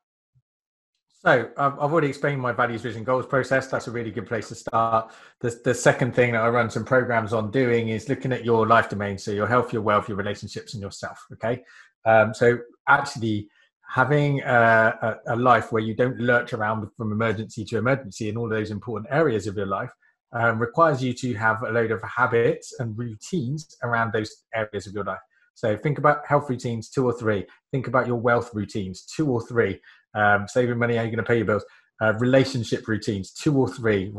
So 1.23 1.51
I've 1.59 1.79
already 1.79 2.09
explained 2.09 2.41
my 2.41 2.53
values, 2.53 2.81
vision, 2.81 3.05
goals 3.05 3.27
process. 3.27 3.67
That's 3.67 3.89
a 3.89 3.91
really 3.91 4.11
good 4.11 4.27
place 4.27 4.49
to 4.49 4.55
start. 4.55 5.13
The, 5.41 5.61
the 5.65 5.75
second 5.75 6.15
thing 6.15 6.33
that 6.33 6.41
I 6.41 6.49
run 6.49 6.71
some 6.71 6.83
programs 6.83 7.35
on 7.35 7.51
doing 7.51 7.91
is 7.91 8.09
looking 8.09 8.33
at 8.33 8.43
your 8.43 8.67
life 8.67 8.89
domain. 8.89 9.19
So 9.19 9.31
your 9.31 9.47
health, 9.47 9.71
your 9.71 9.83
wealth, 9.83 10.09
your 10.09 10.17
relationships, 10.17 10.73
and 10.73 10.83
yourself. 10.83 11.23
Okay. 11.35 11.63
Um, 12.07 12.33
so 12.33 12.61
actually 12.89 13.51
having 13.87 14.41
a, 14.41 15.21
a, 15.27 15.35
a 15.35 15.37
life 15.37 15.73
where 15.73 15.83
you 15.83 15.95
don't 15.95 16.19
lurch 16.19 16.55
around 16.55 16.89
from 16.97 17.13
emergency 17.13 17.67
to 17.67 17.77
emergency 17.77 18.31
in 18.31 18.39
all 18.39 18.49
those 18.49 18.71
important 18.71 19.13
areas 19.13 19.47
of 19.47 19.59
your 19.59 19.67
life 19.67 19.91
um, 20.33 20.59
requires 20.59 21.05
you 21.05 21.13
to 21.13 21.35
have 21.35 21.63
a 21.65 21.71
load 21.71 21.91
of 21.91 22.01
habits 22.03 22.77
and 22.79 22.97
routines 22.97 23.77
around 23.83 24.15
those 24.15 24.45
areas 24.55 24.87
of 24.87 24.95
your 24.95 25.05
life. 25.05 25.21
So 25.53 25.77
think 25.77 25.99
about 25.99 26.27
health 26.27 26.49
routines, 26.49 26.89
two 26.89 27.05
or 27.05 27.13
three. 27.13 27.45
Think 27.73 27.89
about 27.89 28.07
your 28.07 28.17
wealth 28.17 28.55
routines, 28.55 29.05
two 29.05 29.31
or 29.31 29.47
three 29.47 29.79
um, 30.15 30.47
saving 30.49 30.79
money, 30.79 30.97
how 30.97 31.03
you're 31.03 31.11
going 31.11 31.25
to 31.25 31.29
pay 31.29 31.37
your 31.37 31.47
bills, 31.47 31.65
uh, 32.01 32.15
relationship 32.15 32.89
routines, 32.89 33.33
two 33.33 33.57
or 33.57 33.69
three. 33.69 34.13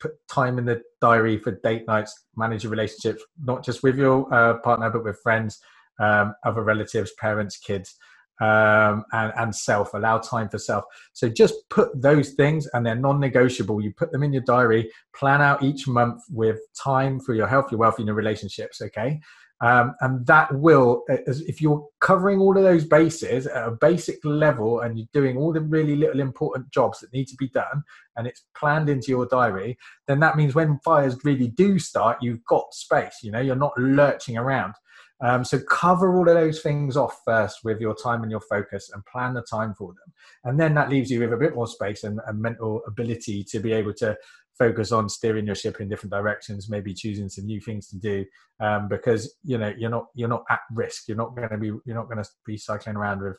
Put 0.00 0.12
time 0.28 0.58
in 0.58 0.64
the 0.64 0.82
diary 1.00 1.38
for 1.38 1.52
date 1.62 1.86
nights, 1.86 2.26
manage 2.36 2.64
your 2.64 2.70
relationships, 2.70 3.22
not 3.42 3.64
just 3.64 3.82
with 3.82 3.98
your 3.98 4.32
uh, 4.32 4.58
partner, 4.58 4.90
but 4.90 5.04
with 5.04 5.20
friends, 5.20 5.60
um, 6.00 6.34
other 6.44 6.62
relatives, 6.62 7.12
parents, 7.18 7.56
kids, 7.56 7.96
um, 8.40 9.04
and, 9.12 9.32
and 9.36 9.54
self. 9.54 9.94
Allow 9.94 10.18
time 10.18 10.48
for 10.48 10.58
self. 10.58 10.84
So 11.12 11.28
just 11.28 11.54
put 11.70 12.00
those 12.00 12.30
things, 12.30 12.68
and 12.72 12.86
they're 12.86 12.94
non 12.94 13.20
negotiable. 13.20 13.80
You 13.80 13.92
put 13.92 14.12
them 14.12 14.22
in 14.22 14.32
your 14.32 14.42
diary, 14.42 14.90
plan 15.14 15.42
out 15.42 15.62
each 15.62 15.86
month 15.88 16.22
with 16.30 16.58
time 16.80 17.20
for 17.20 17.34
your 17.34 17.46
health, 17.46 17.70
your 17.70 17.78
wealth, 17.78 17.98
and 17.98 18.06
your 18.06 18.16
relationships, 18.16 18.80
okay? 18.80 19.20
Um, 19.60 19.94
and 20.00 20.26
that 20.26 20.54
will, 20.54 21.04
as- 21.08 21.40
if 21.42 21.60
you're 21.60 21.86
covering 22.00 22.40
all 22.40 22.56
of 22.56 22.64
those 22.64 22.84
bases 22.84 23.46
at 23.46 23.66
a 23.68 23.70
basic 23.70 24.18
level 24.24 24.80
and 24.80 24.98
you're 24.98 25.08
doing 25.12 25.36
all 25.36 25.52
the 25.52 25.60
really 25.60 25.96
little 25.96 26.20
important 26.20 26.70
jobs 26.70 27.00
that 27.00 27.12
need 27.12 27.28
to 27.28 27.36
be 27.38 27.48
done 27.48 27.82
and 28.16 28.26
it's 28.26 28.44
planned 28.56 28.88
into 28.88 29.10
your 29.10 29.26
diary, 29.26 29.78
then 30.06 30.20
that 30.20 30.36
means 30.36 30.54
when 30.54 30.78
fires 30.84 31.24
really 31.24 31.48
do 31.48 31.78
start, 31.78 32.18
you've 32.20 32.44
got 32.44 32.74
space, 32.74 33.18
you 33.22 33.30
know, 33.30 33.40
you're 33.40 33.56
not 33.56 33.78
lurching 33.78 34.36
around. 34.36 34.74
Um, 35.20 35.44
so 35.44 35.58
cover 35.70 36.16
all 36.16 36.28
of 36.28 36.34
those 36.34 36.60
things 36.60 36.96
off 36.96 37.20
first 37.24 37.60
with 37.64 37.80
your 37.80 37.94
time 37.94 38.22
and 38.22 38.30
your 38.30 38.40
focus 38.40 38.90
and 38.92 39.04
plan 39.06 39.34
the 39.34 39.42
time 39.42 39.74
for 39.74 39.88
them. 39.92 40.12
And 40.44 40.58
then 40.60 40.74
that 40.74 40.90
leaves 40.90 41.10
you 41.10 41.20
with 41.20 41.32
a 41.32 41.36
bit 41.36 41.54
more 41.54 41.66
space 41.66 42.04
and, 42.04 42.20
and 42.26 42.40
mental 42.40 42.82
ability 42.86 43.44
to 43.44 43.60
be 43.60 43.72
able 43.72 43.94
to 43.94 44.16
focus 44.58 44.92
on 44.92 45.08
steering 45.08 45.46
your 45.46 45.54
ship 45.54 45.80
in 45.80 45.88
different 45.88 46.12
directions, 46.12 46.68
maybe 46.68 46.94
choosing 46.94 47.28
some 47.28 47.46
new 47.46 47.60
things 47.60 47.88
to 47.88 47.98
do 47.98 48.24
um, 48.60 48.88
because 48.88 49.34
you 49.42 49.58
know 49.58 49.72
you're 49.76 49.90
not 49.90 50.06
you're 50.14 50.28
not 50.28 50.44
at 50.50 50.60
risk. 50.72 51.08
You're 51.08 51.16
not 51.16 51.34
going 51.34 51.48
to 51.48 51.58
be 51.58 51.68
you're 51.84 51.96
not 51.96 52.08
going 52.08 52.22
to 52.22 52.28
be 52.46 52.56
cycling 52.56 52.96
around 52.96 53.22
with 53.22 53.36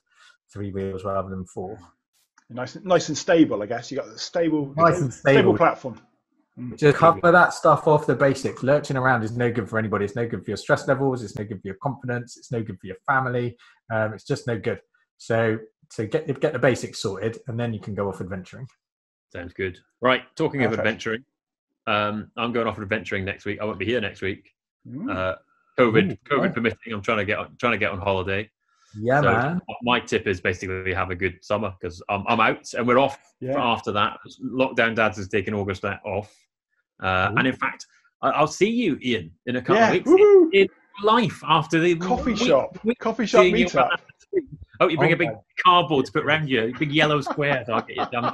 three 0.51 0.71
wheels 0.71 1.03
rather 1.03 1.29
than 1.29 1.45
four. 1.45 1.77
Nice, 2.49 2.77
nice 2.83 3.09
and 3.09 3.17
stable, 3.17 3.63
I 3.63 3.65
guess. 3.65 3.89
You 3.89 3.97
got 3.97 4.07
a 4.07 4.17
stable, 4.19 4.73
Nice 4.77 5.01
and 5.01 5.13
stable. 5.13 5.55
platform. 5.55 5.99
Just 6.77 6.97
cover 6.97 7.31
that 7.31 7.53
stuff 7.53 7.85
off 7.85 8.07
the 8.07 8.15
basics. 8.15 8.63
Lurching 8.63 8.95
around 8.95 9.23
is 9.23 9.35
no 9.35 9.51
good 9.51 9.69
for 9.69 9.77
anybody. 9.77 10.05
It's 10.05 10.15
no 10.15 10.25
good 10.25 10.43
for 10.45 10.51
your 10.51 10.57
stress 10.57 10.87
levels. 10.87 11.21
It's 11.21 11.35
no 11.35 11.43
good 11.43 11.61
for 11.61 11.67
your 11.67 11.77
confidence. 11.83 12.37
It's 12.37 12.51
no 12.51 12.63
good 12.63 12.79
for 12.79 12.87
your 12.87 12.95
family. 13.05 13.57
Um, 13.91 14.13
it's 14.13 14.23
just 14.23 14.47
no 14.47 14.57
good. 14.57 14.79
So 15.17 15.59
so 15.91 16.07
get 16.07 16.27
get 16.39 16.53
the 16.53 16.59
basics 16.59 16.99
sorted, 16.99 17.39
and 17.47 17.59
then 17.59 17.73
you 17.73 17.79
can 17.79 17.93
go 17.93 18.07
off 18.07 18.21
adventuring. 18.21 18.67
Sounds 19.33 19.53
good. 19.53 19.77
Right. 20.01 20.23
Talking 20.35 20.63
of 20.63 20.73
adventuring, 20.73 21.25
um, 21.87 22.31
I'm 22.37 22.53
going 22.53 22.67
off 22.67 22.79
adventuring 22.79 23.25
next 23.25 23.45
week. 23.45 23.59
I 23.61 23.65
won't 23.65 23.79
be 23.79 23.85
here 23.85 23.99
next 23.99 24.21
week. 24.21 24.49
Mm. 24.87 25.13
Uh, 25.13 25.35
COVID, 25.77 26.11
Ooh, 26.11 26.17
COVID 26.29 26.39
right. 26.39 26.53
permitting. 26.53 26.93
I'm 26.93 27.01
trying 27.01 27.17
to 27.17 27.25
get 27.25 27.39
on, 27.39 27.55
trying 27.59 27.73
to 27.73 27.77
get 27.77 27.91
on 27.91 27.99
holiday. 27.99 28.49
Yeah, 28.97 29.21
So 29.21 29.31
man. 29.31 29.61
My 29.83 29.99
tip 29.99 30.25
is 30.25 30.39
basically 30.39 30.93
have 30.93 31.09
a 31.09 31.15
good 31.15 31.39
summer 31.41 31.73
because 31.79 32.01
I'm, 32.07 32.23
I'm 32.27 32.39
out 32.39 32.73
and 32.73 32.87
we're 32.87 32.99
off 32.99 33.19
yeah. 33.41 33.61
after 33.61 33.91
that. 33.91 34.19
Lockdown 34.41 34.95
Dads 34.95 35.17
has 35.17 35.27
taken 35.27 35.53
August 35.53 35.83
off, 35.83 36.33
uh, 37.01 37.31
and 37.37 37.47
in 37.47 37.55
fact, 37.55 37.85
I'll 38.21 38.47
see 38.47 38.69
you, 38.69 38.97
Ian, 39.03 39.31
in 39.45 39.57
a 39.57 39.61
couple 39.61 39.75
Yeah. 39.75 39.87
of 39.87 39.93
weeks. 39.93 40.09
Woohoo! 40.09 40.49
In 40.53 40.67
life 41.03 41.41
after 41.45 41.79
the 41.79 41.95
Coffee 41.95 42.31
week- 42.33 42.37
shop. 42.47 42.77
week 42.83 42.99
Coffee 42.99 43.25
shop 43.25 43.45
meetup. 43.45 43.89
Oh, 44.81 44.87
you 44.89 44.97
bring 44.97 45.11
Oh 45.11 45.13
a 45.13 45.17
big 45.17 45.29
cardboard 45.63 46.05
to 46.05 46.11
put 46.11 46.25
around 46.25 46.49
you, 46.49 46.63
a 46.75 46.77
big 46.77 46.91
yellow 46.91 47.21
square. 47.21 47.63
So 47.65 47.73
I'll 47.73 47.81
get 47.81 47.95
you 47.97 48.05
done. 48.11 48.33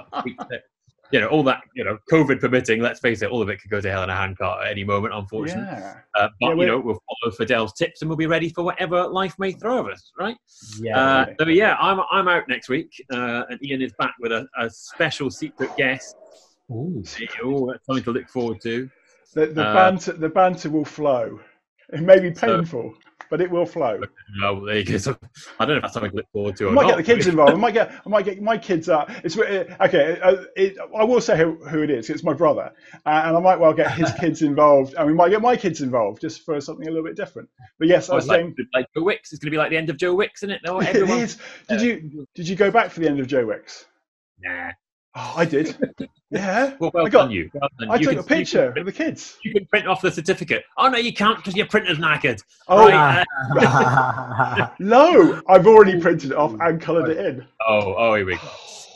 You 1.11 1.19
know, 1.19 1.27
all 1.27 1.43
that, 1.43 1.61
you 1.75 1.83
know, 1.83 1.97
COVID 2.09 2.39
permitting, 2.39 2.81
let's 2.81 3.01
face 3.01 3.21
it, 3.21 3.29
all 3.29 3.41
of 3.41 3.49
it 3.49 3.59
could 3.61 3.69
go 3.69 3.81
to 3.81 3.91
hell 3.91 4.01
in 4.03 4.09
a 4.09 4.15
handcart 4.15 4.63
at 4.65 4.71
any 4.71 4.85
moment, 4.85 5.13
unfortunately. 5.13 5.65
Yeah. 5.65 5.95
Uh, 6.17 6.29
but, 6.39 6.55
Yeah, 6.55 6.61
you 6.61 6.65
know, 6.67 6.79
we'll 6.79 7.01
follow 7.21 7.31
Fidel's 7.33 7.73
tips 7.73 8.01
and 8.01 8.09
we'll 8.09 8.15
be 8.15 8.27
ready 8.27 8.47
for 8.47 8.63
whatever 8.63 9.05
life 9.09 9.35
may 9.37 9.51
throw 9.51 9.85
at 9.87 9.91
us, 9.93 10.09
right? 10.17 10.37
Yeah. 10.79 10.97
Uh, 10.97 11.25
so, 11.37 11.47
yeah, 11.49 11.75
I'm, 11.81 11.99
I'm 12.11 12.29
out 12.29 12.47
next 12.47 12.69
week, 12.69 12.89
uh, 13.11 13.43
and 13.49 13.61
Ian 13.61 13.81
is 13.81 13.91
back 13.99 14.13
with 14.21 14.31
a, 14.31 14.47
a 14.57 14.69
special 14.69 15.29
secret 15.29 15.75
guest. 15.75 16.15
Ooh. 16.71 17.03
Oh, 17.43 17.71
that's 17.71 17.85
something 17.85 18.03
to 18.05 18.11
look 18.11 18.29
forward 18.29 18.61
to. 18.61 18.89
The, 19.33 19.47
the 19.47 19.63
Uh, 19.63 19.73
banter 19.73 20.13
the 20.13 20.29
banter 20.29 20.69
will 20.69 20.85
flow. 20.85 21.39
It 21.93 22.01
may 22.01 22.19
be 22.19 22.33
So- 22.33 22.55
painful, 22.57 22.93
but 23.29 23.41
it 23.41 23.51
will 23.51 23.65
flow. 23.65 24.01
Oh, 24.43 24.65
there 24.65 24.77
you 24.77 24.85
go. 24.85 24.97
So, 24.97 25.17
I 25.59 25.65
don't 25.65 25.73
know 25.73 25.75
if 25.77 25.81
that's 25.83 25.93
something 25.93 26.11
to 26.11 26.17
look 26.17 26.31
forward 26.31 26.55
to 26.57 26.69
I 26.69 26.71
might 26.71 26.83
not. 26.83 26.87
get 26.91 26.97
the 26.97 27.03
kids 27.03 27.27
involved. 27.27 27.51
I 27.53 27.55
might 27.57 27.73
get 27.73 27.91
I 28.05 28.09
might 28.15 28.23
get 28.23 28.41
my 28.41 28.57
kids. 28.57 28.87
Uh, 28.87 29.03
it's 29.25 29.37
uh, 29.37 29.65
okay. 29.81 30.17
Uh, 30.21 30.43
it, 30.55 30.77
I 30.97 31.03
will 31.03 31.19
say 31.19 31.37
who, 31.37 31.55
who 31.67 31.81
it 31.83 31.89
is. 31.89 32.09
It's 32.09 32.23
my 32.23 32.33
brother, 32.33 32.71
uh, 33.05 33.21
and 33.25 33.35
I 33.35 33.39
might 33.41 33.59
well 33.59 33.73
get 33.73 33.91
his 33.91 34.09
kids 34.19 34.41
involved, 34.41 34.93
and 34.97 35.05
we 35.07 35.13
might 35.13 35.29
get 35.29 35.41
my 35.41 35.57
kids 35.57 35.81
involved 35.81 36.21
just 36.21 36.45
for 36.45 36.59
something 36.61 36.87
a 36.87 36.91
little 36.91 37.05
bit 37.05 37.17
different. 37.17 37.49
But 37.79 37.89
yes, 37.89 38.09
I 38.09 38.13
Oh, 38.13 38.15
was 38.17 38.27
like, 38.27 38.39
saying 38.39 38.55
like 38.73 38.85
Joe 38.95 39.03
Wicks. 39.03 39.33
It's 39.33 39.39
going 39.43 39.51
to 39.51 39.55
be 39.55 39.57
like 39.57 39.69
the 39.71 39.77
end 39.77 39.89
of 39.89 39.97
Joe 39.97 40.13
Wicks, 40.15 40.43
isn't 40.43 40.51
it? 40.55 40.61
No, 40.65 40.79
everyone. 40.79 41.19
is. 41.19 41.37
Did 41.67 41.81
you 41.81 42.25
did 42.35 42.47
you 42.47 42.55
go 42.55 42.71
back 42.71 42.89
for 42.91 43.01
the 43.01 43.07
end 43.09 43.19
of 43.19 43.27
Joe 43.27 43.45
Wicks? 43.45 43.85
Nah. 44.39 44.71
Oh, 45.15 45.33
I 45.37 45.45
did. 45.45 45.75
Yeah, 46.33 46.75
Well, 46.79 46.91
well 46.93 47.05
I 47.07 47.09
got- 47.09 47.23
done 47.23 47.31
you. 47.31 47.49
Well 47.53 47.67
done. 47.77 47.89
I 47.91 47.95
You 47.95 48.05
took 48.05 48.09
can- 48.11 48.19
a 48.19 48.23
picture 48.23 48.67
You 48.67 48.73
can, 48.73 48.85
the 48.85 48.91
kids. 48.93 49.37
you 49.43 49.51
can 49.53 49.65
print 49.65 49.85
off 49.85 50.01
the 50.01 50.09
certificate. 50.09 50.63
Oh 50.77 50.87
no, 50.87 50.97
you 50.97 51.11
can't 51.11 51.35
because 51.35 51.57
your 51.57 51.65
printer's 51.65 51.97
knackered. 51.97 52.41
Oh 52.69 52.87
Right, 52.87 53.25
no, 54.79 55.41
I've 55.49 55.67
already 55.67 55.99
printed 55.99 56.31
it 56.31 56.37
off 56.37 56.55
and 56.61 56.79
coloured 56.81 57.09
it 57.09 57.17
in. 57.17 57.45
Oh, 57.67 57.93
oh, 57.97 58.15
here 58.15 58.25
we 58.25 58.35
go. 58.35 58.41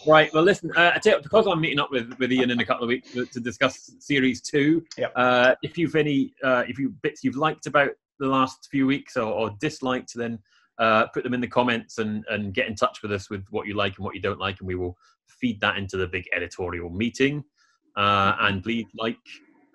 Right. 0.07 0.33
Well, 0.33 0.43
listen. 0.43 0.71
Uh, 0.77 0.91
I 0.95 0.99
tell 0.99 1.17
you, 1.17 1.23
because 1.23 1.45
I'm 1.47 1.59
meeting 1.59 1.79
up 1.79 1.91
with, 1.91 2.13
with 2.19 2.31
Ian 2.31 2.51
in 2.51 2.59
a 2.61 2.65
couple 2.65 2.83
of 2.83 2.87
weeks 2.89 3.11
to, 3.13 3.25
to 3.25 3.39
discuss 3.41 3.91
series 3.99 4.39
two. 4.39 4.85
Yep. 4.97 5.11
Uh, 5.15 5.55
if 5.61 5.77
you've 5.77 5.95
any, 5.95 6.33
uh, 6.43 6.63
if 6.67 6.79
you 6.79 6.89
bits 7.01 7.21
you've 7.23 7.35
liked 7.35 7.65
about 7.65 7.89
the 8.19 8.27
last 8.27 8.69
few 8.71 8.85
weeks 8.87 9.17
or, 9.17 9.23
or 9.25 9.49
disliked, 9.59 10.13
then 10.15 10.39
uh, 10.77 11.07
put 11.07 11.23
them 11.23 11.33
in 11.33 11.41
the 11.41 11.47
comments 11.47 11.97
and 11.97 12.25
and 12.29 12.53
get 12.53 12.67
in 12.67 12.75
touch 12.75 13.01
with 13.01 13.11
us 13.11 13.29
with 13.29 13.45
what 13.49 13.67
you 13.67 13.75
like 13.75 13.97
and 13.97 14.05
what 14.05 14.15
you 14.15 14.21
don't 14.21 14.39
like, 14.39 14.59
and 14.59 14.67
we 14.67 14.75
will 14.75 14.97
feed 15.27 15.59
that 15.61 15.77
into 15.77 15.97
the 15.97 16.07
big 16.07 16.25
editorial 16.35 16.89
meeting. 16.89 17.43
Uh, 17.95 18.35
and 18.41 18.61
please 18.61 18.87
like, 18.97 19.17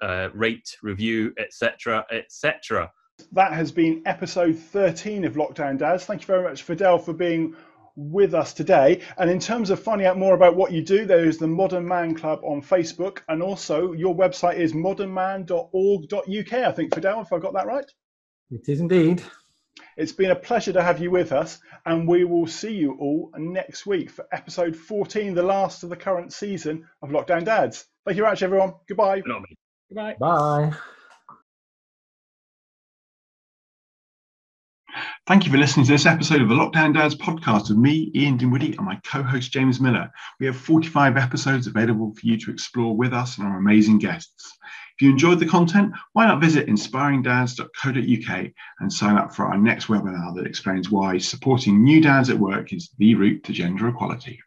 uh, 0.03 0.29
rate, 0.35 0.77
review, 0.83 1.33
etc., 1.39 2.05
etc. 2.13 2.91
that 3.33 3.53
has 3.53 3.73
been 3.73 4.03
episode 4.07 4.59
13 4.59 5.25
of 5.25 5.35
Lockdown 5.35 5.79
Dads. 5.79 6.05
Thank 6.05 6.23
you 6.23 6.27
very 6.27 6.43
much, 6.43 6.63
Fidel, 6.63 6.99
for 6.99 7.13
being 7.15 7.55
with 7.97 8.35
us 8.35 8.53
today. 8.53 9.01
And 9.19 9.31
in 9.31 9.39
terms 9.39 9.71
of 9.71 9.81
finding 9.83 10.07
out 10.07 10.19
more 10.19 10.35
about 10.35 10.57
what 10.57 10.73
you 10.73 10.83
do, 10.83 11.05
there 11.05 11.25
is 11.25 11.39
the 11.39 11.47
Modern 11.47 11.87
Man 11.87 12.15
Club 12.15 12.41
on 12.43 12.63
Facebook, 12.63 13.19
and 13.29 13.43
also 13.43 13.93
your 13.93 14.15
website 14.15 14.57
is 14.57 14.73
modernman.org.uk. 14.73 16.53
I 16.53 16.73
think, 16.73 16.95
Fidel, 16.95 17.21
if 17.21 17.33
I 17.33 17.39
got 17.39 17.55
that 17.55 17.67
right. 17.67 17.91
it 18.51 18.69
is 18.69 18.81
indeed. 18.81 19.23
It's 19.97 20.13
been 20.13 20.31
a 20.31 20.37
pleasure 20.37 20.73
to 20.73 20.83
have 20.83 21.01
you 21.01 21.11
with 21.11 21.33
us, 21.33 21.59
and 21.87 22.09
we 22.09 22.25
will 22.25 22.47
see 22.47 22.73
you 22.73 22.97
all 22.99 23.31
next 23.37 23.87
week 23.87 24.11
for 24.11 24.27
episode 24.33 24.77
14, 24.77 25.35
the 25.35 25.43
last 25.43 25.83
of 25.83 25.91
the 25.91 25.97
current 25.97 26.33
season 26.33 26.89
of 27.03 27.11
Lockdown 27.11 27.45
Dads. 27.45 27.87
Thank 28.05 28.17
you 28.17 28.23
very 28.23 28.33
much, 28.33 28.43
everyone. 28.43 28.75
Goodbye. 28.89 29.23
Goodbye. 29.89 30.17
Bye. 30.19 30.73
Thank 35.27 35.45
you 35.45 35.53
for 35.53 35.59
listening 35.59 35.87
to 35.87 35.93
this 35.93 36.07
episode 36.07 36.41
of 36.41 36.49
the 36.49 36.55
Lockdown 36.55 36.95
Dads 36.95 37.15
podcast 37.15 37.69
with 37.69 37.79
me, 37.79 38.11
Ian 38.17 38.37
Dinwiddie, 38.37 38.77
and 38.77 38.87
my 38.87 38.99
co 39.05 39.23
host, 39.23 39.53
James 39.53 39.81
Miller. 39.81 40.11
We 40.41 40.47
have 40.47 40.57
45 40.57 41.17
episodes 41.17 41.67
available 41.67 42.13
for 42.15 42.27
you 42.27 42.39
to 42.39 42.51
explore 42.51 42.97
with 42.97 43.13
us 43.13 43.39
and 43.39 43.47
our 43.47 43.59
amazing 43.59 43.99
guests. 43.99 44.59
If 44.97 45.03
you 45.03 45.11
enjoyed 45.11 45.39
the 45.39 45.47
content, 45.47 45.93
why 46.15 46.27
not 46.27 46.41
visit 46.41 46.67
inspiringdads.co.uk 46.67 48.51
and 48.81 48.93
sign 48.93 49.17
up 49.17 49.35
for 49.35 49.45
our 49.45 49.59
next 49.59 49.87
webinar 49.87 50.35
that 50.35 50.47
explains 50.47 50.91
why 50.91 51.19
supporting 51.19 51.85
new 51.85 52.01
dads 52.01 52.31
at 52.31 52.39
work 52.39 52.73
is 52.73 52.91
the 52.99 53.15
route 53.15 53.45
to 53.45 53.53
gender 53.53 53.89
equality. 53.89 54.41